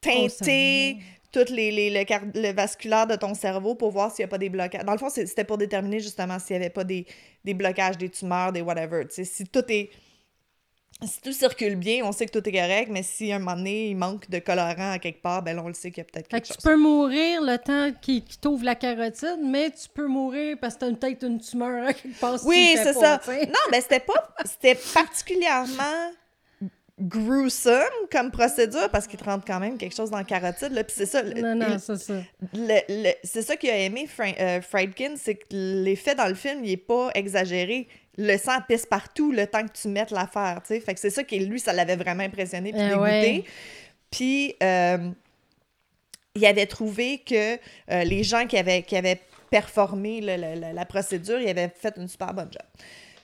teinter 0.00 0.96
tout 1.30 1.44
les, 1.48 1.70
les- 1.70 1.90
le, 2.34 2.52
vasculaire 2.52 3.06
de 3.06 3.16
ton 3.16 3.32
cerveau 3.34 3.74
pour 3.74 3.90
voir 3.90 4.10
s'il 4.12 4.22
n'y 4.22 4.26
a 4.26 4.28
pas 4.28 4.38
des 4.38 4.50
blocages. 4.50 4.84
Dans 4.84 4.92
le 4.92 4.98
fond, 4.98 5.08
c'était 5.08 5.44
pour 5.44 5.56
déterminer 5.56 6.00
justement 6.00 6.38
s'il 6.38 6.56
n'y 6.58 6.62
avait 6.64 6.70
pas 6.72 6.84
des, 6.84 7.06
des 7.44 7.54
blocages, 7.54 7.96
des 7.96 8.10
tumeurs, 8.10 8.52
des 8.52 8.60
whatever. 8.60 9.04
Si 9.08 9.46
tout 9.46 9.64
est. 9.68 9.90
Si 11.04 11.20
tout 11.20 11.32
circule 11.32 11.76
bien, 11.76 12.04
on 12.04 12.12
sait 12.12 12.26
que 12.26 12.38
tout 12.38 12.48
est 12.48 12.52
correct, 12.52 12.88
mais 12.90 13.02
si 13.02 13.32
à 13.32 13.36
un 13.36 13.38
moment 13.40 13.56
donné, 13.56 13.88
il 13.90 13.96
manque 13.96 14.30
de 14.30 14.38
colorant 14.38 14.92
à 14.92 14.98
quelque 14.98 15.20
part, 15.22 15.42
ben 15.42 15.56
là, 15.56 15.62
on 15.64 15.68
le 15.68 15.74
sait 15.74 15.90
qu'il 15.90 15.98
y 15.98 16.06
a 16.06 16.10
peut-être 16.10 16.30
Fait 16.30 16.40
quelque 16.40 16.42
que 16.42 16.48
tu 16.48 16.54
chose. 16.54 16.62
peux 16.64 16.76
mourir 16.76 17.42
le 17.42 17.56
temps 17.58 17.90
qu'il 18.00 18.22
qu'il 18.24 18.38
t'ouvre 18.38 18.64
la 18.64 18.74
carotide, 18.74 19.38
mais 19.42 19.70
tu 19.70 19.88
peux 19.92 20.06
mourir 20.06 20.56
parce 20.60 20.74
que 20.74 20.80
t'as 20.80 20.92
peut-être 20.92 21.24
une 21.24 21.40
tumeur 21.40 21.88
à 21.88 21.92
quelque 21.92 22.18
part. 22.20 22.38
si 22.38 22.46
Oui, 22.46 22.74
c'est 22.76 22.92
ça. 22.92 23.20
Non, 23.26 23.58
mais 23.70 23.80
c'était 23.80 24.00
pas. 24.00 24.34
C'était 24.44 24.78
particulièrement 24.94 26.10
gruesome 27.00 27.82
comme 28.12 28.30
procédure 28.30 28.88
parce 28.90 29.06
qu'il 29.08 29.18
te 29.18 29.24
rentre 29.24 29.44
quand 29.44 29.58
même 29.58 29.76
quelque 29.76 29.96
chose 29.96 30.10
dans 30.10 30.18
la 30.18 30.24
carotide. 30.24 30.72
Là, 30.72 30.84
puis 30.84 30.94
c'est 30.96 31.06
ça. 31.06 31.22
le- 31.22 31.40
Non, 31.40 31.54
non, 31.56 31.76
c'est 31.78 31.96
ça. 31.96 32.14
c'est 33.24 33.42
ça 33.42 33.56
qu'il 33.56 33.70
a 33.70 33.78
aimé 33.78 34.06
Fra- 34.06 34.26
euh, 34.38 34.60
Friedkin, 34.60 35.14
c'est 35.16 35.34
que 35.34 35.46
l'effet 35.50 36.14
dans 36.14 36.28
le 36.28 36.34
film, 36.34 36.64
il 36.64 36.70
est 36.72 36.76
pas 36.76 37.10
exagéré. 37.14 37.88
Le 38.18 38.36
sang 38.36 38.58
pisse 38.68 38.84
partout 38.86 39.32
le 39.32 39.46
temps 39.46 39.66
que 39.66 39.72
tu 39.72 39.88
mettes 39.88 40.10
l'affaire, 40.10 40.60
tu 40.66 40.74
sais. 40.74 40.80
Fait 40.80 40.92
que 40.94 41.00
c'est 41.00 41.10
ça 41.10 41.24
qui, 41.24 41.38
lui, 41.40 41.58
ça 41.60 41.72
l'avait 41.72 41.96
vraiment 41.96 42.22
impressionné 42.24 42.72
puis 42.72 42.80
Eh 42.82 42.88
dégoûté. 42.90 43.44
Puis, 44.10 44.54
euh, 44.62 45.10
il 46.34 46.46
avait 46.46 46.66
trouvé 46.66 47.18
que 47.18 47.54
euh, 47.56 48.04
les 48.04 48.22
gens 48.22 48.46
qui 48.46 48.56
avaient, 48.58 48.82
qui 48.82 48.96
avaient 48.96 49.20
performé 49.50 50.20
le- 50.20 50.36
le- 50.36 50.60
la- 50.60 50.72
la 50.72 50.84
procédure, 50.84 51.40
ils 51.40 51.48
avaient 51.48 51.70
fait 51.74 51.94
une 51.96 52.08
super 52.08 52.32
bonne 52.34 52.50
job. 52.52 52.62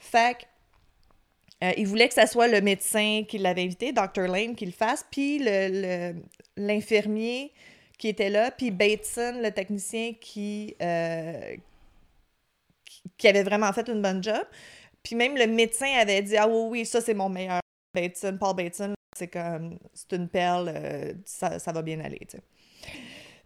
Fait 0.00 0.36
que, 0.38 1.66
euh, 1.66 1.72
il 1.76 1.86
voulait 1.86 2.08
que 2.08 2.14
ça 2.14 2.26
soit 2.26 2.48
le 2.48 2.60
médecin 2.60 3.24
qui 3.28 3.36
l'avait 3.38 3.64
invité, 3.64 3.92
Dr. 3.92 4.22
Lane, 4.28 4.54
qui 4.54 4.64
le 4.66 4.72
fasse, 4.72 5.04
puis 5.10 5.38
le- 5.38 6.12
le- 6.14 6.22
l'infirmier 6.56 7.52
qui 7.98 8.08
était 8.08 8.30
là, 8.30 8.50
puis 8.50 8.70
Bateson, 8.70 9.40
le 9.42 9.50
technicien 9.50 10.12
qui, 10.20 10.74
qui, 12.84 13.02
qui 13.18 13.28
avait 13.28 13.42
vraiment 13.42 13.72
fait 13.72 13.88
une 13.88 14.00
bonne 14.00 14.22
job. 14.22 14.42
Puis 15.08 15.16
même 15.16 15.38
le 15.38 15.46
médecin 15.46 15.90
avait 15.98 16.20
dit 16.20 16.36
Ah 16.36 16.46
oui, 16.46 16.68
oui, 16.80 16.86
ça 16.86 17.00
c'est 17.00 17.14
mon 17.14 17.30
meilleur. 17.30 17.60
Bateson, 17.94 18.36
Paul 18.38 18.54
Bateson, 18.54 18.92
c'est 19.16 19.28
comme, 19.28 19.78
c'est 19.94 20.12
une 20.14 20.28
perle, 20.28 20.70
euh, 20.74 21.14
ça, 21.24 21.58
ça 21.58 21.72
va 21.72 21.80
bien 21.80 21.98
aller, 22.00 22.18
tu 22.28 22.36
sais. 22.36 22.42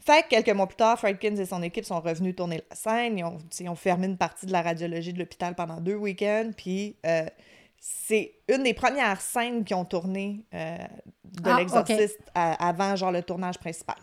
Fait 0.00 0.24
que 0.24 0.30
quelques 0.30 0.50
mois 0.50 0.66
plus 0.66 0.74
tard, 0.74 0.98
Fredkins 0.98 1.36
et 1.36 1.46
son 1.46 1.62
équipe 1.62 1.84
sont 1.84 2.00
revenus 2.00 2.34
tourner 2.34 2.60
la 2.68 2.74
scène. 2.76 3.16
Ils 3.18 3.22
ont, 3.24 3.38
ils 3.60 3.68
ont 3.68 3.76
fermé 3.76 4.08
une 4.08 4.16
partie 4.18 4.46
de 4.46 4.50
la 4.52 4.60
radiologie 4.60 5.12
de 5.12 5.20
l'hôpital 5.20 5.54
pendant 5.54 5.80
deux 5.80 5.94
week-ends. 5.94 6.50
Puis 6.56 6.96
euh, 7.06 7.24
c'est 7.78 8.32
une 8.48 8.64
des 8.64 8.74
premières 8.74 9.20
scènes 9.20 9.62
qui 9.62 9.74
ont 9.74 9.84
tourné 9.84 10.44
euh, 10.54 10.76
de 11.22 11.48
Ah, 11.48 11.56
l'exorciste 11.56 12.18
à- 12.34 12.66
avant, 12.68 12.96
genre, 12.96 13.12
le 13.12 13.22
tournage 13.22 13.58
principal. 13.58 13.94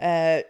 Euh, 0.00 0.40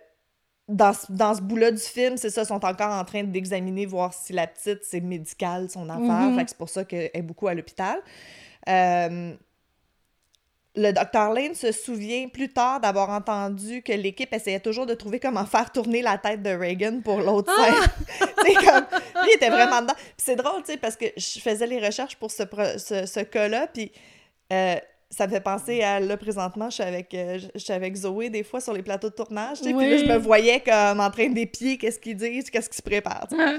dans, 0.68 0.92
ce- 0.92 1.06
dans 1.10 1.34
ce 1.34 1.40
bout-là 1.42 1.70
du 1.70 1.80
film, 1.82 2.16
c'est 2.16 2.30
ça, 2.30 2.42
ils 2.42 2.46
sont 2.46 2.64
encore 2.64 2.92
en 2.92 3.04
train 3.04 3.22
d'examiner, 3.24 3.86
voir 3.86 4.12
si 4.12 4.32
la 4.32 4.46
petite, 4.46 4.80
c'est 4.84 5.00
médical, 5.00 5.70
son 5.70 5.88
affaire. 5.88 6.30
Mhm. 6.30 6.44
C'est 6.46 6.58
pour 6.58 6.68
ça 6.68 6.84
qu'elle 6.84 7.10
est 7.14 7.22
beaucoup 7.22 7.46
à 7.48 7.54
l'hôpital. 7.54 8.00
Euh, 8.68 9.34
le 10.78 10.92
docteur 10.92 11.32
Lane 11.32 11.54
se 11.54 11.72
souvient 11.72 12.28
plus 12.28 12.52
tard 12.52 12.80
d'avoir 12.80 13.08
entendu 13.08 13.80
que 13.82 13.92
l'équipe 13.92 14.30
essayait 14.34 14.60
toujours 14.60 14.84
de 14.84 14.92
trouver 14.92 15.18
comment 15.18 15.46
faire 15.46 15.72
tourner 15.72 16.02
la 16.02 16.18
tête 16.18 16.42
de 16.42 16.50
Reagan 16.50 17.00
pour 17.02 17.18
l'autre 17.20 17.50
scène. 17.56 18.28
c'est 18.44 18.54
comme, 18.54 18.84
lui, 19.22 19.30
il 19.30 19.36
était 19.36 19.48
vraiment 19.48 19.80
dedans. 19.80 19.94
C'est 20.18 20.36
drôle, 20.36 20.62
tu 20.64 20.72
sais, 20.72 20.76
parce 20.76 20.96
que 20.96 21.06
je 21.16 21.38
faisais 21.40 21.66
les 21.66 21.80
recherches 21.84 22.16
pour 22.16 22.30
ce, 22.30 22.42
ce 23.06 23.20
cas-là, 23.20 23.68
puis 23.68 23.90
euh, 24.52 24.76
ça 25.10 25.26
me 25.26 25.32
fait 25.32 25.40
penser 25.40 25.82
à, 25.82 26.00
là, 26.00 26.16
présentement, 26.16 26.68
je 26.68 26.74
suis 26.74 26.82
avec, 26.82 27.14
euh, 27.14 27.38
je 27.54 27.58
suis 27.60 27.72
avec 27.72 27.94
Zoé 27.94 28.28
des 28.30 28.42
fois 28.42 28.60
sur 28.60 28.72
les 28.72 28.82
plateaux 28.82 29.08
de 29.08 29.14
tournage, 29.14 29.58
tu 29.58 29.64
sais, 29.64 29.74
puis 29.74 29.90
là, 29.90 29.96
je 29.98 30.04
me 30.04 30.16
voyais 30.18 30.60
comme 30.60 31.00
en 31.00 31.10
train 31.10 31.28
d'épier 31.28 31.78
qu'est-ce 31.78 31.98
qu'ils 32.00 32.16
disent, 32.16 32.50
qu'est-ce 32.50 32.68
qu'ils 32.68 32.76
se 32.76 32.82
préparent. 32.82 33.28
Ah, 33.38 33.54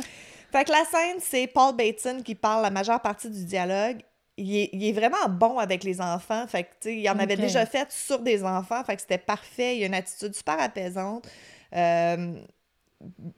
Fait 0.51 0.63
que 0.65 0.71
la 0.71 0.83
scène, 0.85 1.17
c'est 1.21 1.47
Paul 1.47 1.75
Bateson 1.75 2.21
qui 2.23 2.35
parle 2.35 2.63
la 2.63 2.69
majeure 2.69 3.01
partie 3.01 3.29
du 3.29 3.45
dialogue. 3.45 3.97
Il 4.37 4.55
est, 4.55 4.69
il 4.71 4.85
est 4.85 4.91
vraiment 4.91 5.27
bon 5.29 5.57
avec 5.57 5.83
les 5.83 5.99
enfants. 5.99 6.45
Fait 6.47 6.63
que, 6.63 6.69
tu 6.81 6.89
sais, 6.89 6.95
il 6.97 7.09
en 7.09 7.17
avait 7.17 7.35
déjà 7.37 7.65
fait 7.65 7.91
sur 7.91 8.19
des 8.19 8.43
enfants. 8.43 8.83
Fait 8.83 8.95
que 8.95 9.01
c'était 9.01 9.17
parfait. 9.17 9.77
Il 9.77 9.83
a 9.83 9.87
une 9.87 9.93
attitude 9.95 10.35
super 10.35 10.59
apaisante. 10.59 11.27
Euh, 11.75 12.33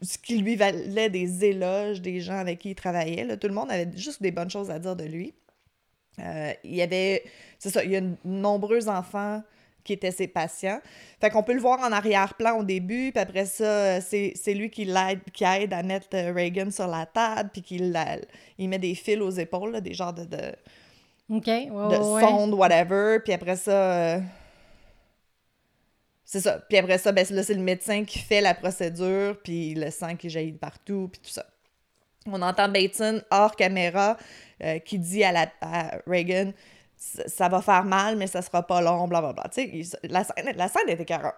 ce 0.01 0.18
qui 0.18 0.38
lui 0.38 0.55
valait 0.55 1.10
des 1.10 1.45
éloges 1.45 2.01
des 2.01 2.20
gens 2.22 2.38
avec 2.38 2.60
qui 2.60 2.72
il 2.72 2.76
travaillait. 2.76 3.24
là. 3.24 3.38
Tout 3.38 3.47
le 3.47 3.53
monde 3.53 3.72
avait 3.72 3.89
juste 3.95 4.22
des 4.22 4.32
bonnes 4.32 4.49
choses 4.49 4.70
à 4.70 4.78
dire 4.80 4.95
de 4.95 5.03
lui. 5.05 5.34
Euh, 6.20 6.53
il 6.63 6.76
y 6.76 6.82
avait, 6.82 7.24
c'est 7.57 7.70
ça, 7.70 7.84
il 7.84 7.91
y 7.91 7.95
a 7.95 8.01
de 8.01 8.15
nombreux 8.24 8.88
enfants 8.89 9.41
qui 9.84 9.93
étaient 9.93 10.11
ses 10.11 10.28
patients. 10.28 10.80
Fait 11.20 11.30
qu'on 11.30 11.43
peut 11.43 11.53
le 11.53 11.61
voir 11.61 11.80
en 11.80 11.91
arrière-plan 11.91 12.59
au 12.59 12.63
début, 12.63 13.11
puis 13.11 13.22
après 13.22 13.45
ça, 13.45 14.01
c'est 14.01 14.53
lui 14.53 14.70
qui 14.70 14.86
l'aide, 14.86 15.22
qui 15.34 15.43
aide 15.43 15.74
à 15.74 15.84
mettre 15.84 16.07
euh, 16.13 16.34
Reagan 16.34 16.72
sur 16.72 16.88
la 16.88 17.05
table, 17.05 17.49
puis 17.51 17.61
qu'il 17.61 17.97
il 18.57 18.70
met 18.70 18.80
des 18.80 18.95
fils 18.95 19.20
aux 19.20 19.32
épaules, 19.32 19.72
là, 19.72 19.82
des 19.82 19.93
genres 19.93 20.13
de, 20.13 20.26
de, 20.26 20.53
OK. 21.30 21.47
Ouais, 21.47 21.67
de 21.67 21.72
ouais, 21.72 21.97
ouais. 21.97 22.22
sonde, 22.22 22.53
whatever. 22.53 23.20
Puis 23.24 23.34
après 23.34 23.55
ça, 23.55 23.72
euh, 23.72 24.20
c'est 26.26 26.41
ça. 26.41 26.59
Puis 26.67 26.78
après 26.78 26.97
ça, 26.97 27.11
ben, 27.11 27.26
là, 27.30 27.43
c'est 27.43 27.53
le 27.53 27.61
médecin 27.61 28.03
qui 28.03 28.20
fait 28.20 28.41
la 28.41 28.53
procédure, 28.53 29.39
puis 29.43 29.76
le 29.76 29.91
sang 29.91 30.15
qui 30.15 30.30
jaillit 30.30 30.51
partout, 30.53 31.09
puis 31.11 31.22
tout 31.24 31.32
ça. 31.32 31.45
On 32.26 32.41
entend 32.41 32.67
Bateson 32.70 33.22
hors 33.32 33.55
caméra 33.55 34.17
euh, 34.64 34.80
qui 34.80 34.99
dit 34.99 35.24
à, 35.24 35.32
la, 35.32 35.47
à 35.62 35.97
Reagan 36.07 36.51
ça 36.97 37.47
va 37.47 37.62
faire 37.62 37.86
mal, 37.86 38.18
mais 38.18 38.28
ça 38.28 38.41
sera 38.41 38.62
pas 38.62 38.82
long, 38.82 39.07
blablabla. 39.07 39.45
Tu 39.53 39.84
sais, 39.86 39.97
la 40.03 40.26
scène, 40.26 40.53
la 40.55 40.68
scène 40.68 40.89
était 40.89 41.05
carrément. 41.05 41.32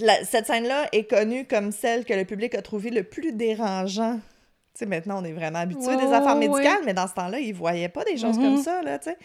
La- 0.00 0.24
cette 0.24 0.46
scène-là 0.46 0.88
est 0.92 1.04
connue 1.04 1.46
comme 1.46 1.72
celle 1.72 2.04
que 2.04 2.12
le 2.14 2.24
public 2.24 2.54
a 2.54 2.62
trouvé 2.62 2.90
le 2.90 3.02
plus 3.02 3.32
dérangeant. 3.32 4.16
Tu 4.16 4.80
sais, 4.80 4.86
maintenant, 4.86 5.20
on 5.22 5.24
est 5.24 5.32
vraiment 5.32 5.58
habitué 5.60 5.88
Ouais, 5.88 5.96
des 5.96 6.12
affaires 6.12 6.36
médicales, 6.36 6.80
mais 6.84 6.94
dans 6.94 7.06
ce 7.06 7.14
temps-là, 7.14 7.38
ils 7.38 7.54
voyaient 7.54 7.88
pas 7.88 8.04
des 8.04 8.16
choses 8.16 8.36
comme 8.38 8.62
ça, 8.62 8.82
là, 8.82 8.98
tu 8.98 9.10
sais. 9.10 9.18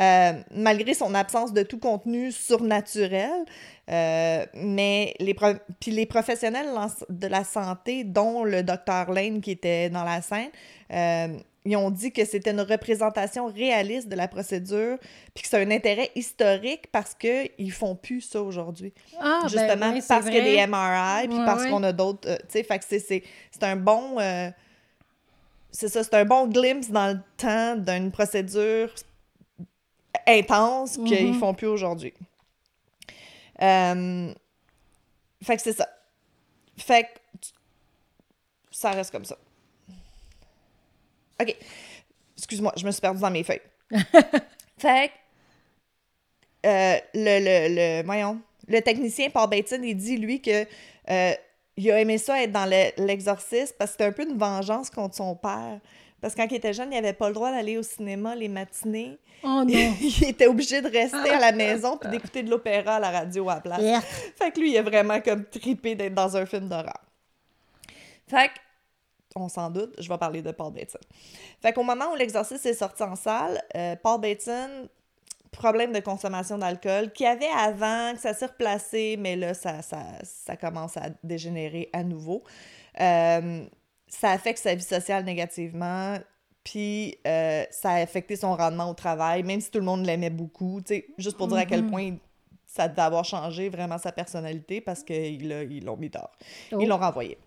Euh, 0.00 0.32
malgré 0.50 0.92
son 0.94 1.14
absence 1.14 1.52
de 1.52 1.62
tout 1.62 1.78
contenu 1.78 2.32
surnaturel, 2.32 3.30
euh, 3.90 4.44
mais 4.54 5.14
les, 5.20 5.34
pro- 5.34 5.54
puis 5.78 5.90
les 5.92 6.06
professionnels 6.06 6.66
de 7.08 7.26
la 7.28 7.44
santé, 7.44 8.02
dont 8.02 8.42
le 8.44 8.62
docteur 8.62 9.12
Lane 9.12 9.40
qui 9.40 9.52
était 9.52 9.90
dans 9.90 10.02
la 10.04 10.20
scène, 10.20 10.50
euh, 10.92 11.28
ils 11.66 11.76
ont 11.76 11.90
dit 11.90 12.10
que 12.12 12.24
c'était 12.24 12.50
une 12.50 12.60
représentation 12.60 13.46
réaliste 13.46 14.08
de 14.08 14.16
la 14.16 14.26
procédure, 14.28 14.98
puis 15.32 15.42
que 15.44 15.48
c'est 15.48 15.62
un 15.62 15.70
intérêt 15.70 16.10
historique 16.14 16.88
parce 16.92 17.14
qu'ils 17.14 17.72
font 17.72 17.94
plus 17.94 18.20
ça 18.20 18.42
aujourd'hui. 18.42 18.92
Ah, 19.20 19.40
ben 19.44 19.48
Justement, 19.48 19.92
oui, 19.92 20.02
parce 20.06 20.24
qu'il 20.26 20.34
y 20.34 20.58
a 20.60 20.66
des. 20.66 20.70
MRI, 20.70 21.28
puis 21.28 21.38
Ouais, 21.38 21.44
parce 21.46 21.62
ouais. 21.64 21.70
qu'on 21.70 21.82
a 21.84 21.92
d'autres. 21.92 22.28
euh, 22.28 22.36
tu 22.36 22.44
sais, 22.58 22.62
fait 22.64 22.78
que 22.80 22.84
c'est- 22.84 23.22
un 23.62 23.76
bon. 23.76 24.18
euh, 24.18 24.50
c'est 25.70 25.88
ça, 25.88 26.02
c'est 26.04 26.14
un 26.14 26.24
bon 26.24 26.46
glimpse 26.48 26.90
dans 26.90 27.12
le 27.14 27.20
temps 27.36 27.76
d'une 27.76 28.10
procédure 28.10 28.92
intense 30.26 30.96
qu'ils 30.96 31.28
Mhm. 31.32 31.38
font 31.38 31.54
plus 31.54 31.66
aujourd'hui. 31.66 32.12
Euh, 33.62 34.32
fait 35.42 35.56
que 35.56 35.62
c'est 35.62 35.72
ça. 35.72 35.88
Fait 36.76 37.04
que 37.04 37.08
ça 38.70 38.90
reste 38.90 39.10
comme 39.12 39.24
ça. 39.24 39.36
OK. 41.40 41.56
Excuse-moi, 42.36 42.72
je 42.76 42.84
me 42.84 42.90
suis 42.90 43.00
perdue 43.00 43.20
dans 43.20 43.30
mes 43.30 43.44
feuilles. 43.44 43.60
fait 44.78 45.08
que 45.08 46.68
euh, 46.68 46.96
le, 47.14 47.38
le, 47.68 47.74
le, 48.00 48.04
voyons, 48.06 48.40
le 48.66 48.80
technicien 48.80 49.30
Paul 49.30 49.48
Bateson, 49.50 49.82
il 49.82 49.94
dit, 49.96 50.16
lui, 50.16 50.40
que 50.40 50.66
euh, 51.10 51.34
il 51.76 51.90
a 51.90 52.00
aimé 52.00 52.18
ça 52.18 52.42
être 52.42 52.52
dans 52.52 52.66
le- 52.66 52.92
l'exorcisme 53.04 53.74
parce 53.78 53.90
que 53.92 53.98
c'était 53.98 54.04
un 54.04 54.12
peu 54.12 54.28
une 54.28 54.38
vengeance 54.38 54.90
contre 54.90 55.14
son 55.14 55.34
père. 55.36 55.80
Parce 56.24 56.34
que 56.34 56.40
quand 56.40 56.48
il 56.50 56.54
était 56.54 56.72
jeune, 56.72 56.90
il 56.90 56.94
n'avait 56.94 57.12
pas 57.12 57.28
le 57.28 57.34
droit 57.34 57.50
d'aller 57.50 57.76
au 57.76 57.82
cinéma 57.82 58.34
les 58.34 58.48
matinées. 58.48 59.18
Oh 59.42 59.62
non. 59.62 59.66
il 60.00 60.24
était 60.26 60.46
obligé 60.46 60.80
de 60.80 60.88
rester 60.88 61.28
à 61.28 61.38
la 61.38 61.52
maison 61.52 61.98
puis 61.98 62.08
d'écouter 62.08 62.42
de 62.42 62.48
l'opéra 62.48 62.94
à 62.94 62.98
la 62.98 63.10
radio 63.10 63.50
à 63.50 63.56
la 63.56 63.60
place. 63.60 63.82
Yeah. 63.82 64.00
Fait 64.00 64.50
que 64.50 64.58
lui, 64.58 64.70
il 64.70 64.78
a 64.78 64.82
vraiment 64.82 65.20
comme 65.20 65.44
tripé 65.44 65.94
d'être 65.94 66.14
dans 66.14 66.34
un 66.34 66.46
film 66.46 66.66
d'horreur. 66.70 66.98
Fait 68.26 68.48
que, 68.48 68.54
on 69.36 69.50
s'en 69.50 69.68
doute, 69.68 69.94
je 69.98 70.08
vais 70.08 70.16
parler 70.16 70.40
de 70.40 70.50
Paul 70.50 70.72
Bateson. 70.72 70.98
Fait 71.60 71.74
qu'au 71.74 71.82
moment 71.82 72.10
où 72.14 72.16
l'exorcisme 72.16 72.68
est 72.68 72.72
sorti 72.72 73.02
en 73.02 73.16
salle, 73.16 73.62
euh, 73.76 73.94
Paul 74.02 74.18
Bateson, 74.18 74.88
problème 75.52 75.92
de 75.92 76.00
consommation 76.00 76.56
d'alcool, 76.56 77.12
qu'il 77.12 77.26
y 77.26 77.28
avait 77.28 77.44
avant, 77.54 78.14
que 78.14 78.20
ça 78.20 78.32
s'est 78.32 78.46
replacé, 78.46 79.18
mais 79.18 79.36
là, 79.36 79.52
ça, 79.52 79.82
ça, 79.82 80.00
ça 80.22 80.56
commence 80.56 80.96
à 80.96 81.10
dégénérer 81.22 81.90
à 81.92 82.02
nouveau. 82.02 82.42
Euh, 82.98 83.66
ça 84.14 84.30
affecte 84.30 84.58
sa 84.58 84.74
vie 84.74 84.82
sociale 84.82 85.24
négativement, 85.24 86.16
puis 86.62 87.18
euh, 87.26 87.64
ça 87.70 87.90
a 87.90 88.00
affecté 88.00 88.36
son 88.36 88.54
rendement 88.56 88.90
au 88.90 88.94
travail, 88.94 89.42
même 89.42 89.60
si 89.60 89.70
tout 89.70 89.78
le 89.78 89.84
monde 89.84 90.06
l'aimait 90.06 90.30
beaucoup, 90.30 90.80
tu 90.80 90.94
sais, 90.94 91.06
juste 91.18 91.36
pour 91.36 91.48
dire 91.48 91.58
à 91.58 91.66
quel 91.66 91.82
Mhm. 91.82 91.90
point 91.90 92.16
ça 92.66 92.88
devait 92.88 93.02
avoir 93.02 93.24
changé 93.24 93.68
vraiment 93.68 93.98
sa 93.98 94.12
personnalité 94.12 94.80
parce 94.80 95.02
qu'ils 95.04 95.42
ils 95.42 95.84
l'ont 95.84 95.96
mis 95.96 96.10
dehors. 96.10 96.32
Oh. 96.72 96.78
Ils 96.80 96.88
l'ont 96.88 96.96
renvoyé. 96.98 97.38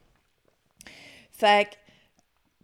Fait 1.34 1.70
que 1.70 1.76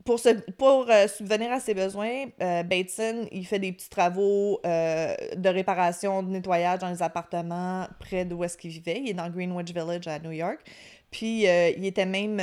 pour, 0.06 0.20
se, 0.20 0.30
pour 0.52 0.90
euh, 0.90 1.08
subvenir 1.08 1.52
à 1.52 1.60
ses 1.60 1.74
besoins, 1.74 2.26
euh, 2.42 2.64
Bateson, 2.64 3.28
il 3.32 3.46
fait 3.46 3.60
des 3.60 3.72
petits 3.72 3.90
travaux 3.90 4.60
euh, 4.66 5.16
de 5.36 5.50
réparation, 5.50 6.24
de 6.24 6.30
nettoyage 6.30 6.80
dans 6.80 6.90
les 6.90 7.02
appartements 7.02 7.88
près 8.00 8.26
d'où 8.26 8.44
est-ce 8.44 8.58
qu'il 8.58 8.72
vivait. 8.72 9.00
Il 9.00 9.10
est 9.10 9.14
dans 9.14 9.30
Greenwich 9.30 9.74
Village 9.74 10.08
à 10.08 10.20
New 10.20 10.32
York. 10.32 10.60
Puis 11.12 11.44
il 11.44 11.86
était 11.86 12.08
même 12.08 12.40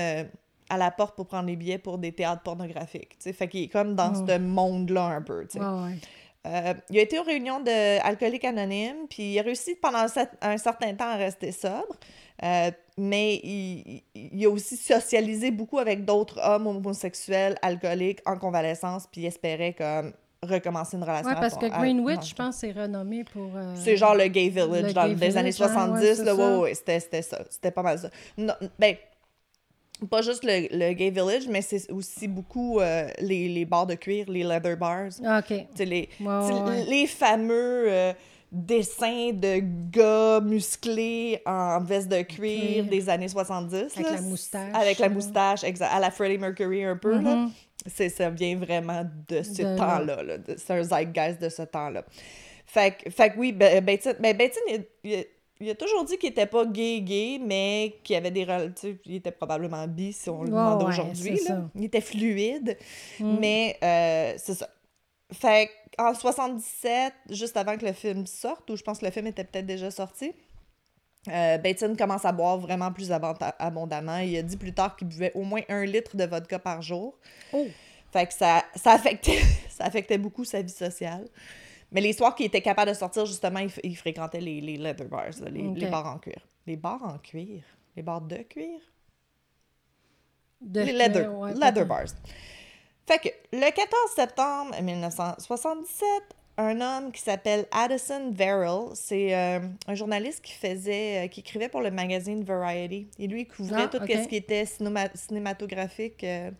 à 0.70 0.78
la 0.78 0.90
porte 0.90 1.14
pour 1.16 1.26
prendre 1.26 1.46
les 1.48 1.56
billets 1.56 1.78
pour 1.78 1.98
des 1.98 2.12
théâtres 2.12 2.42
pornographiques. 2.42 3.10
tu 3.18 3.24
sais. 3.24 3.32
Fait 3.34 3.48
qu'il 3.48 3.64
est 3.64 3.68
comme 3.68 3.94
dans 3.94 4.12
Oh. 4.14 4.24
ce 4.26 4.38
monde-là 4.38 5.04
un 5.04 5.22
peu. 5.22 5.40
Ouais, 5.54 5.60
ouais. 5.60 5.96
Euh, 6.46 6.72
il 6.88 6.98
a 6.98 7.02
été 7.02 7.18
aux 7.18 7.22
réunions 7.22 7.60
de 7.60 8.00
Alcooliques 8.02 8.46
Anonymes, 8.46 9.06
puis 9.10 9.32
il 9.34 9.38
a 9.38 9.42
réussi 9.42 9.74
pendant 9.74 9.98
un, 9.98 10.06
cer- 10.06 10.30
un 10.40 10.56
certain 10.56 10.94
temps 10.94 11.08
à 11.10 11.16
rester 11.16 11.52
sobre, 11.52 11.96
Euh, 12.42 12.70
mais 12.96 13.34
il, 13.44 14.02
a 14.46 14.48
aussi 14.48 14.74
socialisé 14.78 15.50
beaucoup 15.50 15.78
avec 15.78 16.06
d'autres 16.06 16.40
hommes 16.42 16.66
homosexuels 16.68 17.56
alcooliques 17.60 18.20
en 18.24 18.38
convalescence, 18.38 19.06
puis 19.12 19.20
il 19.20 19.26
espérait 19.26 19.74
comme 19.74 20.12
recommencer 20.42 20.96
une 20.96 21.02
relation. 21.02 21.28
Ouais, 21.28 21.34
parce 21.38 21.58
que 21.58 21.66
Greenwich, 21.66 22.30
je 22.30 22.34
pense, 22.34 22.56
c'est 22.56 22.72
renommé 22.72 23.24
pour. 23.24 23.50
euh, 23.54 23.74
c'est 23.76 23.98
genre 23.98 24.14
le 24.14 24.26
gay 24.28 24.48
village 24.48 24.68
le 24.84 24.92
dans 24.94 25.06
gay 25.08 25.14
les 25.16 25.36
années 25.36 25.50
village, 25.50 25.68
ouais, 25.70 25.74
70, 25.74 26.00
ouais, 26.02 26.14
c'est 26.14 26.24
là, 26.24 26.34
ouais, 26.34 26.40
ça. 26.40 26.58
ouais, 26.60 26.74
c'était, 26.74 27.00
c'était 27.00 27.22
ça. 27.22 27.38
C'était 27.50 27.70
pas 27.70 27.82
mal 27.82 27.98
ça. 27.98 28.08
Non, 28.38 28.54
ben, 28.78 28.96
pas 30.06 30.22
juste 30.22 30.44
le, 30.44 30.68
le 30.70 30.92
gay 30.92 31.10
village, 31.10 31.46
mais 31.48 31.62
c'est 31.62 31.90
aussi 31.90 32.28
beaucoup 32.28 32.80
euh, 32.80 33.08
les, 33.20 33.48
les 33.48 33.64
bars 33.64 33.86
de 33.86 33.94
cuir, 33.94 34.26
les 34.28 34.42
leather 34.42 34.76
bars. 34.76 35.10
Ah, 35.24 35.40
OK. 35.40 35.56
Les, 35.78 36.08
ouais, 36.20 36.84
les 36.88 37.06
fameux 37.06 37.84
euh, 37.88 38.12
dessins 38.52 39.30
de 39.32 39.60
gars 39.90 40.40
musclés 40.40 41.40
en 41.46 41.80
veste 41.80 42.08
de 42.08 42.22
cuir 42.22 42.84
des 42.84 43.08
années 43.08 43.28
70. 43.28 43.76
Avec 43.76 43.96
là. 43.98 44.12
la 44.16 44.20
moustache. 44.22 44.74
Avec 44.74 44.98
la 44.98 45.08
moustache, 45.08 45.64
exact. 45.64 45.90
À 45.92 46.00
la 46.00 46.10
Freddie 46.10 46.38
Mercury 46.38 46.84
un 46.84 46.96
peu, 46.96 47.12
là. 47.20 47.36
Mhm. 47.36 47.50
C'est, 47.86 48.10
ça 48.10 48.28
vient 48.28 48.56
vraiment 48.56 49.04
de 49.28 49.42
ce 49.42 49.62
De 49.62 49.78
temps-là. 49.78 50.22
là. 50.22 50.34
C'est 50.58 50.74
un 50.74 50.82
zeitgeist 50.82 51.40
de 51.40 51.48
ce 51.48 51.62
temps-là. 51.62 52.04
Fait, 52.66 52.94
que- 53.02 53.10
fait 53.10 53.30
que 53.30 53.38
oui, 53.38 53.52
ben, 53.52 53.82
Bateson, 53.82 54.12
ben, 54.20 54.36
Bateson, 54.36 54.60
il, 55.60 55.70
a 55.70 55.74
toujours 55.74 56.04
dit 56.04 56.16
qu'il 56.18 56.30
était 56.30 56.46
pas 56.46 56.64
gay-gay, 56.66 57.38
mais 57.44 57.96
qu'il 58.02 58.16
avait 58.16 58.30
des... 58.30 58.44
rel- 58.44 58.72
tu 58.74 58.80
sais, 58.80 58.96
Il 59.06 59.16
était 59.16 59.30
probablement 59.30 59.86
bi, 59.86 60.12
si 60.12 60.28
on 60.30 60.42
le 60.42 60.48
demandait 60.48 60.84
ouais, 60.84 60.90
aujourd'hui. 60.90 61.38
Il 61.74 61.84
était 61.84 62.00
fluide, 62.00 62.76
Mm. 63.20 63.36
mais 63.40 63.76
euh, 63.82 64.34
c'est 64.38 64.54
ça. 64.54 64.68
Fait 65.32 65.70
en 65.98 66.14
77, 66.14 67.12
juste 67.30 67.56
avant 67.56 67.76
que 67.76 67.84
le 67.84 67.92
film 67.92 68.26
sorte, 68.26 68.68
ou 68.70 68.76
je 68.76 68.82
pense 68.82 68.98
que 69.00 69.04
le 69.04 69.10
film 69.10 69.26
était 69.26 69.44
peut-être 69.44 69.66
déjà 69.66 69.90
sorti, 69.90 70.32
euh, 71.28 71.58
Bateson 71.58 71.94
commence 71.96 72.24
à 72.24 72.32
boire 72.32 72.56
vraiment 72.58 72.90
plus 72.92 73.10
abonda- 73.10 73.54
abondamment. 73.58 74.18
Il 74.18 74.36
a 74.38 74.42
dit 74.42 74.56
plus 74.56 74.72
tard 74.72 74.96
qu'il 74.96 75.06
buvait 75.08 75.32
au 75.34 75.42
moins 75.42 75.60
un 75.68 75.84
litre 75.84 76.16
de 76.16 76.24
vodka 76.24 76.58
par 76.58 76.80
jour. 76.80 77.18
Oh. 77.52 77.66
Fait 78.12 78.26
que 78.26 78.32
ça, 78.32 78.64
ça, 78.74 78.92
affectait, 78.92 79.38
ça 79.68 79.84
affectait 79.84 80.18
beaucoup 80.18 80.44
sa 80.44 80.62
vie 80.62 80.70
sociale. 80.72 81.26
Mais 81.92 82.00
les 82.00 82.12
soirs 82.12 82.34
qu'il 82.34 82.46
était 82.46 82.62
capable 82.62 82.90
de 82.90 82.96
sortir, 82.96 83.26
justement, 83.26 83.60
il, 83.82 83.96
fréquentait 83.96 84.40
les, 84.40 84.60
les 84.60 84.76
leather 84.76 85.08
bars, 85.08 85.30
là, 85.40 85.50
les, 85.50 85.86
bars 85.86 86.06
en 86.06 86.18
cuir. 86.18 86.46
Les 86.66 86.76
bars 86.76 87.02
en 87.02 87.18
cuir? 87.18 87.62
Les 87.96 88.02
bars 88.02 88.20
de 88.20 88.36
cuir? 88.36 88.78
De 90.60 90.80
les 90.82 90.92
leather, 90.92 91.22
cuir, 91.28 91.38
ouais, 91.38 91.52
leather 91.54 91.72
peut-être. 91.72 91.88
bars. 91.88 92.04
Fait 93.06 93.18
que 93.18 93.28
le 93.56 93.70
14 93.72 93.88
septembre 94.14 94.80
1977, 94.80 96.06
un 96.58 96.80
homme 96.80 97.10
qui 97.10 97.22
s'appelle 97.22 97.66
Addison 97.72 98.30
Verrill, 98.32 98.90
c'est 98.94 99.34
euh, 99.34 99.60
un 99.88 99.94
journaliste 99.94 100.42
qui 100.44 100.52
faisait, 100.52 101.24
euh, 101.24 101.28
qui 101.28 101.40
écrivait 101.40 101.68
pour 101.70 101.80
le 101.80 101.90
magazine 101.90 102.44
Variety. 102.44 103.08
Et 103.18 103.26
lui, 103.26 103.42
il 103.42 103.48
couvrait 103.48 103.84
Ah, 103.84 103.88
tout 103.88 103.98
ce 104.06 104.28
qui 104.28 104.36
était 104.36 104.64
cinéma- 104.64 105.10
cinématographique. 105.16 106.22
euh, 106.22 106.50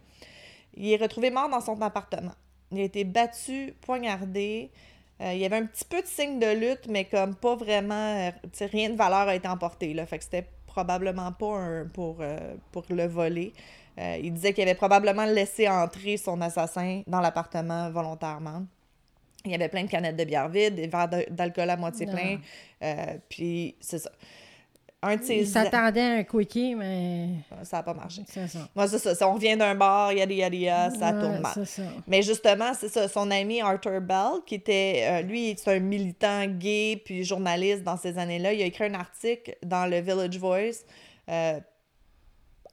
il 0.75 0.91
est 0.93 0.97
retrouvé 0.97 1.31
mort 1.31 1.49
dans 1.49 1.61
son 1.61 1.81
appartement. 1.83 2.33
Il 2.73 2.81
a 2.81 2.85
été 2.85 3.05
battu, 3.05 3.75
poignardé. 3.83 4.71
Euh, 5.21 5.33
il 5.35 5.39
y 5.39 5.45
avait 5.45 5.57
un 5.57 5.67
petit 5.67 5.85
peu 5.85 6.01
de 6.01 6.07
signe 6.07 6.39
de 6.39 6.53
lutte, 6.55 6.87
mais 6.89 7.05
comme 7.05 7.35
pas 7.35 7.55
vraiment, 7.55 7.95
euh, 8.29 8.31
rien 8.61 8.91
de 8.91 8.97
valeur 8.97 9.29
a 9.29 9.35
été 9.35 9.49
emporté. 9.49 9.93
Là, 9.93 10.07
fait 10.07 10.19
que 10.19 10.25
c'était 10.25 10.47
probablement 10.67 11.33
pas 11.33 11.57
un, 11.59 11.87
pour, 11.87 12.19
euh, 12.21 12.55
pour 12.73 12.85
le 12.89 13.07
voler. 13.07 13.53
Euh, 13.99 14.17
il 14.23 14.33
disait 14.33 14.55
qu'il 14.55 14.63
avait 14.63 14.75
probablement 14.75 15.27
laissé 15.27 15.69
entrer 15.69 16.17
son 16.17 16.41
assassin 16.41 17.03
dans 17.07 17.21
l'appartement 17.21 17.91
volontairement. 17.91 18.63
Il 19.45 19.51
y 19.51 19.55
avait 19.55 19.69
plein 19.69 19.85
de 19.85 19.91
canettes 19.91 20.17
de 20.17 20.25
bière 20.25 20.49
vides, 20.49 20.77
des 20.77 20.87
verres 20.87 21.09
d'alcool 21.31 21.69
à 21.71 21.77
moitié 21.77 22.07
Ah. 22.11 22.15
plein. 22.15 23.19
Puis 23.29 23.75
c'est 23.81 23.99
ça. 23.99 24.11
Un 25.03 25.17
de 25.17 25.23
Il 25.33 25.47
s'attendait 25.47 26.01
à 26.01 26.13
un 26.19 26.23
quickie, 26.25 26.75
mais 26.75 27.29
Ça 27.63 27.79
n'a 27.79 27.83
pas 27.83 27.95
marché. 27.95 28.23
c'est 28.29 28.47
ça. 28.49 28.59
Moi, 28.75 28.87
c'est 28.87 28.99
ça. 28.99 29.15
Si 29.15 29.25
on 29.25 29.33
revient 29.33 29.57
d'un 29.57 29.75
bar, 29.75 30.13
yada 30.13 30.33
yada 30.35 30.55
yada, 30.57 30.91
ça 30.95 31.13
Ouais, 31.13 31.21
tourne 31.23 31.39
mal. 31.41 31.67
Ça. 31.67 31.83
Mais 32.07 32.21
justement, 32.23 32.73
c'est 32.79 32.89
ça, 32.91 33.09
son 33.09 33.31
ami 33.31 33.63
Arthur 33.63 34.01
Bell, 34.03 34.43
qui 34.47 34.57
était, 34.57 35.05
euh, 35.07 35.23
lui, 35.23 35.55
c'est 35.57 35.75
un 35.75 35.81
militant 35.81 36.45
gay 36.47 37.01
puis 37.03 37.25
journaliste 37.25 37.83
dans 37.83 37.97
ces 37.97 38.19
années-là, 38.19 38.53
il 38.53 38.61
a 38.61 38.67
écrit 38.67 38.85
un 38.85 38.95
article 38.95 39.57
dans 39.65 39.87
le 39.87 40.01
Village 40.01 40.37
Voice 40.39 40.85
euh, 41.31 41.61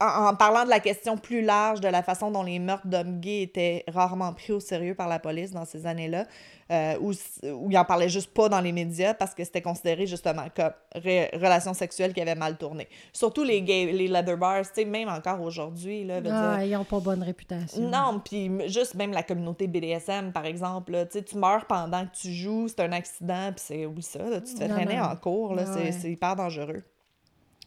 en, 0.00 0.26
en 0.26 0.34
parlant 0.34 0.64
de 0.64 0.70
la 0.70 0.80
question 0.80 1.16
plus 1.16 1.42
large 1.42 1.80
de 1.80 1.88
la 1.88 2.02
façon 2.02 2.30
dont 2.30 2.42
les 2.42 2.58
meurtres 2.58 2.86
d'hommes 2.86 3.20
gays 3.20 3.42
étaient 3.42 3.84
rarement 3.88 4.32
pris 4.32 4.52
au 4.52 4.60
sérieux 4.60 4.94
par 4.94 5.08
la 5.08 5.18
police 5.18 5.50
dans 5.50 5.64
ces 5.64 5.86
années-là, 5.86 6.24
euh, 6.70 6.94
où, 7.00 7.12
où 7.44 7.70
ils 7.70 7.78
en 7.78 7.84
parlaient 7.84 8.08
juste 8.08 8.32
pas 8.34 8.48
dans 8.48 8.60
les 8.60 8.72
médias 8.72 9.14
parce 9.14 9.34
que 9.34 9.42
c'était 9.42 9.62
considéré 9.62 10.06
justement 10.06 10.44
comme 10.54 10.72
relation 10.94 11.74
sexuelle 11.74 12.12
qui 12.12 12.20
avait 12.20 12.34
mal 12.34 12.56
tourné. 12.58 12.88
Surtout 13.12 13.42
les 13.42 13.62
gays, 13.62 13.86
les 13.92 14.06
leather 14.08 14.36
bars, 14.36 14.62
tu 14.62 14.68
sais, 14.74 14.84
même 14.84 15.08
encore 15.08 15.40
aujourd'hui, 15.40 16.04
là, 16.04 16.16
Ah, 16.18 16.56
dire- 16.58 16.62
ils 16.66 16.72
n'ont 16.72 16.84
pas 16.84 17.00
bonne 17.00 17.22
réputation. 17.22 17.82
non, 17.88 18.20
puis 18.24 18.50
juste 18.68 18.94
même 18.94 19.12
la 19.12 19.22
communauté 19.22 19.66
BDSM, 19.66 20.32
par 20.32 20.44
exemple, 20.44 20.92
là, 20.92 21.06
tu 21.06 21.36
meurs 21.36 21.66
pendant 21.66 22.04
que 22.06 22.14
tu 22.14 22.32
joues, 22.32 22.68
c'est 22.68 22.80
un 22.80 22.92
accident, 22.92 23.50
puis 23.56 23.64
c'est 23.66 23.86
oui 23.86 24.02
ça, 24.02 24.18
là, 24.22 24.40
tu 24.40 24.52
te 24.54 24.58
fais 24.58 24.68
Non, 24.68 24.74
traîner 24.76 24.96
non. 24.96 25.04
en 25.04 25.16
cours, 25.16 25.54
là, 25.54 25.64
Ah 25.66 25.70
c'est 25.74 25.82
ouais. 25.84 25.92
c'est 25.92 26.10
hyper 26.10 26.36
dangereux. 26.36 26.82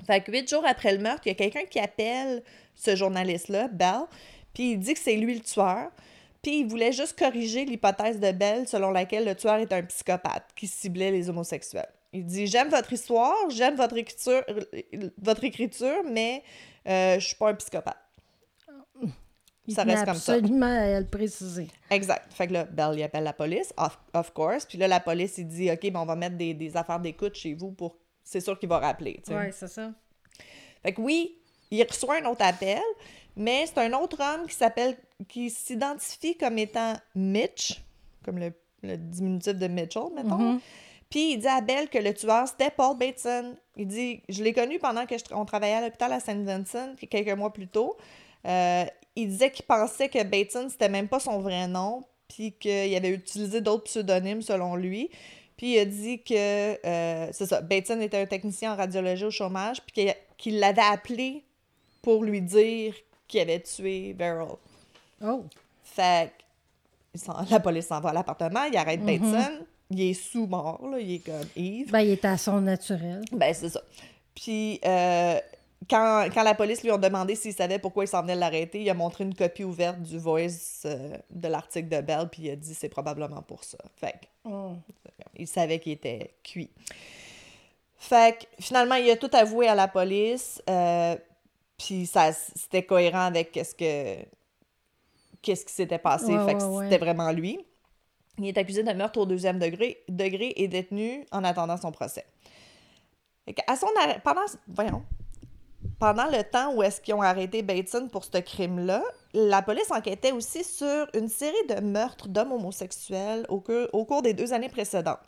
Fait 0.05 0.21
que 0.21 0.31
huit 0.31 0.49
jours 0.49 0.65
après 0.65 0.93
le 0.93 0.99
meurtre, 0.99 1.21
il 1.25 1.29
y 1.29 1.31
a 1.31 1.35
quelqu'un 1.35 1.65
qui 1.69 1.79
appelle 1.79 2.43
ce 2.75 2.95
journaliste-là, 2.95 3.67
Bell, 3.67 4.01
puis 4.53 4.71
il 4.71 4.79
dit 4.79 4.93
que 4.93 4.99
c'est 4.99 5.15
lui 5.15 5.35
le 5.35 5.41
tueur, 5.41 5.91
puis 6.41 6.61
il 6.61 6.67
voulait 6.67 6.91
juste 6.91 7.17
corriger 7.17 7.65
l'hypothèse 7.65 8.19
de 8.19 8.31
Bell 8.31 8.67
selon 8.67 8.91
laquelle 8.91 9.25
le 9.25 9.35
tueur 9.35 9.55
est 9.55 9.71
un 9.71 9.83
psychopathe 9.83 10.47
qui 10.55 10.67
ciblait 10.67 11.11
les 11.11 11.29
homosexuels. 11.29 11.91
Il 12.13 12.25
dit 12.25 12.47
J'aime 12.47 12.69
votre 12.69 12.91
histoire, 12.91 13.49
j'aime 13.49 13.75
votre 13.75 13.97
écriture, 13.97 14.43
votre 15.21 15.43
écriture 15.43 16.03
mais 16.09 16.43
euh, 16.87 17.19
je 17.19 17.27
suis 17.27 17.35
pas 17.35 17.49
un 17.49 17.53
psychopathe. 17.53 17.97
Il 19.67 19.75
ça 19.75 19.83
reste 19.83 20.05
comme 20.05 20.15
ça. 20.15 20.33
absolument 20.33 20.65
à 20.65 20.99
le 20.99 21.05
préciser. 21.05 21.67
Exact. 21.89 22.33
Fait 22.33 22.47
que 22.47 22.53
là, 22.53 22.65
Bell, 22.65 22.97
il 22.97 23.03
appelle 23.03 23.23
la 23.23 23.33
police, 23.33 23.73
of, 23.77 23.99
of 24.13 24.33
course. 24.33 24.65
Puis 24.65 24.77
là, 24.77 24.87
la 24.87 24.99
police, 24.99 25.37
il 25.37 25.47
dit, 25.47 25.69
OK, 25.71 25.91
ben, 25.91 25.99
on 25.99 26.05
va 26.05 26.15
mettre 26.15 26.35
des, 26.35 26.53
des 26.53 26.75
affaires 26.75 26.99
d'écoute 26.99 27.35
chez 27.35 27.53
vous 27.53 27.71
pour... 27.71 27.97
C'est 28.31 28.39
sûr 28.39 28.57
qu'il 28.57 28.69
va 28.69 28.79
rappeler. 28.79 29.19
Oui, 29.27 29.51
c'est 29.51 29.67
ça. 29.67 29.91
Fait 30.83 30.93
que 30.93 31.01
oui, 31.01 31.37
il 31.69 31.83
reçoit 31.83 32.15
un 32.15 32.25
autre 32.25 32.45
appel, 32.45 32.81
mais 33.35 33.65
c'est 33.65 33.79
un 33.79 33.91
autre 33.93 34.17
homme 34.21 34.47
qui 34.47 34.55
s'appelle... 34.55 34.95
qui 35.27 35.49
s'identifie 35.49 36.37
comme 36.37 36.57
étant 36.57 36.93
Mitch, 37.13 37.81
comme 38.23 38.37
le, 38.39 38.53
le 38.83 38.95
diminutif 38.95 39.53
de 39.55 39.67
Mitchell, 39.67 40.03
mettons. 40.15 40.37
Mhm. 40.53 40.59
Puis 41.09 41.33
il 41.33 41.39
dit 41.39 41.47
à 41.47 41.59
Bell 41.59 41.89
que 41.89 41.97
le 41.97 42.13
tueur, 42.13 42.47
c'était 42.47 42.71
Paul 42.71 42.97
Bateson. 42.97 43.57
Il 43.75 43.87
dit, 43.87 44.21
je 44.29 44.41
l'ai 44.43 44.53
connu 44.53 44.79
pendant 44.79 45.05
que 45.05 45.17
je 45.17 45.23
tra- 45.25 45.35
on 45.35 45.43
travaillait 45.43 45.75
à 45.75 45.81
l'hôpital 45.81 46.13
à 46.13 46.21
St. 46.21 46.41
Vincent, 46.43 46.93
puis 46.95 47.07
quelques 47.09 47.37
mois 47.37 47.51
plus 47.51 47.67
tôt. 47.67 47.97
Euh, 48.47 48.85
il 49.17 49.27
disait 49.27 49.51
qu'il 49.51 49.65
pensait 49.65 50.07
que 50.07 50.23
Bateson, 50.23 50.69
c'était 50.69 50.87
même 50.87 51.09
pas 51.09 51.19
son 51.19 51.39
vrai 51.39 51.67
nom, 51.67 52.05
puis 52.29 52.53
qu'il 52.53 52.95
avait 52.95 53.09
utilisé 53.09 53.59
d'autres 53.59 53.83
pseudonymes 53.83 54.41
selon 54.41 54.77
lui. 54.77 55.09
Puis 55.61 55.73
il 55.73 55.77
a 55.77 55.85
dit 55.85 56.23
que, 56.23 56.33
euh, 56.87 57.27
c'est 57.31 57.45
ça, 57.45 57.61
Bateson 57.61 58.01
était 58.01 58.17
un 58.19 58.25
technicien 58.25 58.73
en 58.73 58.75
radiologie 58.75 59.25
au 59.25 59.29
chômage, 59.29 59.79
puis 59.85 60.07
qu'il- 60.39 60.57
l'avait 60.57 60.81
appelé 60.81 61.43
pour 62.01 62.23
lui 62.23 62.41
dire 62.41 62.95
qu'il 63.27 63.41
avait 63.41 63.59
tué 63.59 64.13
Beryl. 64.13 64.55
Oh. 65.23 65.45
Fait 65.83 66.31
que 67.13 67.51
la 67.51 67.59
police 67.59 67.85
s'en 67.85 67.99
va 68.01 68.09
à 68.09 68.13
l'appartement, 68.13 68.63
il 68.63 68.75
arrête 68.75 69.01
Mhm. 69.01 69.05
Bateson, 69.05 69.51
il 69.91 70.01
est 70.01 70.13
sous 70.15 70.47
mort, 70.47 70.81
là, 70.89 70.99
il 70.99 71.13
est 71.13 71.19
comme 71.19 71.47
Yves. 71.55 71.91
Ben, 71.91 71.99
il 71.99 72.09
est 72.09 72.25
à 72.25 72.37
son 72.39 72.59
naturel. 72.59 73.21
Ben, 73.31 73.53
c'est 73.53 73.69
ça. 73.69 73.83
Puis, 74.33 74.79
euh, 74.83 75.39
quand, 75.89 76.27
quand 76.33 76.43
la 76.43 76.53
police 76.53 76.83
lui 76.83 76.91
a 76.91 76.97
demandé 76.97 77.35
s'il 77.35 77.53
savait 77.53 77.79
pourquoi 77.79 78.03
il 78.03 78.07
s'en 78.07 78.21
venait 78.21 78.35
l'arrêter, 78.35 78.81
il 78.81 78.89
a 78.89 78.93
montré 78.93 79.23
une 79.23 79.33
copie 79.35 79.63
ouverte 79.63 80.01
du 80.01 80.17
voice 80.19 80.83
euh, 80.85 81.17
de 81.29 81.47
l'article 81.47 81.89
de 81.89 82.01
Bell, 82.01 82.27
puis 82.31 82.43
il 82.43 82.51
a 82.51 82.55
dit 82.55 82.73
c'est 82.73 82.89
probablement 82.89 83.41
pour 83.41 83.63
ça. 83.63 83.77
Fait 83.95 84.13
que, 84.13 84.25
Oh. 84.45 84.73
il 85.37 85.47
savait 85.47 85.79
qu'il 85.79 85.91
était 85.93 86.33
cuit. 86.43 86.69
Fait 87.97 88.37
que, 88.39 88.63
finalement, 88.63 88.95
il 88.95 89.09
a 89.11 89.15
tout 89.17 89.29
avoué 89.33 89.67
à 89.67 89.75
la 89.75 89.87
police, 89.87 90.61
euh, 90.69 91.15
puis 91.77 92.05
ça, 92.07 92.31
c'était 92.33 92.83
cohérent 92.83 93.25
avec 93.25 93.51
qu'est-ce 93.51 93.75
que 93.75 94.23
qu'est-ce 95.41 95.65
qui 95.65 95.73
s'était 95.73 95.97
passé. 95.99 96.35
Ouais, 96.37 96.45
fait 96.45 96.53
que 96.57 96.63
ouais, 96.63 96.77
ouais. 96.77 96.83
c'était 96.85 96.99
vraiment 97.03 97.31
lui. 97.31 97.59
Il 98.37 98.47
est 98.47 98.57
accusé 98.57 98.83
de 98.83 98.91
meurtre 98.93 99.19
au 99.19 99.25
deuxième 99.25 99.57
degré, 99.59 100.03
degré 100.07 100.53
et 100.55 100.67
détenu 100.67 101.25
en 101.31 101.43
attendant 101.43 101.77
son 101.77 101.91
procès. 101.91 102.25
À 103.67 103.75
son 103.75 103.87
arrêt- 103.99 104.19
pendant, 104.23 104.41
voyons, 104.67 105.03
pendant 105.99 106.25
le 106.25 106.43
temps 106.43 106.73
où 106.73 106.83
est-ce 106.83 107.01
qu'ils 107.01 107.13
ont 107.13 107.21
arrêté 107.21 107.61
Bateson 107.61 108.07
pour 108.07 108.23
ce 108.23 108.37
crime-là, 108.37 109.03
la 109.33 109.61
police 109.61 109.91
enquêtait 109.91 110.31
aussi 110.31 110.63
sur 110.63 111.07
une 111.13 111.29
série 111.29 111.55
de 111.69 111.79
meurtres 111.81 112.27
d'hommes 112.27 112.51
homosexuels 112.51 113.45
au, 113.49 113.59
cours- 113.59 113.87
au 113.93 114.05
cours 114.05 114.21
des 114.21 114.33
deux 114.33 114.53
années 114.53 114.69
précédentes. 114.69 115.19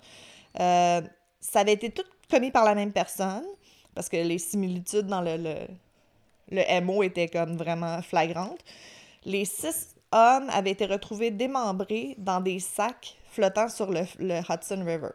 Euh, 0.60 1.02
ça 1.40 1.60
avait 1.60 1.74
été 1.74 1.90
tout 1.92 2.04
commis 2.30 2.52
par 2.52 2.66
la 2.66 2.76
même 2.76 2.92
personne, 2.92 3.44
parce 3.96 4.10
que 4.10 4.18
les 4.18 4.40
similitudes 4.40 5.08
dans 5.08 5.22
le, 5.22 5.38
le, 5.38 5.56
le 6.52 6.82
MO 6.82 7.04
étaient 7.04 7.28
comme 7.28 7.56
vraiment 7.58 8.02
flagrantes. 8.02 8.60
Les 9.26 9.46
six 9.46 9.96
hommes 10.12 10.50
avaient 10.52 10.72
été 10.72 10.86
retrouvés 10.86 11.32
démembrés 11.32 12.16
dans 12.18 12.42
des 12.42 12.60
sacs 12.60 13.16
flottant 13.32 13.70
sur 13.70 13.90
le, 13.92 14.02
le 14.20 14.40
Hudson 14.40 14.84
River. 14.86 15.10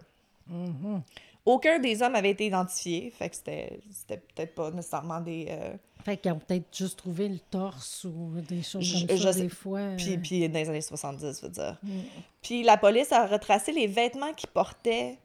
Mhm. 0.49 1.03
Aucun 1.51 1.79
des 1.79 2.03
hommes 2.03 2.15
avait 2.15 2.31
été 2.31 2.47
identifié, 2.47 3.11
fait 3.11 3.31
que 3.31 3.37
c'était 3.37 3.81
c'était 3.91 4.19
peut-être 4.19 4.55
pas 4.55 4.71
nécessairement 4.71 5.21
des... 5.21 5.47
euh, 5.49 5.73
Fait 6.05 6.17
qu'ils 6.19 6.31
ont 6.33 6.39
peut-être 6.39 6.67
juste 6.77 6.99
trouvé 6.99 7.29
le 7.29 7.39
torse 7.39 8.05
ou 8.05 8.33
des 8.47 8.63
choses 8.63 8.83
Je- 8.85 9.07
comme 9.07 9.17
je 9.17 9.23
ça, 9.23 9.33
sais- 9.33 9.43
des 9.43 9.49
fois. 9.49 9.79
euh, 9.79 9.97
Puis, 9.97 10.19
puis 10.19 10.49
dans 10.49 10.59
les 10.59 10.69
années 10.69 10.81
70, 10.83 11.39
je 11.41 11.47
veux 11.47 11.53
dire. 11.53 11.79
Mm. 11.83 11.89
Puis 12.43 12.63
la 12.65 12.77
police 12.77 13.13
a 13.13 13.27
retracé 13.27 13.73
les 13.73 13.87
vêtements 13.87 14.33
qu'ils 14.35 14.51
portaient 14.51 15.17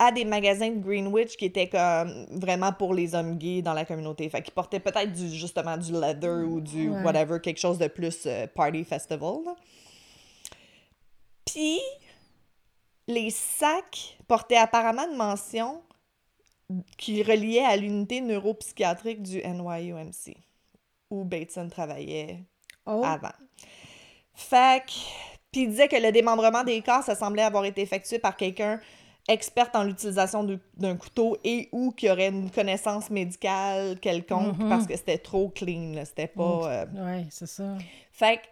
à 0.00 0.10
des 0.12 0.24
magasins 0.24 0.70
de 0.70 0.80
Greenwich 0.80 1.36
qui 1.36 1.44
étaient 1.46 1.68
comme 1.68 2.26
vraiment 2.30 2.72
pour 2.72 2.92
les 2.94 3.14
hommes 3.14 3.36
gays 3.38 3.62
dans 3.62 3.72
la 3.74 3.84
communauté. 3.84 4.28
Fait 4.28 4.42
qu'ils 4.42 4.54
portaient 4.54 4.80
peut-être 4.80 5.12
du, 5.12 5.28
justement 5.30 5.76
du 5.76 5.92
leather 5.92 6.46
ou 6.48 6.60
du 6.60 6.88
Ouais. 6.88 7.02
whatever, 7.02 7.40
quelque 7.40 7.58
chose 7.60 7.78
de 7.78 7.86
plus 7.88 8.26
euh, 8.26 8.46
party 8.48 8.84
festival. 8.84 9.38
Puis 11.44 11.78
les 13.08 13.30
sacs 13.30 14.16
portaient 14.28 14.56
apparemment 14.56 15.08
une 15.10 15.16
mention 15.16 15.82
qui 16.96 17.22
reliait 17.22 17.64
à 17.64 17.76
l'unité 17.76 18.20
neuropsychiatrique 18.20 19.22
du 19.22 19.38
NYUMC, 19.42 20.36
où 21.10 21.24
Bateson 21.24 21.68
travaillait 21.68 22.44
Oh, 22.86 23.02
avant. 23.04 23.32
Fait 24.34 24.82
puis 25.50 25.62
il 25.62 25.70
disait 25.70 25.88
que 25.88 25.96
le 25.96 26.12
démembrement 26.12 26.62
des 26.64 26.80
corps, 26.82 27.02
ça 27.02 27.14
semblait 27.14 27.42
avoir 27.42 27.64
été 27.64 27.80
effectué 27.80 28.18
par 28.18 28.36
quelqu'un 28.36 28.80
expert 29.26 29.70
en 29.74 29.82
l'utilisation 29.82 30.44
du- 30.44 30.58
d'un 30.76 30.96
couteau 30.96 31.36
et 31.44 31.68
ou 31.72 31.90
qui 31.92 32.08
aurait 32.10 32.28
une 32.28 32.50
connaissance 32.50 33.10
médicale 33.10 33.98
quelconque 34.00 34.58
Mhm. 34.58 34.68
parce 34.68 34.86
que 34.86 34.96
c'était 34.96 35.18
trop 35.18 35.48
clean, 35.48 35.94
c'était 36.04 36.26
pas... 36.28 36.70
euh, 36.70 36.86
ouais, 36.94 37.26
c'est 37.30 37.46
ça. 37.48 37.76
Fait 38.12 38.38
que, 38.38 38.42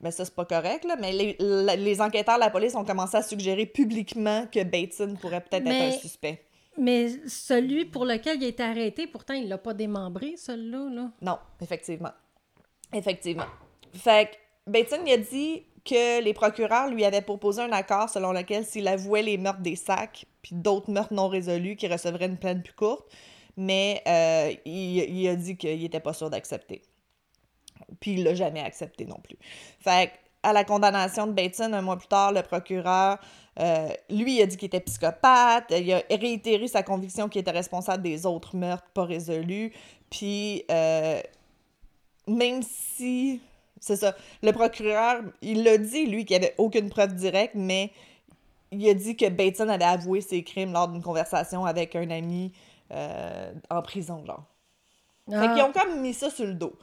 ben 0.00 0.10
ça 0.10 0.24
c'est 0.24 0.34
pas 0.34 0.44
correct, 0.44 0.84
là, 0.84 0.96
mais 1.00 1.12
les, 1.12 1.36
la- 1.38 1.76
les 1.76 2.00
enquêteurs 2.00 2.36
de 2.36 2.40
la 2.40 2.50
police 2.50 2.74
ont 2.74 2.84
commencé 2.84 3.16
à 3.16 3.22
suggérer 3.22 3.66
publiquement 3.66 4.46
que 4.52 4.62
Bateson 4.64 5.14
pourrait 5.20 5.40
peut-être 5.42 5.64
Mais- 5.64 5.88
être 5.88 5.96
un 5.96 5.98
suspect. 5.98 6.44
Mais 6.78 7.08
celui 7.26 7.84
pour 7.84 8.04
lequel 8.04 8.38
il 8.38 8.44
a 8.44 8.48
été 8.48 8.62
arrêté, 8.62 9.06
pourtant, 9.06 9.34
il 9.34 9.48
l'a 9.48 9.58
pas 9.58 9.74
démembré, 9.74 10.36
celui-là. 10.36 10.88
Là. 10.90 11.10
Non, 11.20 11.38
effectivement. 11.60 12.12
Effectivement. 12.94 13.44
Fait 13.92 14.30
que 14.30 14.70
Bateson 14.70 15.00
il 15.04 15.12
a 15.12 15.16
dit 15.18 15.64
que 15.84 16.22
les 16.22 16.32
procureurs 16.32 16.88
lui 16.88 17.04
avaient 17.04 17.22
proposé 17.22 17.60
un 17.62 17.72
accord 17.72 18.08
selon 18.08 18.32
lequel 18.32 18.64
s'il 18.64 18.86
avouait 18.88 19.22
les 19.22 19.36
meurtres 19.38 19.60
des 19.62 19.76
sacs 19.76 20.26
puis 20.42 20.54
d'autres 20.54 20.90
meurtres 20.90 21.12
non 21.12 21.28
résolus, 21.28 21.76
qu'il 21.76 21.92
recevrait 21.92 22.26
une 22.26 22.36
peine 22.38 22.62
plus 22.62 22.72
courte, 22.74 23.10
mais 23.56 24.02
euh, 24.06 24.52
il, 24.64 24.98
il 24.98 25.28
a 25.28 25.36
dit 25.36 25.56
qu'il 25.56 25.84
était 25.84 26.00
pas 26.00 26.12
sûr 26.12 26.30
d'accepter. 26.30 26.82
Puis 28.00 28.12
il 28.12 28.24
l'a 28.24 28.34
jamais 28.34 28.60
accepté 28.60 29.04
non 29.04 29.18
plus. 29.22 29.36
Fait 29.80 30.12
à 30.42 30.52
la 30.52 30.64
condamnation 30.64 31.26
de 31.26 31.32
Bateson, 31.32 31.72
un 31.72 31.82
mois 31.82 31.98
plus 31.98 32.08
tard, 32.08 32.32
le 32.32 32.42
procureur, 32.42 33.18
euh, 33.58 33.88
lui, 34.08 34.36
il 34.36 34.42
a 34.42 34.46
dit 34.46 34.56
qu'il 34.56 34.66
était 34.66 34.80
psychopathe. 34.80 35.64
Il 35.70 35.92
a 35.92 36.02
réitéré 36.10 36.66
sa 36.66 36.82
conviction 36.82 37.28
qu'il 37.28 37.40
était 37.40 37.50
responsable 37.50 38.02
des 38.02 38.24
autres 38.24 38.56
meurtres 38.56 38.88
pas 38.94 39.04
résolus. 39.04 39.72
Puis, 40.08 40.64
euh, 40.70 41.20
même 42.26 42.62
si. 42.62 43.40
C'est 43.80 43.96
ça. 43.96 44.14
Le 44.42 44.52
procureur, 44.52 45.22
il 45.42 45.64
l'a 45.64 45.78
dit, 45.78 46.06
lui, 46.06 46.24
qu'il 46.24 46.38
n'y 46.38 46.44
avait 46.44 46.54
aucune 46.58 46.90
preuve 46.90 47.14
directe, 47.14 47.54
mais 47.54 47.90
il 48.70 48.86
a 48.88 48.94
dit 48.94 49.16
que 49.16 49.28
Bateson 49.28 49.68
avait 49.68 49.84
avoué 49.84 50.20
ses 50.20 50.42
crimes 50.42 50.72
lors 50.72 50.88
d'une 50.88 51.02
conversation 51.02 51.64
avec 51.64 51.96
un 51.96 52.10
ami 52.10 52.52
euh, 52.92 53.52
en 53.70 53.82
prison, 53.82 54.24
genre. 54.24 54.44
Fait 55.28 55.36
Ah, 55.36 55.54
qu'ils 55.54 55.62
ont 55.62 55.72
comme 55.72 56.00
mis 56.00 56.12
ça 56.12 56.28
sur 56.28 56.46
le 56.46 56.54
dos. 56.54 56.74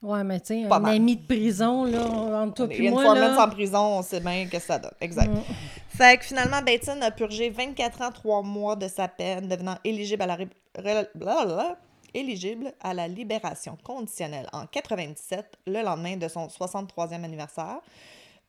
Ouais, 0.00 0.22
mais 0.22 0.38
tu 0.40 0.62
sais, 0.62 0.68
Pas 0.68 0.76
un 0.76 0.80
mal. 0.80 0.94
ami 0.96 1.16
de 1.16 1.26
prison, 1.26 1.84
là, 1.84 2.04
entre 2.42 2.66
toi 2.66 2.68
et 2.70 2.78
Une 2.78 2.90
moi, 2.92 3.02
fois 3.02 3.14
là... 3.18 3.44
en 3.44 3.48
prison, 3.50 3.98
on 3.98 4.02
sait 4.02 4.20
bien 4.20 4.46
que 4.46 4.58
ça 4.60 4.78
donne. 4.78 4.92
Exact. 5.00 5.28
Mm. 5.28 5.40
Fait 5.88 6.18
que 6.18 6.24
finalement, 6.24 6.62
Bateson 6.62 7.00
a 7.02 7.10
purgé 7.10 7.50
24 7.50 8.02
ans, 8.02 8.12
3 8.12 8.42
mois 8.42 8.76
de 8.76 8.86
sa 8.86 9.08
peine, 9.08 9.48
devenant 9.48 9.76
éligible 9.82 10.22
à 10.22 10.26
la, 10.26 10.36
ré- 10.36 10.48
blablabla, 10.76 11.76
éligible 12.14 12.72
à 12.80 12.94
la 12.94 13.08
libération 13.08 13.76
conditionnelle 13.82 14.46
en 14.52 14.66
97, 14.66 15.44
le 15.66 15.82
lendemain 15.82 16.16
de 16.16 16.28
son 16.28 16.46
63e 16.46 17.24
anniversaire. 17.24 17.80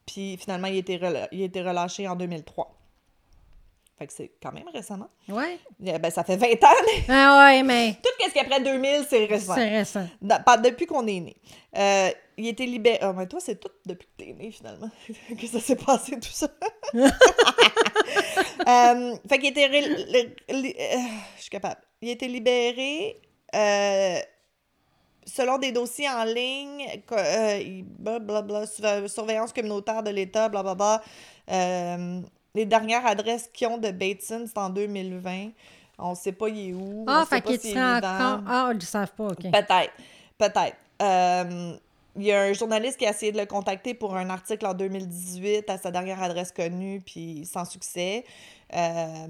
Puis 0.06 0.38
finalement, 0.38 0.68
il 0.68 0.76
a 0.76 1.46
été 1.46 1.62
relâché 1.62 2.08
en 2.08 2.16
2003. 2.16 2.76
Fait 4.00 4.08
que 4.08 4.14
c'est 4.14 4.32
quand 4.42 4.54
même 4.54 4.68
récemment. 4.74 5.10
Ouais. 5.28 5.60
Eh 5.86 6.00
Ben, 6.00 6.10
ça 6.10 6.24
fait 6.24 6.38
20 6.38 6.48
ans, 6.64 6.68
Ah 7.10 7.46
ouais, 7.52 7.64
mais 7.64 7.96
tout 8.02 8.10
ce 8.26 8.32
qui 8.32 8.38
est 8.38 8.42
après 8.42 8.62
2000, 8.62 9.06
c'est 9.10 9.26
récent. 9.26 9.54
c'est 9.56 9.68
récent. 9.70 10.08
Depuis 10.64 10.86
qu'on 10.86 11.06
est 11.06 11.20
né. 11.20 11.36
Euh, 11.78 12.10
il 12.38 12.48
était 12.48 12.66
libéré. 12.66 12.98
Ah, 13.02 13.12
mais 13.12 13.28
toi, 13.28 13.42
c'est 13.42 13.60
tout 13.60 13.68
depuis 13.86 14.08
que 14.18 14.24
t'es 14.24 14.32
né, 14.34 14.52
finalement, 14.52 14.90
que 15.40 15.46
ça 15.48 15.60
s'est 15.60 15.76
passé, 15.76 16.14
tout 16.20 16.30
ça. 16.32 16.48
Euh, 18.68 19.16
fait 19.28 19.40
qu'il 19.40 19.50
était. 19.50 19.66
ré- 19.68 20.36
euh, 20.50 20.98
je 21.38 21.42
suis 21.42 21.50
capable. 21.50 21.82
Il 22.02 22.10
été 22.10 22.28
libéré. 22.28 23.20
euh, 23.56 24.20
selon 25.26 25.58
des 25.58 25.72
dossiers 25.72 26.10
en 26.10 26.24
ligne, 26.24 26.86
euh, 27.12 27.82
blablabla, 28.00 28.66
surveillance 29.08 29.54
communautaire 29.54 30.04
de 30.04 30.10
l'État, 30.12 30.50
blablabla. 30.50 31.02
Les 32.56 32.66
dernières 32.66 33.06
adresses 33.06 33.50
qu'ils 33.54 33.68
ont 33.68 33.78
de 33.78 33.92
Bateson, 33.92 34.46
c'est 34.48 34.58
en 34.58 34.70
2020. 34.70 35.50
On 36.00 36.16
sait 36.16 36.32
pas 36.32 36.50
il 36.50 36.70
est 36.70 36.74
où. 36.74 37.06
Ah, 37.08 37.26
fait 37.30 37.42
pas 37.42 37.52
qu'il 37.52 37.60
s'il 37.60 37.72
est 37.72 37.74
serait 37.74 37.96
vivant. 37.96 38.14
encore. 38.16 38.44
Ah, 38.48 38.70
ils 38.72 38.76
le 38.76 38.82
savent 38.82 39.12
pas, 39.12 39.28
OK. 39.28 39.42
Peut-être. 39.42 39.94
Peut-être. 40.38 40.78
Euh, 41.02 41.74
il 42.16 42.24
y 42.24 42.32
a 42.32 42.42
un 42.42 42.54
journaliste 42.54 42.98
qui 42.98 43.06
a 43.06 43.12
essayé 43.12 43.32
de 43.32 43.38
le 43.38 43.46
contacter 43.46 43.94
pour 43.94 44.16
un 44.16 44.30
article 44.30 44.66
en 44.66 44.74
2018 44.74 45.70
à 45.70 45.78
sa 45.78 45.92
dernière 45.92 46.22
adresse 46.22 46.52
connue, 46.52 47.02
puis 47.06 47.46
sans 47.46 47.66
succès. 47.66 48.26
Euh, 48.76 49.28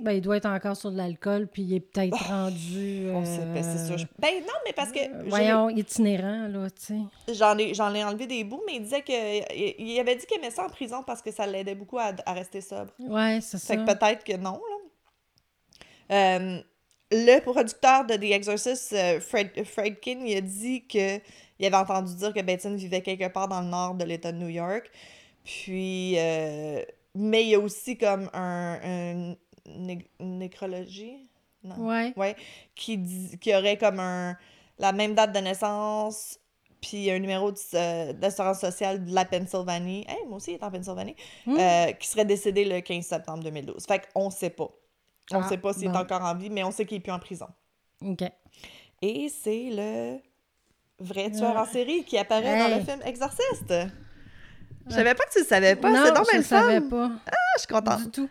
Ben, 0.00 0.12
il 0.12 0.20
doit 0.22 0.38
être 0.38 0.46
encore 0.46 0.74
sur 0.76 0.90
de 0.90 0.96
l'alcool, 0.96 1.46
puis 1.46 1.62
il 1.62 1.74
est 1.74 1.80
peut-être 1.80 2.16
rendu. 2.26 3.08
on 3.10 3.24
sait 3.24 3.44
pas, 3.54 3.62
c'est 3.62 3.84
sûr. 3.86 3.94
euh, 3.94 3.98
je- 3.98 4.06
Ben 4.18 4.40
non, 4.40 4.54
mais 4.64 4.72
parce 4.72 4.90
que 4.90 4.98
j'ai- 5.00 5.28
Voyons, 5.28 5.68
itinérant, 5.68 6.48
là, 6.48 6.70
tu 6.70 6.82
sais. 7.28 7.34
j'en 7.34 7.56
ai, 7.58 7.74
j'en 7.74 7.94
ai 7.94 8.02
enlevé 8.02 8.26
des 8.26 8.42
bouts, 8.42 8.62
mais 8.66 8.76
il 8.76 8.82
disait 8.82 9.02
que 9.02 9.12
il, 9.80 10.00
avait 10.00 10.16
dit 10.16 10.24
qu'il 10.26 10.38
aimait 10.38 10.50
ça 10.50 10.64
en 10.64 10.68
prison 10.70 11.02
parce 11.06 11.20
que 11.20 11.30
ça 11.30 11.46
l'aidait 11.46 11.74
beaucoup 11.74 11.98
à, 11.98 12.12
à 12.24 12.32
rester 12.32 12.62
sobre. 12.62 12.90
Ouais, 13.00 13.40
c'est 13.42 13.58
ça. 13.58 13.74
Fait 13.74 13.76
que 13.76 13.84
peut-être 13.84 14.24
que 14.24 14.36
non, 14.36 14.60
là. 14.70 14.76
Euh, 16.10 16.60
le 17.12 17.40
producteur 17.40 18.06
de 18.06 18.14
The 18.16 18.32
Exorcist, 18.32 18.92
euh, 18.94 19.20
Fred, 19.20 19.50
Fredkin, 19.64 20.20
il 20.24 20.36
a 20.36 20.40
dit 20.40 20.86
que 20.86 21.18
il 21.58 21.66
avait 21.66 21.76
entendu 21.76 22.14
dire 22.16 22.32
que 22.32 22.40
Bateson 22.40 22.74
vivait 22.74 23.02
quelque 23.02 23.28
part 23.30 23.46
dans 23.46 23.60
le 23.60 23.68
nord 23.68 23.94
de 23.94 24.04
l'État 24.04 24.32
de 24.32 24.38
New 24.38 24.48
York. 24.48 24.90
Puis, 25.44 26.14
euh, 26.18 26.82
mais 27.14 27.42
il 27.42 27.48
y 27.50 27.54
a 27.54 27.60
aussi 27.60 27.96
comme 27.98 28.28
un, 28.32 28.78
un 28.82 29.34
né- 29.66 30.08
une 30.20 30.38
nécrologie, 30.38 31.28
non? 31.64 31.76
Ouais. 31.88 32.12
Ouais, 32.16 32.36
qui, 32.74 32.98
dit, 32.98 33.38
qui 33.38 33.54
aurait 33.54 33.76
comme 33.78 34.00
un, 34.00 34.36
la 34.78 34.92
même 34.92 35.14
date 35.14 35.32
de 35.32 35.38
naissance, 35.40 36.38
puis 36.80 37.10
un 37.10 37.18
numéro 37.20 37.52
de- 37.52 37.58
euh, 37.74 38.12
d'assurance 38.12 38.58
sociale 38.60 39.04
de 39.04 39.14
la 39.14 39.24
Pennsylvanie. 39.24 40.04
Hey, 40.08 40.26
moi 40.26 40.36
aussi, 40.38 40.52
il 40.52 40.54
est 40.54 40.64
en 40.64 40.70
Pennsylvanie. 40.70 41.14
Hmm. 41.46 41.56
Euh, 41.58 41.92
qui 41.92 42.08
serait 42.08 42.24
décédé 42.24 42.64
le 42.64 42.80
15 42.80 43.04
septembre 43.04 43.44
2012. 43.44 43.86
Fait 43.86 44.02
qu'on 44.12 44.30
sait 44.30 44.50
pas. 44.50 44.68
On 45.30 45.40
Ah, 45.40 45.48
sait 45.48 45.58
pas 45.58 45.72
s'il 45.72 45.88
bon. 45.88 45.94
est 45.94 45.98
encore 46.02 46.22
en 46.22 46.34
vie, 46.34 46.50
mais 46.50 46.64
on 46.64 46.72
sait 46.72 46.84
qu'il 46.84 46.96
est 46.96 47.00
plus 47.00 47.12
en 47.12 47.20
prison. 47.20 47.46
OK. 48.04 48.24
Et 49.00 49.28
c'est 49.28 49.68
le 49.70 50.18
vrai 50.98 51.30
tueur 51.30 51.56
en 51.56 51.62
Ah. 51.62 51.66
série 51.66 52.04
qui 52.04 52.18
apparaît 52.18 52.58
dans 52.58 52.76
le 52.76 52.84
film 52.84 53.00
Exorciste. 53.04 53.72
Je 54.88 54.92
savais 54.94 55.14
pas 55.14 55.24
que 55.24 55.32
tu 55.32 55.38
le 55.38 55.44
savais 55.44 55.76
pas. 55.76 55.90
non, 55.90 56.02
C'est 56.06 56.12
donc 56.14 56.26
je 56.32 56.36
le 56.38 56.42
fun. 56.42 56.60
savais 56.60 56.80
pas. 56.80 57.10
Ah, 57.26 57.30
je 57.56 57.60
suis 57.60 57.68
contente. 57.68 58.02
Du 58.02 58.10
tout. 58.10 58.28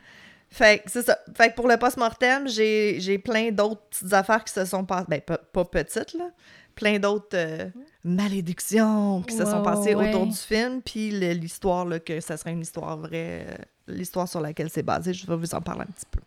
Fait 0.52 0.84
que 0.84 0.92
c'est 0.92 1.04
ça. 1.04 1.18
Fait 1.36 1.50
que 1.50 1.56
pour 1.56 1.68
le 1.68 1.78
post-mortem, 1.78 2.48
j'ai 2.48 3.00
j'ai 3.00 3.18
plein 3.18 3.52
d'autres 3.52 3.82
petites 3.90 4.14
affaires 4.14 4.44
qui 4.44 4.52
se 4.54 4.66
sont 4.66 4.84
passées. 4.84 5.06
Ben, 5.08 5.22
pas, 5.22 5.38
pas 5.38 5.64
petites, 5.66 6.14
là. 6.14 6.30
Plein 6.76 7.00
d'autres 7.00 7.36
euh, 7.36 7.70
malédictions 8.04 9.22
qui 9.24 9.36
se 9.36 9.46
sont 9.46 9.62
passées 9.62 9.96
ouais. 9.96 10.10
autour 10.10 10.28
du 10.28 10.36
film. 10.36 10.82
Puis 10.82 11.12
l'histoire, 11.12 11.86
là, 11.86 12.00
que 12.00 12.20
ça 12.20 12.36
serait 12.38 12.52
une 12.52 12.62
histoire 12.62 12.98
vraie. 12.98 13.46
euh, 13.48 13.56
l'histoire 13.88 14.28
sur 14.28 14.42
laquelle 14.42 14.70
c'est 14.70 14.84
basé. 14.84 15.14
Je 15.14 15.26
vais 15.26 15.36
vous 15.36 15.56
en 15.56 15.62
parler 15.62 15.82
un 15.82 15.92
petit 15.92 16.06
peu. 16.12 16.20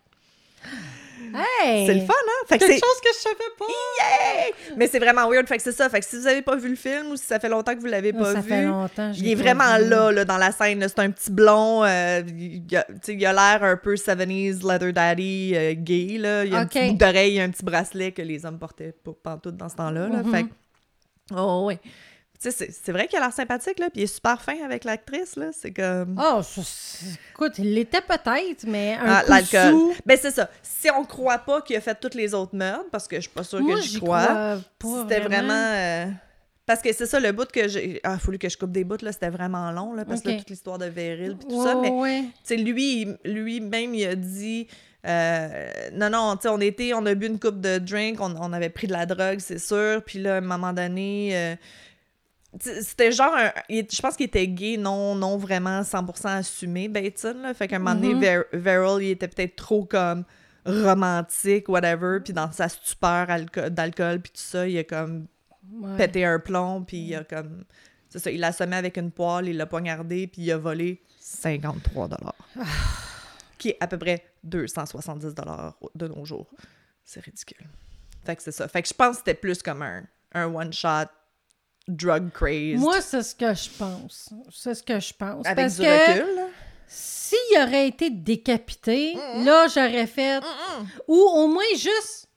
Hey! 1.35 1.85
C'est 1.87 1.93
le 1.93 2.01
fun, 2.01 2.13
hein? 2.13 2.45
Fait 2.47 2.57
que 2.57 2.65
Quelque 2.65 2.79
chose 2.79 3.01
que 3.03 3.09
je 3.13 3.19
savais 3.19 3.35
pas. 3.57 3.65
Yay! 3.67 4.53
Mais 4.77 4.87
c'est 4.87 4.99
vraiment 4.99 5.29
weird. 5.29 5.47
Fait 5.47 5.57
que 5.57 5.63
c'est 5.63 5.71
ça. 5.71 5.89
Fait 5.89 5.99
que 5.99 6.05
si 6.05 6.17
vous 6.17 6.27
avez 6.27 6.41
pas 6.41 6.55
vu 6.55 6.69
le 6.69 6.75
film 6.75 7.11
ou 7.11 7.15
si 7.17 7.25
ça 7.25 7.39
fait 7.39 7.49
longtemps 7.49 7.73
que 7.75 7.79
vous 7.79 7.85
l'avez 7.87 8.13
pas 8.13 8.33
ça 8.33 8.39
vu... 8.41 8.49
fait 8.49 8.63
longtemps. 8.63 9.11
je 9.13 9.19
Il 9.19 9.29
est 9.31 9.35
vraiment 9.35 9.77
vu. 9.77 9.89
là, 9.89 10.11
là, 10.11 10.25
dans 10.25 10.37
la 10.37 10.51
scène. 10.51 10.85
C'est 10.87 10.99
un 10.99 11.11
petit 11.11 11.31
blond. 11.31 11.83
euh, 11.83 12.21
il, 12.27 12.63
a, 12.77 12.85
il 13.07 13.17
l'air 13.19 13.59
un 13.63 13.77
peu 13.77 13.95
70s 13.95 14.61
leather 14.67 14.93
daddy 14.93 15.53
euh, 15.55 15.73
gay. 15.75 16.17
Là. 16.19 16.45
Il 16.45 16.53
a 16.55 16.59
un 16.59 16.63
Ok. 16.65 16.71
petit 16.71 16.91
bout 16.91 16.97
d'oreille, 16.97 17.39
un 17.39 17.49
petit 17.49 17.63
bracelet 17.65 18.11
que 18.11 18.21
les 18.21 18.45
hommes 18.45 18.59
portaient 18.59 18.93
pas 19.03 19.11
pantoute 19.23 19.57
dans 19.57 19.69
ce 19.69 19.75
temps-là. 19.75 20.07
Là. 20.07 20.23
Mhm. 20.23 20.31
Fait 20.31 20.43
que- 20.43 20.49
Oh, 21.35 21.63
ouais. 21.65 21.79
C'est, 22.51 22.91
vrai 22.91 23.07
qu'il 23.07 23.17
a 23.17 23.21
l'air 23.21 23.33
sympathique, 23.33 23.79
là, 23.79 23.89
puis 23.89 24.01
il 24.01 24.03
est 24.03 24.07
super 24.13 24.41
fin 24.41 24.55
avec 24.63 24.83
l'actrice, 24.83 25.35
là. 25.35 25.47
C'est 25.51 25.71
comme... 25.71 26.19
Oh, 26.21 26.41
ça, 26.41 26.61
c'est- 26.63 27.17
écoute, 27.31 27.53
il 27.57 27.73
l'était 27.73 28.01
peut-être, 28.01 28.65
mais 28.67 28.97
un 29.01 29.23
Ah, 29.27 29.41
coup 29.41 29.45
sous, 29.69 29.93
Ben, 30.05 30.17
c'est 30.21 30.31
ça. 30.31 30.49
Si 30.61 30.89
on 30.91 31.03
croit 31.03 31.39
pas 31.39 31.61
qu'il 31.61 31.75
a 31.75 31.81
fait 31.81 31.95
toutes 31.99 32.15
les 32.15 32.33
autres 32.33 32.55
meurtres, 32.55 32.89
parce 32.91 33.07
que 33.07 33.15
je 33.17 33.21
suis 33.21 33.29
pas 33.29 33.43
sûre 33.43 33.61
moi, 33.61 33.75
que 33.75 33.81
j'y 33.81 33.99
crois, 33.99 34.57
c'était 34.81 35.19
vraiment... 35.21 35.53
euh, 35.53 36.05
Parce 36.65 36.81
que 36.81 36.91
c'est 36.93 37.05
ça, 37.05 37.19
le 37.19 37.31
bout 37.31 37.49
que 37.51 37.67
j'ai... 37.67 37.99
Ah, 38.03 38.13
il 38.15 38.19
fallu 38.19 38.37
que 38.37 38.49
je 38.49 38.57
coupe 38.57 38.71
des 38.71 38.83
bouts, 38.83 38.97
là, 39.01 39.11
c'était 39.11 39.29
vraiment 39.29 39.71
long, 39.71 39.93
là, 39.93 40.05
parce 40.05 40.21
que 40.21 40.29
là, 40.29 40.37
toute 40.37 40.49
l'histoire 40.49 40.77
de 40.77 40.85
Véril, 40.85 41.35
puis 41.37 41.47
tout 41.47 41.55
Ouais, 41.61 41.65
ça, 41.65 41.75
mais... 41.75 41.89
ouais. 41.89 42.21
Tu 42.21 42.29
sais, 42.43 42.57
lui, 42.57 43.07
lui-même, 43.23 43.93
il 43.93 44.05
a 44.05 44.15
dit 44.15 44.67
euh, 45.07 45.67
non, 45.93 46.09
non, 46.09 46.35
tu 46.35 46.43
sais, 46.43 46.49
on 46.49 46.59
était, 46.59 46.93
on 46.95 47.05
a 47.05 47.13
bu 47.13 47.27
une 47.27 47.39
coupe 47.39 47.61
de 47.61 47.77
drink, 47.77 48.19
on, 48.19 48.35
on 48.39 48.51
avait 48.53 48.69
pris 48.69 48.87
de 48.87 48.93
la 48.93 49.05
drogue, 49.05 49.37
c'est 49.39 49.59
sûr. 49.59 50.01
Puis 50.03 50.17
là, 50.17 50.35
à 50.35 50.37
un 50.37 50.41
moment 50.41 50.73
donné, 50.73 51.29
euh, 51.33 51.55
c'était 52.59 53.11
genre, 53.11 53.33
un- 53.35 53.51
je 53.69 54.01
pense 54.01 54.15
qu'il 54.15 54.25
était 54.27 54.47
gay, 54.47 54.77
non, 54.77 55.15
non 55.15 55.37
vraiment 55.37 55.81
100% 55.83 56.37
assumé, 56.37 56.87
Bateson. 56.87 57.35
Là. 57.41 57.53
Fait 57.53 57.67
qu'à 57.67 57.75
un 57.77 57.79
moment 57.79 57.95
donné. 57.95 58.13
Ver- 58.13 58.45
Verrill, 58.53 59.03
il 59.03 59.09
était 59.11 59.27
peut-être 59.27 59.55
trop 59.55 59.83
comme 59.85 60.23
romantique, 60.65 61.67
whatever. 61.69 62.19
Puis 62.23 62.33
dans 62.33 62.51
sa 62.51 62.69
stupeur 62.69 63.27
alco- 63.29 63.69
d'alcool, 63.69 64.21
puis 64.21 64.31
tout 64.31 64.41
ça, 64.41 64.67
il 64.67 64.77
a 64.77 64.83
comme 64.83 65.27
ouais. 65.71 65.97
pété 65.97 66.25
un 66.25 66.39
plomb, 66.39 66.83
puis 66.83 66.97
il 66.97 67.15
a 67.15 67.23
comme. 67.23 67.63
C'est 68.09 68.19
ça, 68.19 68.31
il 68.31 68.39
l'a 68.39 68.47
assommé 68.47 68.75
avec 68.75 68.97
une 68.97 69.11
poêle, 69.11 69.47
il 69.49 69.57
l'a 69.57 69.65
poignardé, 69.65 70.27
puis 70.27 70.43
il 70.43 70.51
a 70.51 70.57
volé 70.57 71.01
53 71.19 72.07
dollars. 72.07 72.35
Qui 73.57 73.69
est 73.69 73.77
à 73.79 73.87
peu 73.87 73.97
près 73.97 74.23
270 74.43 75.33
dollars 75.33 75.75
de 75.95 76.07
nos 76.07 76.23
jours. 76.25 76.47
C'est 77.03 77.23
ridicule. 77.23 77.67
Fait 78.25 78.35
que 78.35 78.41
c'est 78.41 78.51
ça. 78.51 78.67
Fait 78.67 78.81
que 78.81 78.87
je 78.87 78.93
pense 78.93 79.11
que 79.11 79.17
c'était 79.17 79.33
plus 79.33 79.61
comme 79.61 79.81
un, 79.81 80.03
un 80.33 80.45
one-shot 80.45 81.07
drug 81.87 82.31
craze. 82.31 82.79
Moi, 82.79 82.99
c'est 83.01 83.21
ce 83.23 83.35
que 83.35 83.53
je 83.53 83.69
pense. 83.77 84.29
C'est 84.51 84.73
ce 84.75 84.83
que 84.83 84.99
je 84.99 85.13
pense. 85.13 85.45
avec 85.45 85.55
Parce 85.57 85.75
du 85.75 85.81
que 85.83 86.11
recul. 86.21 86.35
là. 86.35 86.47
s'il 86.87 87.57
aurait 87.61 87.87
été 87.87 88.09
décapité, 88.09 89.15
Mm-hmm. 89.15 89.43
là, 89.45 89.67
j'aurais 89.67 90.07
fait... 90.07 90.39
Ou 91.07 91.15
au 91.15 91.47
moins 91.47 91.63
juste 91.77 92.27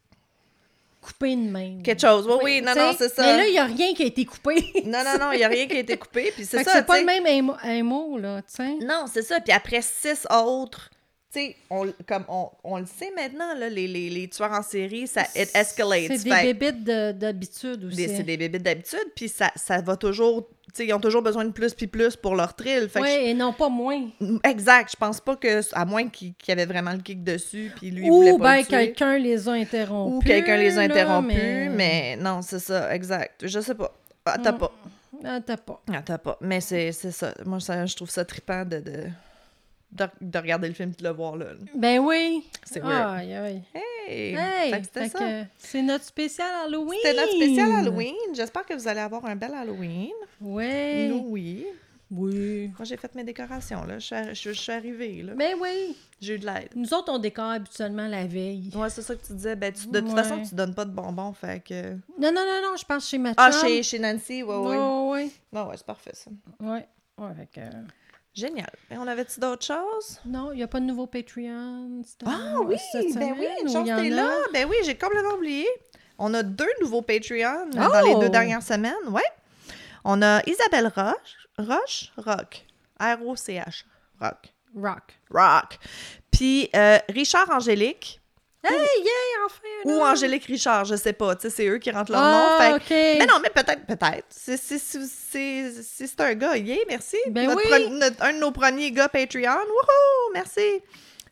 couper 1.01 1.31
une 1.33 1.51
main. 1.51 1.79
Quelque 1.83 2.01
chose. 2.03 2.27
Oui, 2.29 2.35
oui, 2.43 2.61
non, 2.63 2.73
T'sais, 2.73 2.81
non, 2.81 2.95
c'est 2.99 3.09
ça. 3.09 3.23
Mais 3.23 3.37
là, 3.39 3.47
il 3.47 3.53
n'y 3.53 3.59
a 3.59 3.65
rien 3.65 3.95
qui 3.95 4.03
a 4.03 4.07
été 4.07 4.25
coupé. 4.27 4.57
Non, 4.85 5.03
non, 5.05 5.19
non, 5.19 5.33
il 5.33 5.39
n'y 5.39 5.45
a 5.45 5.49
rien 5.49 5.67
qui 5.67 5.77
a 5.77 5.79
été 5.79 5.97
coupé. 5.97 6.31
Puis 6.35 6.45
c'est 6.45 6.63
ça. 6.65 6.73
c'est 6.73 6.87
pas 6.87 6.99
le 7.01 7.07
même 7.07 7.27
émo, 7.27 7.55
émo, 7.65 8.19
là, 8.19 8.43
tu 8.43 8.57
sais? 8.57 8.75
Non, 8.85 9.07
c'est 9.11 9.23
ça. 9.23 9.41
Puis 9.41 9.53
après 9.53 9.81
six 9.81 10.27
autres, 10.31 10.91
sais, 11.31 11.57
on, 11.71 11.87
comme 12.07 12.25
on, 12.29 12.49
on 12.65 12.79
le 12.79 12.87
sait 12.87 13.11
maintenant, 13.15 13.55
là, 13.55 13.69
les, 13.69 13.87
les, 13.87 14.09
les 14.11 14.29
tueurs 14.29 14.53
en 14.53 14.63
série, 14.63 15.07
ça 15.07 15.23
it 15.37 15.51
escalates. 15.55 16.07
C'est 16.09 16.25
des 16.25 16.31
Fait- 16.31 16.55
bébites 16.55 16.85
de- 16.85 17.13
d'habitude 17.13 17.85
aussi. 17.85 18.09
c'est 18.09 18.23
des 18.23 18.37
bébés 18.37 18.59
d'habitude, 18.59 19.07
puis 19.15 19.29
ça, 19.29 19.51
ça 19.57 19.81
va 19.81 19.97
toujours. 19.97 20.49
Tu 20.75 20.83
sais, 20.83 20.87
ils 20.87 20.93
ont 20.93 21.01
toujours 21.01 21.23
besoin 21.23 21.45
de 21.47 21.51
plus 21.53 21.73
puis 21.75 21.87
plus 21.87 22.15
pour 22.17 22.35
leur 22.35 22.55
thrill. 22.55 22.89
Oui, 22.97 23.09
et 23.09 23.35
non 23.35 23.53
pas 23.53 23.69
moins. 23.69 24.09
je- 24.21 24.37
exact. 24.45 24.91
Je 24.93 24.97
pense 24.97 25.21
pas 25.21 25.37
que. 25.37 25.61
À 25.75 25.85
moins 25.85 26.09
qu'il 26.09 26.35
qu'il 26.35 26.49
y 26.49 26.53
avait 26.53 26.67
vraiment 26.71 26.93
le 26.93 26.99
kick 26.99 27.23
dessus, 27.25 27.73
puis 27.77 27.91
lui, 27.91 28.05
il 28.07 28.11
voulait 28.11 28.33
Ou 28.33 28.39
pas 28.39 28.57
le 28.59 28.63
tuer. 28.65 28.71
quelqu'un 28.71 29.19
les 29.19 29.49
a 29.49 29.53
interrompus. 29.53 30.17
Ou 30.17 30.21
quelqu'un 30.27 30.57
les 30.57 30.79
a 30.79 30.83
interrompus, 30.83 31.35
mais... 31.37 31.69
mais... 31.71 32.17
non, 32.17 32.43
c'est 32.43 32.59
ça, 32.59 32.95
exact. 32.95 33.47
Je 33.47 33.61
sais 33.61 33.75
pas. 33.75 33.95
Ah, 34.27 34.37
t'as 34.43 34.53
Mm. 34.53 34.59
pas. 34.59 34.73
Ah, 35.25 35.41
t'as 35.45 35.57
pas. 35.57 35.83
Ah, 35.93 36.03
t'as 36.05 36.19
pas. 36.19 36.37
Mais 36.43 36.61
c'est 36.61 36.93
c'est 36.93 37.11
ça. 37.13 37.33
Moi, 37.47 37.61
ça, 37.61 37.87
je 37.87 37.97
trouve 37.97 38.11
ça 38.11 38.25
trippant 38.27 38.65
de, 38.65 38.79
de, 38.79 39.05
de, 39.93 40.07
de 40.21 40.39
regarder 40.39 40.69
le 40.69 40.75
film 40.75 40.91
et 40.91 41.03
de 41.03 41.09
le 41.09 41.15
voir 41.15 41.37
là. 41.37 41.47
Ben 41.75 41.99
oui. 41.99 42.45
C'est 42.65 42.81
weird. 42.81 43.19
Aïe, 43.19 43.35
aïe. 43.35 43.63
Hey! 43.75 44.35
Hey, 44.35 44.73
fait 44.93 45.09
ça. 45.09 45.27
c'est 45.59 45.83
notre 45.83 46.05
spécial 46.05 46.49
Halloween. 46.67 46.99
C'était 47.03 47.17
notre 47.21 47.33
spécial 47.35 47.73
Halloween. 47.73 48.15
J'espère 48.35 48.65
que 48.67 48.75
vous 48.75 48.87
allez 48.89 49.01
avoir 49.01 49.25
un 49.27 49.37
bel 49.37 49.53
Halloween. 49.55 50.11
Oui. 50.41 51.09
Nous, 51.09 51.25
oui. 51.29 51.67
Oui. 52.11 52.69
Moi, 52.69 52.85
j'ai 52.85 52.97
fait 52.97 53.15
mes 53.15 53.23
décorations, 53.25 53.85
là. 53.85 53.99
Je 53.99 54.07
suis, 54.07 54.17
je, 54.35 54.53
je 54.55 54.59
suis 54.59 54.73
arrivée, 54.73 55.23
là. 55.23 55.35
Ben 55.35 55.55
oui. 55.61 55.95
J'ai 56.21 56.37
eu 56.37 56.39
de 56.39 56.47
l'aide. 56.47 56.71
Nous 56.75 56.95
autres, 56.95 57.13
on 57.13 57.19
décore 57.19 57.51
habituellement 57.51 58.09
la 58.09 58.27
veille. 58.27 58.71
Ouais, 58.75 58.89
c'est 58.89 59.03
ça 59.03 59.15
que 59.15 59.27
tu 59.27 59.35
disais. 59.35 59.57
Ben, 59.57 59.71
tu- 59.73 59.89
de 59.89 60.01
toute 60.01 60.09
Ouais. 60.11 60.23
façon, 60.23 60.43
tu 60.43 60.55
donnes 60.55 60.75
pas 60.75 60.87
de 60.87 60.91
bonbons, 60.91 61.35
fait 61.35 61.63
que... 61.63 61.93
Non, 62.19 62.33
non, 62.33 62.45
non, 62.47 62.61
non, 62.63 62.77
je 62.79 62.85
pense 62.87 63.07
chez 63.09 63.19
ma 63.19 63.35
Ah, 63.37 63.51
chez, 63.53 63.83
chez 63.83 63.99
Nancy, 63.99 64.43
ouais, 64.43 64.57
ouais. 64.57 64.77
Ouais, 65.53 65.63
ouais, 65.63 65.77
c'est 65.77 65.87
parfait, 65.87 66.13
ça. 66.15 66.31
Ouais. 66.61 66.87
Ouais, 67.19 67.35
fait 67.37 67.49
que... 67.61 67.67
Génial. 68.39 68.71
Et 68.91 68.97
on 68.97 69.07
avait-tu 69.09 69.41
d'autres 69.41 69.67
choses? 69.67 70.21
Non, 70.25 70.53
il 70.53 70.57
n'y 70.57 70.63
a 70.63 70.69
pas 70.69 70.79
de 70.79 70.85
nouveau 70.85 71.07
Patreon. 71.09 72.03
Ah 72.25 72.61
oui, 72.65 72.77
cette 72.93 73.15
ben 73.15 73.35
oui, 73.37 73.47
une 73.63 73.69
chance 73.69 73.85
t'es 73.85 73.93
a? 74.13 74.17
là. 74.17 74.31
Ben 74.53 74.67
oui, 74.71 74.77
j'ai 74.85 74.97
complètement 74.97 75.35
oublié. 75.35 75.67
On 76.19 76.33
a 76.35 76.43
deux 76.45 76.69
nouveaux 76.81 77.03
Patreons 77.03 77.71
Oh! 77.73 77.77
dans 77.77 78.01
les 78.07 78.15
deux 78.21 78.29
dernières 78.31 78.63
semaines, 78.63 78.95
ouais. 79.09 79.23
On 80.05 80.23
a 80.23 80.41
Isabelle 80.49 80.93
Roche, 80.95 81.49
Roche, 81.59 82.13
Rock, 82.17 82.65
R-O-C-H, 83.01 83.85
Rock, 84.21 84.55
Rock. 84.77 85.19
Rock. 85.31 85.79
Puis 86.31 86.71
euh, 86.77 86.99
Richard 87.09 87.51
Angélique, 87.51 88.21
Hey, 88.65 88.73
yeah, 88.75 89.47
enfin! 89.47 89.59
ou. 89.85 90.01
Angélique 90.03 90.45
Richard, 90.47 90.85
je 90.85 90.97
sais 90.97 91.13
pas, 91.13 91.35
c'est 91.39 91.67
eux 91.69 91.79
qui 91.79 91.91
rentrent 91.93 92.11
leur 92.13 92.21
nom. 92.21 92.27
Ah, 92.29 92.57
Fait 92.59 92.73
OK. 92.75 92.89
que- 92.89 93.19
Mais 93.21 93.27
non, 93.27 93.35
mais 93.41 93.51
peut-être, 93.51 93.87
peut-être. 93.87 94.27
Si 94.31 94.59
c'est 96.07 96.21
un 96.21 96.35
gars, 96.35 96.57
yeah, 96.57 96.77
merci. 96.89 97.17
Ben 97.31 97.47
Notre 97.49 97.63
oui. 97.65 97.71
pre- 97.71 97.99
notre- 97.99 98.23
un 98.23 98.33
de 98.33 98.39
nos 98.39 98.51
premiers 98.51 98.91
gars 98.91 99.09
Patreon, 99.09 99.43
wouhou, 99.53 100.33
merci. 100.35 100.61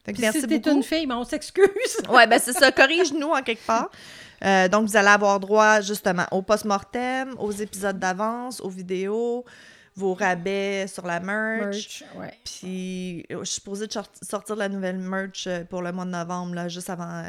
Fait 0.05 0.13
que 0.13 0.19
Puis 0.19 0.23
merci 0.23 0.41
si 0.41 0.47
t'es 0.47 0.71
une 0.71 0.85
fille, 0.85 1.07
ben 1.07 1.17
on 1.17 1.25
s'excuse. 1.25 1.67
Ouais, 2.09 2.29
ben 2.29 2.39
c'est 2.39 2.53
ça, 2.53 2.71
corrige-nous 2.71 3.31
en 3.31 3.43
quelque 3.43 3.67
part. 3.67 3.91
Euh, 4.45 4.69
donc, 4.69 4.87
vous 4.89 4.97
allez 4.97 5.09
avoir 5.09 5.41
droit 5.41 5.81
justement 5.81 6.27
au 6.31 6.43
post-mortem, 6.43 7.35
aux 7.39 7.51
épisodes 7.51 7.99
d'avance, 7.99 8.61
aux 8.61 8.69
vidéos, 8.69 9.45
vos 9.97 10.15
rabais 10.15 10.87
sur 10.87 11.07
la 11.07 11.21
merch. 11.21 12.03
Merch, 12.03 12.05
ouais. 12.17 12.35
Puis, 12.45 13.25
euh, 13.33 13.41
je 13.41 13.45
suis 13.45 13.55
supposée 13.57 13.87
de 13.87 13.93
sort- 13.93 14.11
sortir 14.23 14.55
la 14.57 14.69
nouvelle 14.69 14.99
merch 14.99 15.47
euh, 15.47 15.65
pour 15.65 15.83
le 15.83 15.91
mois 15.93 16.05
de 16.05 16.11
novembre, 16.11 16.55
là, 16.55 16.69
juste 16.69 16.91
avant. 16.91 17.23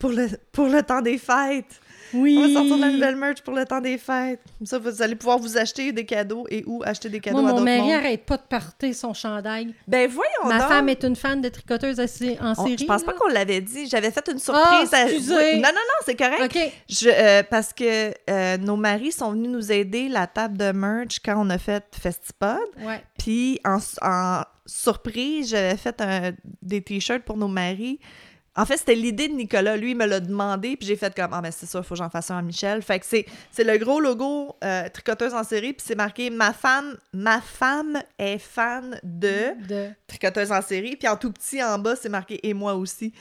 Pour, 0.00 0.10
le, 0.10 0.26
pour 0.50 0.66
le 0.66 0.82
temps 0.82 1.00
des 1.02 1.18
fêtes. 1.18 1.80
Oui. 2.12 2.36
On 2.36 2.48
va 2.48 2.52
sortir 2.54 2.76
la 2.78 2.88
nouvelle 2.90 3.14
merch 3.14 3.40
pour 3.42 3.54
le 3.54 3.64
temps 3.64 3.80
des 3.80 3.96
fêtes. 3.96 4.40
Comme 4.58 4.66
ça, 4.66 4.80
vous 4.80 5.00
allez 5.00 5.14
pouvoir 5.14 5.38
vous 5.38 5.56
acheter 5.56 5.92
des 5.92 6.04
cadeaux 6.04 6.44
et 6.50 6.64
ou 6.66 6.82
acheter 6.84 7.08
des 7.08 7.20
cadeaux 7.20 7.40
Moi, 7.40 7.50
à 7.50 7.52
mon 7.52 7.58
d'autres 7.60 7.70
mari 7.70 7.82
mondes. 7.82 7.92
arrête 7.92 8.26
pas 8.26 8.36
de 8.36 8.42
porter 8.48 8.92
son 8.94 9.14
chandail. 9.14 9.72
Ben 9.86 10.10
voyons 10.10 10.48
Ma 10.48 10.58
donc. 10.58 10.68
femme 10.68 10.88
est 10.88 11.04
une 11.04 11.14
fan 11.14 11.40
de 11.40 11.48
tricoteuse 11.48 12.00
en 12.00 12.02
On- 12.02 12.54
série. 12.56 12.78
je 12.80 12.84
pense 12.84 13.04
pas 13.04 13.12
qu'on 13.12 13.28
l'avait 13.28 13.60
dit. 13.60 13.86
J'avais 13.88 14.10
fait 14.10 14.28
une 14.28 14.40
surprise. 14.40 14.92
à- 14.92 15.04
excusez. 15.04 15.54
Non, 15.58 15.68
non, 15.68 15.74
non, 15.74 16.00
c'est 16.04 16.16
correct. 16.16 16.42
OK. 16.52 16.72
Je, 16.88 17.08
euh, 17.08 17.42
parce 17.48 17.72
que 17.72 18.12
euh, 18.28 18.56
nos 18.56 18.74
maris 18.74 19.12
sont 19.12 19.30
venus 19.30 19.50
nous 19.50 19.70
aider 19.70 20.08
la 20.08 20.26
table 20.26 20.58
de 20.58 20.72
merch 20.72 21.20
quand 21.24 21.36
on 21.38 21.48
a 21.50 21.58
fait 21.58 21.84
Festipod. 21.92 22.58
Ouais. 22.84 23.04
Puis 23.18 23.60
en, 23.64 23.78
en 24.02 24.42
surprise, 24.66 25.50
j'avais 25.50 25.76
fait 25.76 26.00
un- 26.00 26.32
des 26.60 26.82
t-shirts 26.82 27.22
pour 27.22 27.36
nos 27.36 27.46
maris. 27.48 28.00
En 28.56 28.66
fait, 28.66 28.76
c'était 28.78 28.96
l'idée 28.96 29.28
de 29.28 29.34
Nicolas. 29.34 29.76
Lui, 29.76 29.92
il 29.92 29.96
me 29.96 30.06
l'a 30.06 30.18
demandé, 30.20 30.76
puis 30.76 30.86
j'ai 30.86 30.96
fait 30.96 31.14
comme 31.14 31.32
Ah, 31.32 31.40
mais 31.40 31.52
c'est 31.52 31.66
ça, 31.66 31.78
il 31.78 31.84
faut 31.84 31.94
que 31.94 31.98
j'en 31.98 32.10
fasse 32.10 32.30
un 32.30 32.38
à 32.38 32.42
Michel. 32.42 32.82
Fait 32.82 32.98
que 32.98 33.06
c'est, 33.06 33.24
c'est 33.52 33.64
le 33.64 33.78
gros 33.78 34.00
logo 34.00 34.56
euh, 34.64 34.88
tricoteuse 34.88 35.34
en 35.34 35.44
série, 35.44 35.72
puis 35.72 35.84
c'est 35.86 35.94
marqué 35.94 36.30
Ma 36.30 36.52
femme, 36.52 36.96
ma 37.12 37.40
femme 37.40 38.02
est 38.18 38.38
fan 38.38 38.98
de 39.04 39.66
De... 39.68 39.88
tricoteuse 40.06 40.50
en 40.50 40.62
série. 40.62 40.96
Puis 40.96 41.06
en 41.08 41.16
tout 41.16 41.32
petit 41.32 41.62
en 41.62 41.78
bas, 41.78 41.94
c'est 41.94 42.08
marqué 42.08 42.44
Et 42.46 42.54
moi 42.54 42.74
aussi. 42.74 43.12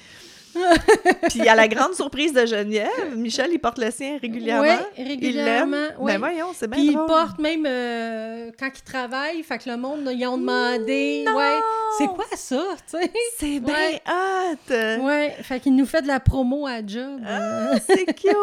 puis 1.30 1.48
à 1.48 1.56
la 1.56 1.68
grande 1.68 1.94
surprise 1.94 2.34
de 2.34 2.46
Geneviève, 2.46 3.16
Michel, 3.16 3.50
il 3.52 3.60
porte 3.60 3.78
le 3.78 3.92
sien 3.92 4.18
régulièrement. 4.22 4.68
Il 4.98 5.08
régulièrement. 5.08 5.72
l'aime. 5.78 5.94
ouais. 6.00 6.14
Ben 6.14 6.20
voyons, 6.20 6.48
c'est 6.54 6.68
bien 6.68 6.78
Puis 6.80 6.88
il 6.88 6.94
drôle. 6.94 7.08
porte 7.08 7.40
même 7.40 7.66
euh, 7.68 8.52
quand 8.60 8.70
il 8.76 8.82
travaille, 8.84 9.44
fait 9.44 9.58
que 9.58 9.70
le 9.70 9.78
monde, 9.78 10.10
ils 10.12 10.26
ont 10.28 10.38
demandé, 10.38 11.26
ouais, 11.28 11.58
c'est 11.98 12.08
quoi 12.08 12.26
ça, 12.36 12.64
tu 12.90 12.98
sais? 13.00 13.12
C'est 13.38 13.60
bien 13.60 13.74
Ouais. 13.74 14.02
hot! 14.08 15.06
Ouais, 15.06 15.36
fait 15.42 15.60
qu'il 15.60 15.76
nous 15.76 15.86
fait 15.86 16.02
de 16.02 16.08
la 16.08 16.20
promo 16.20 16.68
à 16.68 16.86
job. 16.86 17.20
Ah, 17.28 17.72
c'est 17.88 18.06
cute! 18.14 18.36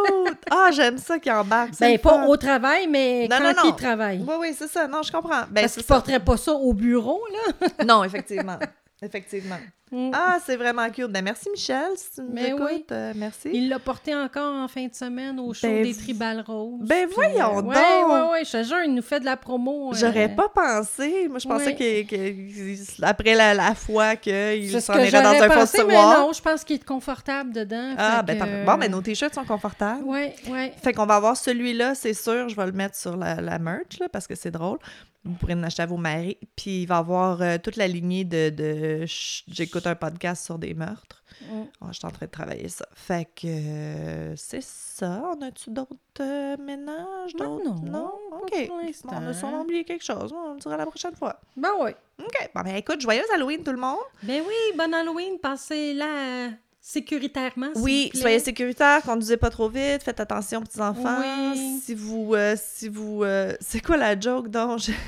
Ah, 0.51 0.71
j'aime 0.73 0.99
ça 0.99 1.19
qu'il 1.19 1.33
embarque. 1.33 1.73
ben, 1.81 1.99
pas 1.99 2.11
fun. 2.11 2.27
au 2.27 2.37
travail, 2.37 2.87
mais 2.89 3.29
Non, 3.31 3.37
quand 3.39 3.45
non, 3.45 3.51
non. 3.65 3.71
il 3.71 3.75
travaille. 3.77 4.25
Oui, 4.27 4.35
oui, 4.41 4.55
c'est 4.59 4.69
ça. 4.69 4.87
Non, 4.89 5.03
je 5.03 5.13
comprends. 5.13 5.43
Ben, 5.51 5.63
Parce 5.63 5.75
qu'il 5.75 5.85
porterait 5.85 6.21
pas 6.21 6.37
ça 6.37 6.53
au 6.53 6.73
bureau, 6.73 7.21
là. 7.33 7.85
Non, 7.85 8.05
effectivement. 8.05 8.59
Effectivement. 9.03 9.57
Mm. 9.93 10.11
Ah, 10.15 10.39
c'est 10.45 10.57
vraiment 10.57 10.89
cute. 10.91 11.13
Ben, 11.13 11.23
merci, 11.23 11.49
Michel, 11.51 11.91
si 11.97 12.11
tu 12.15 12.21
nous 12.23 12.33
Ben 12.33 12.47
écoutes. 12.47 12.63
oui. 12.65 12.85
euh, 12.91 13.13
merci. 13.15 13.51
Il 13.53 13.69
l'a 13.69 13.79
porté 13.79 14.15
encore 14.17 14.53
en 14.55 14.67
fin 14.67 14.87
de 14.87 14.95
semaine 14.95 15.39
au 15.39 15.53
show 15.55 15.69
Ben, 15.69 15.83
des 15.85 15.95
Tribal 15.95 16.41
Roses. 16.45 16.81
ben, 16.81 17.07
Puis, 17.07 17.15
voyons 17.15 17.59
euh, 17.59 17.63
donc! 17.63 17.73
Ouais, 17.73 18.05
ouais, 18.05 18.31
ouais, 18.33 18.45
je 18.45 18.51
te 18.53 18.63
jure, 18.65 18.83
il 18.85 18.95
nous 18.95 19.03
fait 19.03 19.21
de 19.21 19.27
la 19.27 19.37
promo. 19.37 19.93
euh, 19.93 19.95
J'aurais 19.97 20.35
pas 20.35 20.49
pensé. 20.49 21.29
Moi, 21.29 21.39
je 21.39 21.47
pensais 21.47 21.77
Ouais. 21.79 22.05
que, 22.05 23.05
après 23.05 23.35
la, 23.35 23.55
la 23.55 23.75
fois 23.77 24.17
qu'il 24.17 24.81
s'en 24.81 24.99
irait 24.99 25.23
dans 25.23 25.43
un 25.43 25.49
pensé, 25.51 25.85
mais 25.85 25.95
non, 25.95 26.33
je 26.33 26.43
pense 26.43 26.65
qu'il 26.65 26.77
est 26.77 26.85
confortable 26.85 27.53
dedans. 27.53 27.95
Ah, 27.99 28.23
ben, 28.23 28.39
que-. 28.39 28.65
Bon, 28.67 28.79
ben, 28.79 28.91
nos 28.91 29.03
t-shirts 29.03 29.35
sont 29.35 29.45
confortables. 29.45 30.03
Ouais, 30.05 30.35
ouais. 30.51 30.73
Fait 30.83 30.93
qu'on 30.95 31.07
va 31.07 31.17
avoir 31.17 31.37
celui-là, 31.37 31.95
c'est 31.95 32.15
sûr. 32.15 32.49
Je 32.49 32.57
vais 32.57 32.67
le 32.67 32.73
mettre 32.73 32.97
sur 32.97 33.17
la, 33.17 33.41
la 33.43 33.59
merch, 33.61 33.99
là, 34.01 34.09
parce 34.09 34.27
que 34.27 34.35
c'est 34.35 34.51
drôle. 34.51 34.79
Vous 35.27 35.35
pourrez 35.35 35.55
en 35.55 35.63
acheter 35.63 35.83
à 35.83 35.87
vos 35.87 35.97
maris. 35.97 36.39
Puis 36.55 36.83
il 36.83 36.87
va 36.87 36.99
avoir 36.99 37.43
euh, 37.43 37.59
toute 37.63 37.77
la 37.77 37.89
lignée 37.89 38.25
de, 38.25 38.51
de 38.51 39.05
J'écoute 39.07 39.87
un 39.87 39.95
podcast 39.95 40.45
sur 40.45 40.59
des 40.59 40.73
meurtres. 40.75 41.23
Mm. 41.43 41.65
Oh, 41.81 41.87
je 41.89 41.95
suis 41.95 42.07
en 42.07 42.11
train 42.11 42.27
de 42.27 42.31
travailler 42.31 42.69
ça. 42.69 42.87
Fait 42.95 43.25
que 43.25 43.47
euh, 43.47 44.37
c'est 44.37 44.63
ça. 44.63 45.23
On 45.37 45.43
a-tu 45.43 45.71
d'autres 45.71 45.97
euh, 46.21 46.57
ménages? 46.57 47.35
D'autres? 47.35 47.65
non, 47.85 48.13
pas 48.31 48.37
OK. 48.37 48.71
l'instant. 48.83 49.11
on 49.13 49.27
a 49.27 49.35
sûrement 49.35 49.63
oublié 49.63 49.85
quelque 49.85 50.05
chose. 50.05 50.33
On 50.33 50.55
le 50.55 50.61
dira 50.61 50.77
la 50.77 50.87
prochaine 50.87 51.15
fois. 51.15 51.41
Ben 51.57 51.71
oui. 51.81 51.91
OK. 52.19 52.51
Bon, 52.55 52.63
ben 52.63 52.77
écoute, 52.77 53.01
joyeuse 53.01 53.31
Halloween 53.35 53.63
tout 53.63 53.73
le 53.73 53.79
monde. 53.79 53.99
Ben 54.23 54.43
oui, 54.47 54.77
bon 54.77 54.95
Halloween, 54.95 55.39
passez-la 55.39 56.51
sécuritairement. 56.89 57.71
Oui, 57.77 58.05
vous 58.05 58.11
plaît. 58.11 58.21
soyez 58.21 58.39
sécuritaires, 58.39 59.03
conduisez 59.03 59.37
pas 59.37 59.51
trop 59.51 59.69
vite, 59.69 60.03
faites 60.05 60.21
attention 60.21 60.61
aux 60.61 60.63
petits-enfants. 60.63 61.19
Oui. 61.53 61.81
Si 61.85 61.95
vous... 61.95 62.33
euh, 62.35 62.55
si 62.57 62.89
vous 62.89 63.25
euh, 63.25 63.55
c'est 63.61 63.81
quoi 63.85 63.97
la 63.97 64.19
joke 64.19 64.49
donc? 64.49 64.79
Je... 64.81 64.93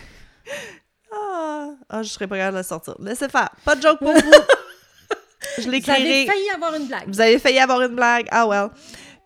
Ah, 1.11 1.70
ah, 1.89 2.03
je 2.03 2.09
serais 2.11 2.26
pas 2.26 2.37
capable 2.37 2.53
de 2.55 2.59
la 2.59 2.62
sortir. 2.62 2.95
Laissez 3.01 3.29
faire. 3.31 3.49
Pas 3.64 3.74
de 3.74 3.81
joke 3.81 3.99
pour 3.99 4.12
vous. 4.12 4.18
je 4.20 5.62
Vous 5.62 5.68
avez 5.68 5.70
l'écrirai. 5.70 6.26
failli 6.26 6.51
avoir 6.55 6.74
une 6.74 6.87
blague. 6.87 7.05
Vous 7.09 7.20
avez 7.20 7.39
failli 7.39 7.59
avoir 7.59 7.81
une 7.81 7.95
blague. 7.95 8.26
Ah 8.31 8.47
well. 8.47 8.68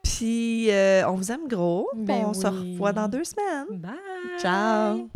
Puis, 0.03 0.70
euh, 0.70 1.09
on 1.09 1.14
vous 1.14 1.32
aime 1.32 1.48
gros. 1.48 1.88
Ben 1.94 2.24
on 2.26 2.34
se 2.34 2.46
revoit 2.46 2.92
dans 2.92 3.09
deux 3.09 3.24
semaines. 3.24 3.66
Bye. 3.80 3.92
Ciao. 4.40 5.09